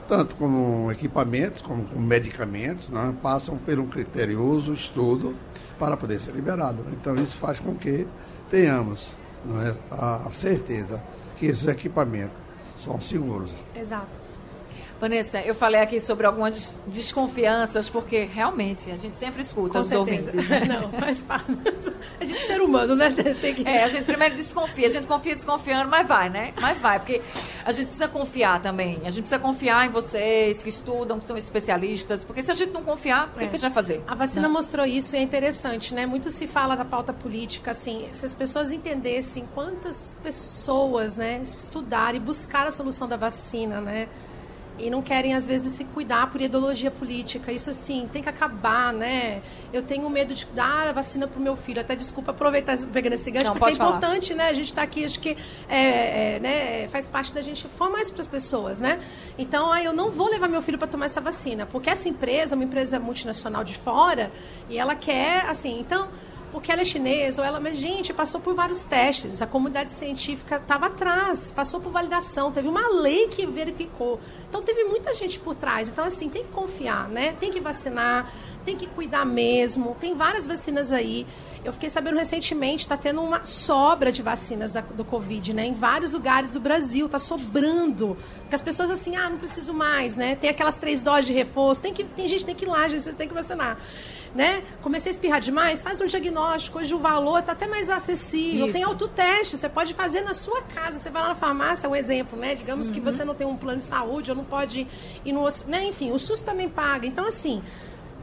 Tanto 0.08 0.36
com 0.36 0.92
equipamentos, 0.92 1.62
como 1.62 1.86
com 1.86 2.00
medicamentos, 2.00 2.90
né? 2.90 3.16
passam 3.22 3.58
por 3.58 3.80
um 3.80 3.88
criterioso 3.88 4.74
estudo 4.74 5.36
para 5.78 5.96
poder 5.96 6.20
ser 6.20 6.32
liberado. 6.32 6.84
Então 6.92 7.16
isso 7.16 7.38
faz 7.38 7.60
com 7.60 7.76
que 7.76 8.06
tenhamos 8.50 9.16
é, 9.48 9.76
a 9.92 10.30
certeza 10.34 11.02
que 11.38 11.46
esses 11.46 11.68
equipamentos 11.68 12.38
são 12.76 13.00
seguros. 13.00 13.52
Exato. 13.76 14.31
Vanessa, 15.02 15.42
eu 15.42 15.56
falei 15.56 15.82
aqui 15.82 16.00
sobre 16.00 16.28
algumas 16.28 16.78
desconfianças, 16.86 17.90
porque 17.90 18.24
realmente 18.24 18.92
a 18.92 18.96
gente 18.96 19.18
sempre 19.18 19.42
escuta 19.42 19.74
Com 19.74 19.80
os 19.80 19.88
certeza. 19.88 20.30
ouvintes. 20.30 20.48
Né? 20.48 20.62
Não, 20.66 20.92
faz 20.92 21.24
parte. 21.24 21.52
A 22.20 22.24
gente 22.24 22.38
é 22.38 22.46
ser 22.46 22.62
humano, 22.62 22.96
né? 22.96 23.10
Tem 23.42 23.56
que... 23.56 23.68
É, 23.68 23.84
a 23.84 23.88
gente 23.88 24.06
primeiro 24.06 24.36
desconfia, 24.36 24.86
a 24.86 24.90
gente 24.90 25.08
confia 25.08 25.34
desconfiando, 25.34 25.90
mas 25.90 26.08
vai, 26.08 26.30
né? 26.30 26.54
Mas 26.62 26.78
vai, 26.78 27.00
porque 27.00 27.20
a 27.66 27.72
gente 27.72 27.86
precisa 27.86 28.08
confiar 28.08 28.62
também. 28.62 28.98
A 29.04 29.10
gente 29.10 29.22
precisa 29.22 29.40
confiar 29.40 29.88
em 29.88 29.90
vocês 29.90 30.62
que 30.62 30.70
estudam, 30.70 31.18
que 31.18 31.26
são 31.26 31.36
especialistas, 31.36 32.24
porque 32.24 32.44
se 32.44 32.52
a 32.52 32.54
gente 32.54 32.72
não 32.72 32.84
confiar, 32.84 33.30
o 33.30 33.40
que, 33.40 33.46
é. 33.46 33.48
que 33.48 33.56
a 33.56 33.58
gente 33.58 33.62
vai 33.62 33.72
fazer? 33.72 34.04
A 34.08 34.14
vacina 34.14 34.44
não. 34.44 34.54
mostrou 34.54 34.86
isso 34.86 35.16
e 35.16 35.20
é 35.20 35.22
interessante, 35.24 35.96
né? 35.96 36.06
Muito 36.06 36.30
se 36.30 36.46
fala 36.46 36.76
da 36.76 36.86
pauta 36.86 37.12
política, 37.12 37.72
assim, 37.72 38.08
se 38.12 38.24
as 38.24 38.36
pessoas 38.36 38.72
entendessem 38.72 39.48
quantas 39.56 40.16
pessoas, 40.22 41.18
né, 41.18 41.42
estudaram 41.44 42.18
e 42.18 42.20
buscaram 42.20 42.70
a 42.70 42.72
solução 42.72 43.08
da 43.08 43.18
vacina, 43.18 43.82
né? 43.82 44.08
E 44.82 44.90
não 44.90 45.02
querem 45.02 45.34
às 45.34 45.48
vezes 45.48 45.74
se 45.74 45.86
cuidar 45.86 46.32
por 46.32 46.42
ideologia 46.42 46.90
política. 46.90 47.52
Isso 47.52 47.70
assim 47.70 48.10
tem 48.12 48.22
que 48.22 48.30
acabar, 48.30 48.92
né? 48.92 49.42
Eu 49.72 49.84
tenho 49.84 50.10
medo 50.10 50.34
de 50.34 50.46
dar 50.48 50.88
a 50.88 50.92
vacina 50.92 51.28
para 51.28 51.40
o 51.40 51.42
meu 51.42 51.56
filho. 51.56 51.80
Até 51.82 51.96
desculpa 51.96 52.32
aproveitar 52.32 52.78
pegando 52.88 53.14
esse 53.14 53.30
gancho, 53.32 53.48
não, 53.48 53.54
porque 53.54 53.72
é 53.72 53.74
importante, 53.74 54.30
falar. 54.30 54.44
né? 54.46 54.50
A 54.50 54.54
gente 54.54 54.66
está 54.66 54.82
aqui, 54.82 55.06
acho 55.06 55.20
que 55.20 55.38
é, 55.70 56.36
é, 56.36 56.40
né, 56.40 56.88
faz 56.90 57.08
parte 57.08 57.34
da 57.34 57.42
gente 57.42 57.66
informar 57.66 58.02
isso 58.02 58.14
para 58.14 58.22
as 58.22 58.28
pessoas, 58.28 58.80
né? 58.80 59.00
Então, 59.38 59.72
aí 59.72 59.86
eu 59.86 59.94
não 59.94 60.10
vou 60.10 60.30
levar 60.30 60.48
meu 60.48 60.62
filho 60.62 60.78
para 60.78 60.88
tomar 60.88 61.06
essa 61.06 61.22
vacina, 61.22 61.66
porque 61.66 61.90
essa 61.90 62.10
empresa, 62.10 62.56
uma 62.56 62.64
empresa 62.64 63.00
multinacional 63.00 63.64
de 63.64 63.76
fora, 63.76 64.32
e 64.70 64.78
ela 64.78 64.96
quer, 64.96 65.46
assim, 65.46 65.80
então 65.80 66.08
porque 66.52 66.72
ela 66.72 66.82
é 66.82 66.86
chinesa, 66.86 67.42
ou 67.42 67.48
ela, 67.48 67.60
mas 67.60 67.78
gente, 67.78 68.14
passou 68.14 68.42
por 68.42 68.54
vários 68.54 68.86
testes, 68.86 69.42
a 69.42 69.48
comunidade 69.48 69.92
científica 69.92 70.58
estava 70.58 70.88
atrás, 70.88 71.52
passou 71.52 71.80
por 71.80 71.92
validação, 71.92 72.52
teve 72.52 72.68
uma 72.68 72.90
lei 72.90 73.28
que 73.28 73.46
verificou. 73.46 74.20
Então 74.48 74.62
teve 74.62 74.84
muita 74.84 75.14
gente 75.16 75.40
por 75.40 75.56
trás. 75.56 75.90
Então, 75.90 76.04
assim, 76.04 76.30
tem 76.30 76.44
que 76.44 76.50
confiar, 76.50 77.08
né? 77.08 77.36
Tem 77.40 77.50
que 77.50 77.60
vacinar, 77.60 78.34
tem 78.66 78.76
que 78.76 78.88
cuidar 78.88 79.26
mesmo. 79.26 79.96
Tem 80.00 80.14
várias 80.14 80.46
vacinas 80.46 80.92
aí. 80.92 81.26
Eu 81.64 81.72
fiquei 81.74 81.90
sabendo 81.90 82.18
recentemente, 82.18 82.82
está 82.82 82.98
tendo 82.98 83.22
uma 83.22 83.46
sobra 83.46 84.12
de 84.12 84.22
vacinas 84.22 84.72
da, 84.72 84.82
do 84.82 85.06
Covid, 85.06 85.54
né? 85.54 85.66
Em 85.66 85.74
vários 85.74 86.12
lugares 86.14 86.52
do 86.52 86.60
Brasil, 86.60 87.06
está 87.06 87.20
sobrando. 87.20 88.18
Porque 88.42 88.56
as 88.56 88.62
pessoas 88.62 88.90
assim, 88.90 89.16
ah, 89.16 89.30
não 89.30 89.38
preciso 89.38 89.74
mais, 89.74 90.16
né? 90.16 90.36
Tem 90.36 90.50
aquelas 90.50 90.78
três 90.78 91.04
doses 91.04 91.28
de 91.28 91.34
reforço, 91.34 91.82
tem, 91.82 91.94
que, 91.94 92.04
tem 92.04 92.28
gente 92.28 92.40
que 92.40 92.46
tem 92.46 92.56
que 92.56 92.66
ir 92.66 92.68
lá, 92.68 92.88
gente, 92.88 93.04
você 93.04 93.14
tem 93.14 93.28
que 93.28 93.34
vacinar 93.34 93.78
né? 94.34 94.64
Comecei 94.82 95.10
a 95.10 95.14
espirrar 95.14 95.40
demais, 95.40 95.84
faz 95.84 96.00
um 96.00 96.06
diagnóstico. 96.06 96.80
Hoje 96.80 96.94
o 96.94 97.00
valor 97.00 97.40
está 97.40 97.52
até 97.52 97.68
mais 97.68 97.90
acessível. 97.90 98.66
Isso. 98.66 98.74
Tem 98.74 98.84
autoteste, 98.84 99.58
você 99.58 99.70
pode 99.70 99.94
fazer 99.94 100.22
na 100.22 100.34
sua 100.34 100.62
casa. 100.62 100.98
Você 100.98 101.10
vai 101.10 101.22
lá 101.22 101.30
na 101.30 101.36
farmácia, 101.36 101.88
é 101.88 101.90
um 101.90 101.96
exemplo, 101.96 102.40
né? 102.40 102.56
Digamos 102.56 102.88
uhum. 102.88 102.94
que 102.94 103.00
você 103.00 103.26
não 103.26 103.36
tem 103.36 103.46
um 103.46 103.58
plano 103.58 103.80
de 103.80 103.84
saúde 103.84 104.32
ou 104.32 104.38
não 104.38 104.46
pode 104.46 104.88
ir 105.26 105.32
no 105.32 105.42
né? 105.68 105.86
Enfim, 105.86 106.12
o 106.12 106.20
SUS 106.20 106.44
também 106.44 106.70
paga. 106.70 107.06
Então, 107.06 107.26
assim, 107.26 107.62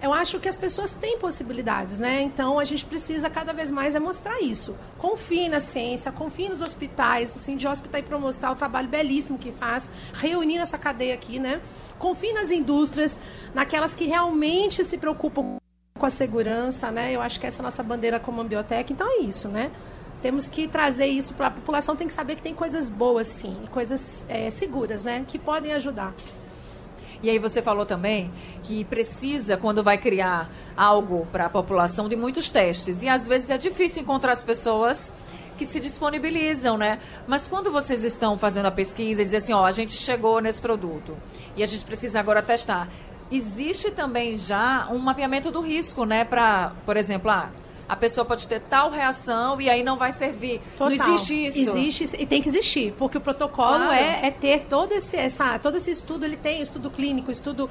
eu 0.01 0.12
acho 0.12 0.38
que 0.38 0.49
as 0.49 0.57
pessoas 0.57 0.94
têm 0.94 1.18
possibilidades, 1.18 1.99
né? 1.99 2.22
Então 2.22 2.59
a 2.59 2.64
gente 2.64 2.84
precisa 2.84 3.28
cada 3.28 3.53
vez 3.53 3.70
mais 3.70 3.94
é 3.94 3.99
mostrar 3.99 4.40
isso. 4.40 4.76
Confie 4.96 5.49
na 5.49 5.61
ciência, 5.61 6.12
confie 6.12 6.49
nos 6.49 6.61
hospitais, 6.61 7.34
assim, 7.36 7.57
de 7.57 7.66
hospital 7.66 8.01
e 8.01 8.05
promoção, 8.05 8.53
o 8.53 8.57
trabalho 8.57 8.88
belíssimo 8.88 9.38
que 9.38 9.51
faz, 9.53 9.90
reunir 10.14 10.59
essa 10.59 10.78
cadeia 10.78 11.14
aqui, 11.14 11.38
né? 11.38 11.61
Confie 11.99 12.32
nas 12.32 12.51
indústrias, 12.51 13.18
naquelas 13.53 13.96
que 13.96 14.05
realmente 14.05 14.84
se 14.84 14.99
preocupam 14.99 15.57
com 15.99 16.07
a 16.07 16.11
segurança, 16.11 16.92
né? 16.92 17.12
Eu 17.12 17.20
acho 17.20 17.40
que 17.40 17.46
essa 17.46 17.59
é 17.59 17.62
a 17.62 17.64
nossa 17.64 17.82
bandeira 17.82 18.20
como 18.20 18.40
Ambiotec. 18.40 18.92
Então 18.92 19.07
é 19.09 19.22
isso, 19.22 19.49
né? 19.49 19.70
Temos 20.22 20.46
que 20.49 20.66
trazer 20.68 21.07
isso 21.07 21.34
para 21.34 21.49
a 21.49 21.51
população, 21.51 21.96
tem 21.96 22.07
que 22.07 22.12
saber 22.12 22.36
que 22.36 22.42
tem 22.42 22.55
coisas 22.55 22.88
boas, 22.90 23.26
sim, 23.26 23.57
coisas 23.70 24.24
é, 24.28 24.51
seguras, 24.51 25.03
né? 25.03 25.24
Que 25.26 25.38
podem 25.38 25.72
ajudar. 25.72 26.14
E 27.23 27.29
aí 27.29 27.39
você 27.39 27.61
falou 27.61 27.85
também 27.85 28.31
que 28.62 28.85
precisa, 28.85 29.57
quando 29.57 29.83
vai 29.83 29.99
criar 29.99 30.49
algo 30.77 31.27
para 31.33 31.47
a 31.47 31.51
população, 31.51 32.09
de 32.09 32.14
muitos 32.16 32.49
testes. 32.49 33.03
E 33.03 33.09
às 33.09 33.27
vezes 33.27 33.51
é 33.51 33.59
difícil 33.59 34.03
encontrar 34.03 34.33
as 34.33 34.45
pessoas 34.45 35.12
que 35.57 35.66
se 35.66 35.81
disponibilizam, 35.81 36.79
né? 36.79 37.01
Mas 37.27 37.49
quando 37.49 37.73
vocês 37.73 38.05
estão 38.05 38.39
fazendo 38.39 38.66
a 38.66 38.71
pesquisa 38.71 39.23
e 39.23 39.25
dizem 39.25 39.39
assim, 39.39 39.53
ó, 39.53 39.66
a 39.66 39.73
gente 39.73 39.93
chegou 39.93 40.41
nesse 40.41 40.61
produto 40.61 41.16
e 41.57 41.62
a 41.62 41.66
gente 41.66 41.85
precisa 41.85 42.21
agora 42.21 42.41
testar, 42.41 42.89
existe 43.31 43.91
também 43.91 44.37
já 44.37 44.87
um 44.91 44.99
mapeamento 44.99 45.51
do 45.51 45.61
risco, 45.61 46.05
né? 46.05 46.25
Para, 46.25 46.73
por 46.87 46.97
exemplo, 46.97 47.29
ah, 47.31 47.51
a 47.89 47.97
pessoa 47.97 48.24
pode 48.24 48.47
ter 48.47 48.61
tal 48.61 48.91
reação 48.91 49.61
e 49.61 49.70
aí 49.70 49.82
não 49.82 49.97
vai 49.97 50.12
servir. 50.12 50.61
Total. 50.76 50.97
Não 50.97 51.14
existe 51.14 51.47
isso. 51.47 51.70
Existe 51.70 52.16
e 52.18 52.26
tem 52.26 52.43
que 52.43 52.49
existir, 52.49 52.93
porque 52.99 53.18
o 53.18 53.20
protocolo 53.20 53.86
claro. 53.86 53.93
é, 53.93 54.26
é, 54.26 54.30
ter 54.30 54.66
todo 54.68 54.93
esse, 54.93 55.16
essa, 55.16 55.59
todo 55.59 55.76
esse 55.76 55.91
estudo, 55.91 56.24
ele 56.24 56.36
tem 56.36 56.61
estudo 56.61 56.91
clínico, 56.91 57.30
estudo. 57.30 57.68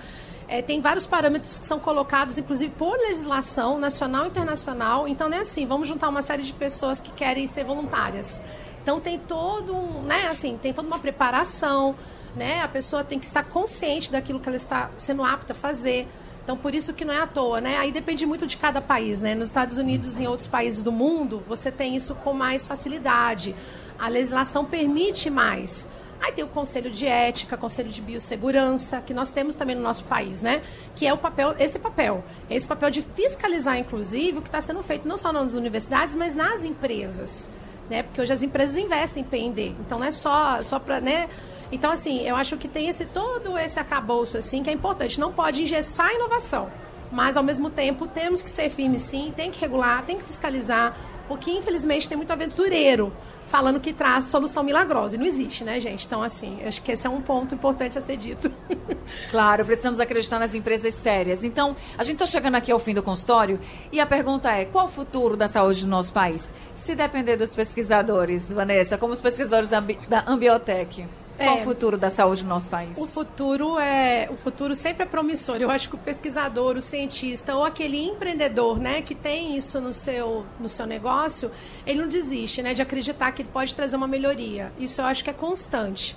É, 0.47 0.61
tem 0.61 0.79
vários 0.79 1.05
parâmetros 1.05 1.59
que 1.59 1.65
são 1.65 1.77
colocados, 1.77 2.37
inclusive 2.37 2.71
por 2.77 2.97
legislação 2.97 3.77
nacional 3.77 4.25
e 4.25 4.27
internacional. 4.29 5.07
Então, 5.07 5.27
não 5.29 5.37
é 5.37 5.41
assim, 5.41 5.65
vamos 5.65 5.87
juntar 5.87 6.07
uma 6.07 6.21
série 6.21 6.41
de 6.41 6.53
pessoas 6.53 7.01
que 7.01 7.11
querem 7.11 7.45
ser 7.47 7.65
voluntárias. 7.65 8.41
Então 8.81 9.01
tem 9.01 9.19
todo 9.19 9.75
um, 9.75 10.03
né, 10.03 10.27
assim, 10.29 10.57
tem 10.61 10.71
toda 10.71 10.87
uma 10.87 10.97
preparação 10.97 11.93
né? 12.37 12.61
A 12.61 12.67
pessoa 12.67 13.03
tem 13.03 13.19
que 13.19 13.25
estar 13.25 13.43
consciente 13.43 14.11
daquilo 14.11 14.39
que 14.39 14.47
ela 14.47 14.55
está 14.55 14.89
sendo 14.97 15.23
apta 15.23 15.53
a 15.53 15.55
fazer. 15.55 16.07
Então, 16.47 16.55
por 16.55 16.73
isso 16.73 16.93
que 16.93 17.03
não 17.03 17.13
é 17.13 17.19
à 17.19 17.27
toa, 17.27 17.59
né? 17.59 17.75
Aí 17.75 17.91
depende 17.91 18.25
muito 18.25 18.47
de 18.47 18.55
cada 18.55 18.79
país, 18.79 19.21
né? 19.21 19.35
Nos 19.35 19.49
Estados 19.49 19.77
Unidos 19.77 20.17
e 20.17 20.23
em 20.23 20.27
outros 20.27 20.47
países 20.47 20.81
do 20.81 20.93
mundo, 20.93 21.43
você 21.45 21.69
tem 21.69 21.93
isso 21.93 22.15
com 22.15 22.31
mais 22.31 22.65
facilidade. 22.65 23.53
A 23.99 24.07
legislação 24.07 24.63
permite 24.63 25.29
mais. 25.29 25.89
Aí 26.21 26.31
tem 26.31 26.45
o 26.45 26.47
Conselho 26.47 26.89
de 26.89 27.05
Ética, 27.05 27.57
Conselho 27.57 27.89
de 27.89 28.01
Biossegurança, 28.01 29.01
que 29.01 29.13
nós 29.13 29.29
temos 29.29 29.57
também 29.57 29.75
no 29.75 29.81
nosso 29.81 30.05
país, 30.05 30.41
né? 30.41 30.61
Que 30.95 31.05
é 31.05 31.11
o 31.11 31.17
papel, 31.17 31.53
esse 31.59 31.77
papel, 31.77 32.23
esse 32.49 32.65
papel 32.65 32.91
de 32.91 33.01
fiscalizar, 33.01 33.77
inclusive, 33.77 34.37
o 34.37 34.41
que 34.41 34.47
está 34.47 34.61
sendo 34.61 34.81
feito 34.81 35.05
não 35.05 35.17
só 35.17 35.33
nas 35.33 35.53
universidades, 35.53 36.15
mas 36.15 36.33
nas 36.33 36.63
empresas, 36.63 37.49
né? 37.89 38.03
Porque 38.03 38.21
hoje 38.21 38.31
as 38.31 38.41
empresas 38.41 38.77
investem 38.77 39.21
em 39.21 39.25
P&D, 39.25 39.75
então 39.81 39.99
não 39.99 40.05
é 40.05 40.11
só, 40.11 40.63
só 40.63 40.79
para, 40.79 41.01
né? 41.01 41.27
Então, 41.71 41.91
assim, 41.91 42.25
eu 42.25 42.35
acho 42.35 42.57
que 42.57 42.67
tem 42.67 42.87
esse 42.87 43.05
todo 43.05 43.57
esse 43.57 43.79
acabouço, 43.79 44.37
assim, 44.37 44.63
que 44.63 44.69
é 44.69 44.73
importante. 44.73 45.19
Não 45.19 45.31
pode 45.31 45.63
engessar 45.63 46.07
a 46.07 46.13
inovação. 46.13 46.69
Mas, 47.11 47.37
ao 47.37 47.43
mesmo 47.43 47.69
tempo, 47.69 48.07
temos 48.07 48.41
que 48.41 48.49
ser 48.49 48.69
firmes, 48.69 49.01
sim. 49.01 49.33
Tem 49.35 49.51
que 49.51 49.59
regular, 49.59 50.03
tem 50.05 50.17
que 50.17 50.23
fiscalizar. 50.23 50.95
Porque, 51.27 51.51
infelizmente, 51.51 52.07
tem 52.07 52.17
muito 52.17 52.31
aventureiro 52.31 53.11
falando 53.47 53.79
que 53.79 53.93
traz 53.93 54.25
solução 54.25 54.63
milagrosa. 54.63 55.15
E 55.15 55.19
não 55.19 55.25
existe, 55.25 55.63
né, 55.63 55.79
gente? 55.79 56.05
Então, 56.05 56.21
assim, 56.21 56.59
acho 56.65 56.81
que 56.81 56.91
esse 56.91 57.07
é 57.07 57.09
um 57.09 57.21
ponto 57.21 57.55
importante 57.55 57.97
a 57.97 58.01
ser 58.01 58.17
dito. 58.17 58.51
Claro, 59.31 59.63
precisamos 59.63 60.01
acreditar 60.01 60.37
nas 60.37 60.53
empresas 60.53 60.93
sérias. 60.93 61.45
Então, 61.45 61.77
a 61.97 62.03
gente 62.03 62.15
está 62.15 62.25
chegando 62.25 62.55
aqui 62.55 62.73
ao 62.73 62.79
fim 62.79 62.93
do 62.93 63.01
consultório 63.01 63.57
e 63.89 64.01
a 64.01 64.05
pergunta 64.05 64.51
é: 64.51 64.65
qual 64.65 64.85
o 64.85 64.89
futuro 64.89 65.37
da 65.37 65.47
saúde 65.47 65.81
do 65.81 65.87
nosso 65.87 66.11
país? 66.11 66.53
Se 66.75 66.93
depender 66.93 67.37
dos 67.37 67.55
pesquisadores, 67.55 68.51
Vanessa, 68.51 68.97
como 68.97 69.13
os 69.13 69.21
pesquisadores 69.21 69.69
da, 69.69 69.79
da 70.09 70.25
Ambiotech. 70.27 71.05
Qual 71.37 71.57
é, 71.57 71.61
o 71.61 71.63
futuro 71.63 71.97
da 71.97 72.09
saúde 72.09 72.43
no 72.43 72.49
nosso 72.49 72.69
país? 72.69 72.97
O 72.97 73.05
futuro 73.05 73.77
é, 73.79 74.27
o 74.31 74.35
futuro 74.35 74.75
sempre 74.75 75.03
é 75.03 75.05
promissor. 75.05 75.57
Eu 75.57 75.69
acho 75.69 75.89
que 75.89 75.95
o 75.95 75.97
pesquisador, 75.99 76.75
o 76.75 76.81
cientista 76.81 77.55
ou 77.55 77.63
aquele 77.63 78.03
empreendedor, 78.05 78.79
né, 78.79 79.01
que 79.01 79.13
tem 79.13 79.55
isso 79.55 79.79
no 79.79 79.93
seu, 79.93 80.45
no 80.59 80.67
seu 80.67 80.85
negócio, 80.85 81.51
ele 81.85 82.01
não 82.01 82.07
desiste, 82.07 82.61
né, 82.61 82.73
de 82.73 82.81
acreditar 82.81 83.31
que 83.31 83.43
ele 83.43 83.49
pode 83.53 83.75
trazer 83.75 83.95
uma 83.95 84.07
melhoria. 84.07 84.71
Isso 84.79 84.99
eu 84.99 85.05
acho 85.05 85.23
que 85.23 85.29
é 85.29 85.33
constante. 85.33 86.15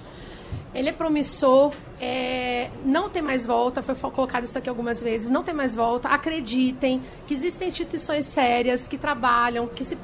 Ele 0.75 0.89
é 0.89 0.93
promissor, 0.93 1.73
é, 2.01 2.71
não 2.85 3.09
tem 3.09 3.21
mais 3.21 3.45
volta, 3.45 3.83
foi 3.83 3.95
colocado 4.11 4.45
isso 4.45 4.57
aqui 4.57 4.69
algumas 4.69 5.03
vezes, 5.03 5.29
não 5.29 5.43
tem 5.43 5.53
mais 5.53 5.75
volta. 5.75 6.09
Acreditem 6.09 7.03
que 7.27 7.35
existem 7.35 7.69
instituições 7.69 8.25
sérias 8.27 8.87
que 8.89 8.97
trabalham, 8.97 9.67
que 9.67 9.85
se, 9.85 9.99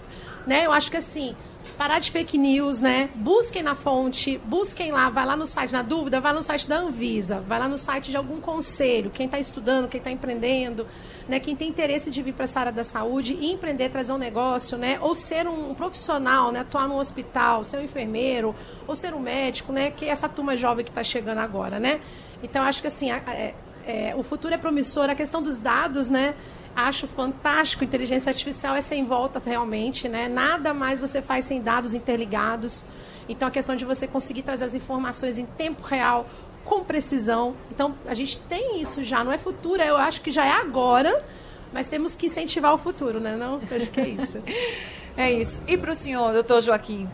né, 0.47 0.67
eu 0.67 0.73
acho 0.73 0.91
que 0.91 0.97
assim, 0.97 1.35
parar 1.77 1.99
de 1.99 2.11
fake 2.11 2.39
news, 2.39 2.81
né? 2.81 3.11
Busquem 3.14 3.62
na 3.62 3.75
fonte, 3.75 4.39
busquem 4.45 4.93
lá, 4.93 5.11
vai 5.11 5.27
lá 5.27 5.37
no 5.37 5.47
site, 5.47 5.73
na 5.73 5.83
dúvida, 5.83 6.21
vai 6.21 6.33
no 6.33 6.43
site 6.43 6.69
da 6.69 6.79
Anvisa, 6.79 7.41
vai 7.41 7.59
lá 7.59 7.69
no 7.69 7.79
site 7.79 8.11
de 8.11 8.17
algum 8.17 8.41
conselho, 8.41 9.11
quem 9.11 9.27
está 9.27 9.39
estudando, 9.39 9.89
quem 9.89 9.99
está 9.99 10.11
empreendendo, 10.11 10.87
né? 11.29 11.41
Quem 11.41 11.57
tem 11.57 11.69
interesse 11.69 12.11
de 12.11 12.23
vir 12.23 12.33
para 12.33 12.45
essa 12.45 12.61
área 12.61 12.73
da 12.73 12.85
saúde 12.85 13.37
e 13.41 13.53
empreender, 13.53 13.91
trazer 13.91 14.12
um 14.12 14.19
negócio, 14.19 14.79
né? 14.79 14.99
Ou 15.01 15.14
ser 15.14 15.47
um 15.47 15.75
profissional, 15.75 16.53
né? 16.53 16.61
Atuar 16.61 16.89
no 16.89 16.99
hospital, 16.99 17.64
ser 17.64 17.79
um 17.79 17.83
enfermeiro, 17.83 18.55
ou 18.87 18.95
ser 18.95 19.14
um 19.14 19.21
médico, 19.21 19.73
né? 19.73 19.91
Que 19.91 20.07
é 20.07 20.09
essa 20.09 20.29
turma 20.29 20.57
jovem 20.57 20.85
que 20.85 20.91
está 20.91 21.03
chegando 21.03 21.39
agora, 21.39 21.79
né? 21.79 22.01
Então, 22.43 22.62
acho 22.62 22.81
que 22.81 22.89
assim, 22.89 23.11
é, 23.11 23.55
é, 23.87 24.14
o 24.16 24.22
futuro 24.22 24.53
é 24.53 24.59
promissor. 24.59 25.09
A 25.09 25.14
questão 25.14 25.43
dos 25.43 25.61
dados, 25.61 26.11
né? 26.11 26.34
Acho 26.74 27.07
fantástico. 27.07 27.84
Inteligência 27.84 28.28
artificial 28.30 28.74
é 28.74 28.82
sem 28.82 29.05
volta 29.05 29.41
realmente, 29.45 30.09
né? 30.09 30.28
Nada 30.28 30.74
mais 30.74 30.99
você 30.99 31.22
faz 31.22 31.45
sem 31.45 31.62
dados 31.62 31.95
interligados. 31.95 32.84
Então, 33.28 33.49
a 33.49 33.51
questão 33.51 33.76
de 33.76 33.84
você 33.84 34.07
conseguir 34.07 34.43
trazer 34.43 34.64
as 34.64 34.74
informações 34.74 35.39
em 35.39 35.47
tempo 35.47 35.82
real, 35.82 36.26
com 36.64 36.84
precisão. 36.84 37.55
Então, 37.70 37.95
a 38.07 38.14
gente 38.14 38.39
tem 38.41 38.80
isso 38.80 39.03
já, 39.03 39.24
não 39.24 39.32
é 39.32 39.39
futuro, 39.39 39.80
eu 39.82 39.97
acho 39.97 40.20
que 40.20 40.30
já 40.30 40.45
é 40.45 40.51
agora, 40.51 41.24
mas 41.72 41.89
temos 41.89 42.14
que 42.14 42.26
incentivar 42.26 42.74
o 42.74 42.78
futuro, 42.78 43.20
né? 43.20 43.37
Não, 43.37 43.61
acho 43.70 43.91
que 43.91 44.01
é 44.01 44.09
isso. 44.09 44.43
é 45.16 45.32
isso. 45.32 45.62
E 45.66 45.76
para 45.78 45.93
o 45.93 45.95
senhor, 45.95 46.32
doutor 46.32 46.61
Joaquim, 46.61 47.09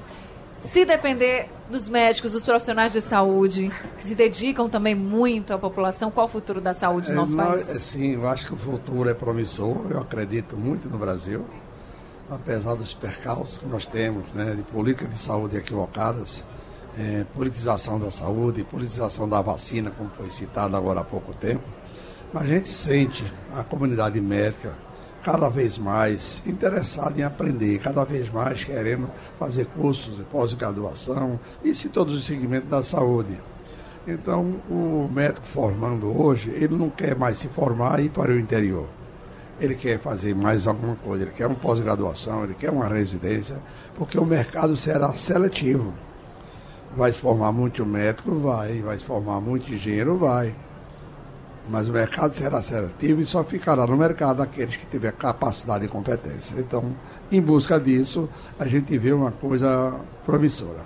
se 0.62 0.84
depender 0.84 1.50
dos 1.68 1.88
médicos, 1.88 2.32
dos 2.32 2.44
profissionais 2.44 2.92
de 2.92 3.00
saúde, 3.00 3.72
que 3.98 4.04
se 4.04 4.14
dedicam 4.14 4.68
também 4.68 4.94
muito 4.94 5.52
à 5.52 5.58
população, 5.58 6.08
qual 6.08 6.26
o 6.26 6.28
futuro 6.28 6.60
da 6.60 6.72
saúde 6.72 7.10
no 7.10 7.16
nosso 7.16 7.38
é, 7.40 7.44
país? 7.44 7.62
Sim, 7.62 8.14
eu 8.14 8.28
acho 8.28 8.46
que 8.46 8.54
o 8.54 8.56
futuro 8.56 9.10
é 9.10 9.14
promissor, 9.14 9.76
eu 9.90 9.98
acredito 9.98 10.56
muito 10.56 10.88
no 10.88 10.98
Brasil, 10.98 11.44
apesar 12.30 12.76
dos 12.76 12.94
percalços 12.94 13.58
que 13.58 13.66
nós 13.66 13.84
temos, 13.84 14.24
né, 14.34 14.54
de 14.54 14.62
políticas 14.62 15.10
de 15.10 15.18
saúde 15.18 15.56
equivocadas, 15.56 16.44
é, 16.96 17.24
politização 17.34 17.98
da 17.98 18.12
saúde, 18.12 18.62
politização 18.62 19.28
da 19.28 19.42
vacina, 19.42 19.90
como 19.90 20.10
foi 20.10 20.30
citado 20.30 20.76
agora 20.76 21.00
há 21.00 21.04
pouco 21.04 21.34
tempo. 21.34 21.64
Mas 22.32 22.44
a 22.44 22.46
gente 22.46 22.68
sente 22.68 23.24
a 23.52 23.64
comunidade 23.64 24.20
médica 24.20 24.76
cada 25.22 25.48
vez 25.48 25.78
mais 25.78 26.42
interessada 26.46 27.20
em 27.20 27.22
aprender, 27.22 27.78
cada 27.78 28.04
vez 28.04 28.30
mais 28.30 28.64
querendo 28.64 29.08
fazer 29.38 29.66
cursos 29.66 30.16
de 30.16 30.24
pós-graduação, 30.24 31.38
isso 31.62 31.86
em 31.86 31.90
todos 31.90 32.14
os 32.14 32.24
segmentos 32.24 32.68
da 32.68 32.82
saúde. 32.82 33.38
Então, 34.06 34.56
o 34.68 35.08
médico 35.12 35.46
formando 35.46 36.20
hoje, 36.20 36.50
ele 36.50 36.76
não 36.76 36.90
quer 36.90 37.14
mais 37.14 37.38
se 37.38 37.48
formar 37.48 38.00
e 38.00 38.06
ir 38.06 38.10
para 38.10 38.32
o 38.32 38.38
interior. 38.38 38.88
Ele 39.60 39.76
quer 39.76 40.00
fazer 40.00 40.34
mais 40.34 40.66
alguma 40.66 40.96
coisa, 40.96 41.24
ele 41.24 41.30
quer 41.30 41.46
uma 41.46 41.54
pós-graduação, 41.54 42.42
ele 42.42 42.54
quer 42.54 42.70
uma 42.70 42.88
residência, 42.88 43.62
porque 43.94 44.18
o 44.18 44.24
mercado 44.24 44.76
será 44.76 45.12
seletivo. 45.14 45.94
Vai 46.96 47.12
se 47.12 47.18
formar 47.18 47.52
muito 47.52 47.86
médico? 47.86 48.38
Vai. 48.40 48.80
Vai 48.80 48.98
se 48.98 49.04
formar 49.04 49.40
muito 49.40 49.72
engenheiro? 49.72 50.18
Vai. 50.18 50.54
Mas 51.68 51.88
o 51.88 51.92
mercado 51.92 52.34
será 52.34 52.60
seletivo 52.60 53.20
e 53.20 53.26
só 53.26 53.44
ficará 53.44 53.86
no 53.86 53.96
mercado 53.96 54.42
aqueles 54.42 54.76
que 54.76 54.86
tiver 54.86 55.12
capacidade 55.12 55.84
e 55.84 55.88
competência. 55.88 56.56
Então, 56.58 56.94
em 57.30 57.40
busca 57.40 57.78
disso, 57.78 58.28
a 58.58 58.66
gente 58.66 58.96
vê 58.98 59.12
uma 59.12 59.30
coisa 59.30 59.94
promissora. 60.26 60.80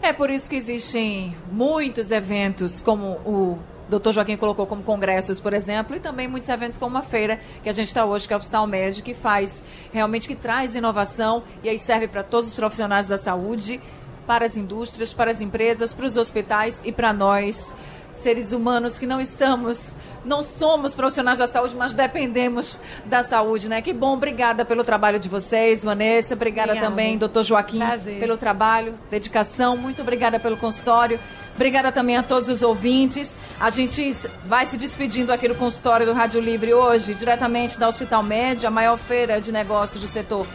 É 0.00 0.12
por 0.12 0.30
isso 0.30 0.50
que 0.50 0.56
existem 0.56 1.34
muitos 1.50 2.10
eventos, 2.10 2.80
como 2.80 3.18
o 3.24 3.58
Dr. 3.88 4.12
Joaquim 4.12 4.36
colocou 4.36 4.66
como 4.66 4.82
congressos, 4.82 5.38
por 5.38 5.52
exemplo, 5.52 5.94
e 5.94 6.00
também 6.00 6.26
muitos 6.26 6.48
eventos 6.48 6.78
como 6.78 6.96
a 6.96 7.02
feira 7.02 7.38
que 7.62 7.68
a 7.68 7.72
gente 7.72 7.88
está 7.88 8.04
hoje, 8.04 8.26
que 8.26 8.32
é 8.32 8.36
o 8.36 8.40
Hospital 8.40 8.66
Médico, 8.66 9.06
que 9.06 9.14
faz 9.14 9.64
realmente 9.92 10.26
que 10.26 10.34
traz 10.34 10.74
inovação 10.74 11.42
e 11.62 11.68
aí 11.68 11.78
serve 11.78 12.08
para 12.08 12.22
todos 12.22 12.48
os 12.48 12.54
profissionais 12.54 13.08
da 13.08 13.18
saúde, 13.18 13.80
para 14.26 14.46
as 14.46 14.56
indústrias, 14.56 15.12
para 15.12 15.30
as 15.30 15.40
empresas, 15.40 15.92
para 15.92 16.06
os 16.06 16.16
hospitais 16.16 16.82
e 16.84 16.92
para 16.92 17.12
nós 17.12 17.74
seres 18.12 18.52
humanos 18.52 18.98
que 18.98 19.06
não 19.06 19.20
estamos, 19.20 19.94
não 20.24 20.42
somos 20.42 20.94
profissionais 20.94 21.38
da 21.38 21.46
saúde, 21.46 21.74
mas 21.74 21.94
dependemos 21.94 22.80
da 23.04 23.22
saúde, 23.22 23.68
né? 23.68 23.82
Que 23.82 23.92
bom, 23.92 24.14
obrigada 24.14 24.64
pelo 24.64 24.84
trabalho 24.84 25.18
de 25.18 25.28
vocês, 25.28 25.84
Vanessa, 25.84 26.34
obrigada, 26.34 26.72
obrigada. 26.72 26.90
também, 26.90 27.18
doutor 27.18 27.42
Joaquim, 27.42 27.78
Prazer. 27.78 28.20
pelo 28.20 28.36
trabalho, 28.36 28.98
dedicação, 29.10 29.76
muito 29.76 30.02
obrigada 30.02 30.38
pelo 30.38 30.56
consultório. 30.56 31.18
Obrigada 31.54 31.92
também 31.92 32.16
a 32.16 32.22
todos 32.22 32.48
os 32.48 32.62
ouvintes. 32.62 33.36
A 33.60 33.68
gente 33.68 34.16
vai 34.46 34.64
se 34.64 34.78
despedindo 34.78 35.30
aqui 35.30 35.46
do 35.46 35.54
consultório 35.54 36.06
do 36.06 36.14
Rádio 36.14 36.40
Livre 36.40 36.72
hoje, 36.72 37.12
diretamente 37.14 37.78
da 37.78 37.88
Hospital 37.88 38.22
Média, 38.22 38.68
a 38.68 38.70
maior 38.70 38.96
feira 38.96 39.38
de 39.38 39.52
negócios 39.52 40.00
do 40.00 40.08
setor 40.08 40.46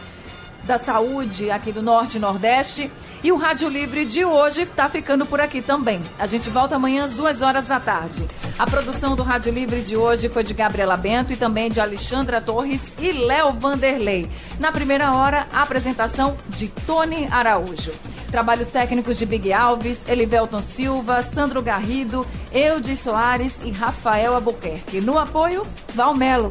da 0.64 0.78
saúde 0.78 1.50
aqui 1.50 1.72
do 1.72 1.82
Norte 1.82 2.16
e 2.16 2.20
Nordeste. 2.20 2.90
E 3.22 3.32
o 3.32 3.36
Rádio 3.36 3.68
Livre 3.68 4.04
de 4.04 4.24
hoje 4.24 4.62
está 4.62 4.88
ficando 4.88 5.26
por 5.26 5.40
aqui 5.40 5.60
também. 5.60 6.00
A 6.18 6.26
gente 6.26 6.50
volta 6.50 6.76
amanhã 6.76 7.04
às 7.04 7.14
duas 7.14 7.42
horas 7.42 7.66
da 7.66 7.80
tarde. 7.80 8.24
A 8.58 8.66
produção 8.66 9.16
do 9.16 9.22
Rádio 9.22 9.52
Livre 9.52 9.80
de 9.80 9.96
hoje 9.96 10.28
foi 10.28 10.44
de 10.44 10.54
Gabriela 10.54 10.96
Bento 10.96 11.32
e 11.32 11.36
também 11.36 11.70
de 11.70 11.80
Alexandra 11.80 12.40
Torres 12.40 12.92
e 12.98 13.12
Léo 13.12 13.52
Vanderlei. 13.54 14.30
Na 14.60 14.70
primeira 14.70 15.12
hora, 15.12 15.46
a 15.52 15.62
apresentação 15.62 16.36
de 16.48 16.68
Tony 16.86 17.26
Araújo. 17.30 17.92
Trabalhos 18.30 18.68
técnicos 18.68 19.18
de 19.18 19.24
Big 19.24 19.52
Alves, 19.52 20.06
Elivelton 20.06 20.60
Silva, 20.60 21.22
Sandro 21.22 21.62
Garrido, 21.62 22.26
Eudes 22.52 23.00
Soares 23.00 23.62
e 23.64 23.70
Rafael 23.70 24.34
Albuquerque. 24.34 25.00
No 25.00 25.18
apoio, 25.18 25.66
Valmelo. 25.94 26.50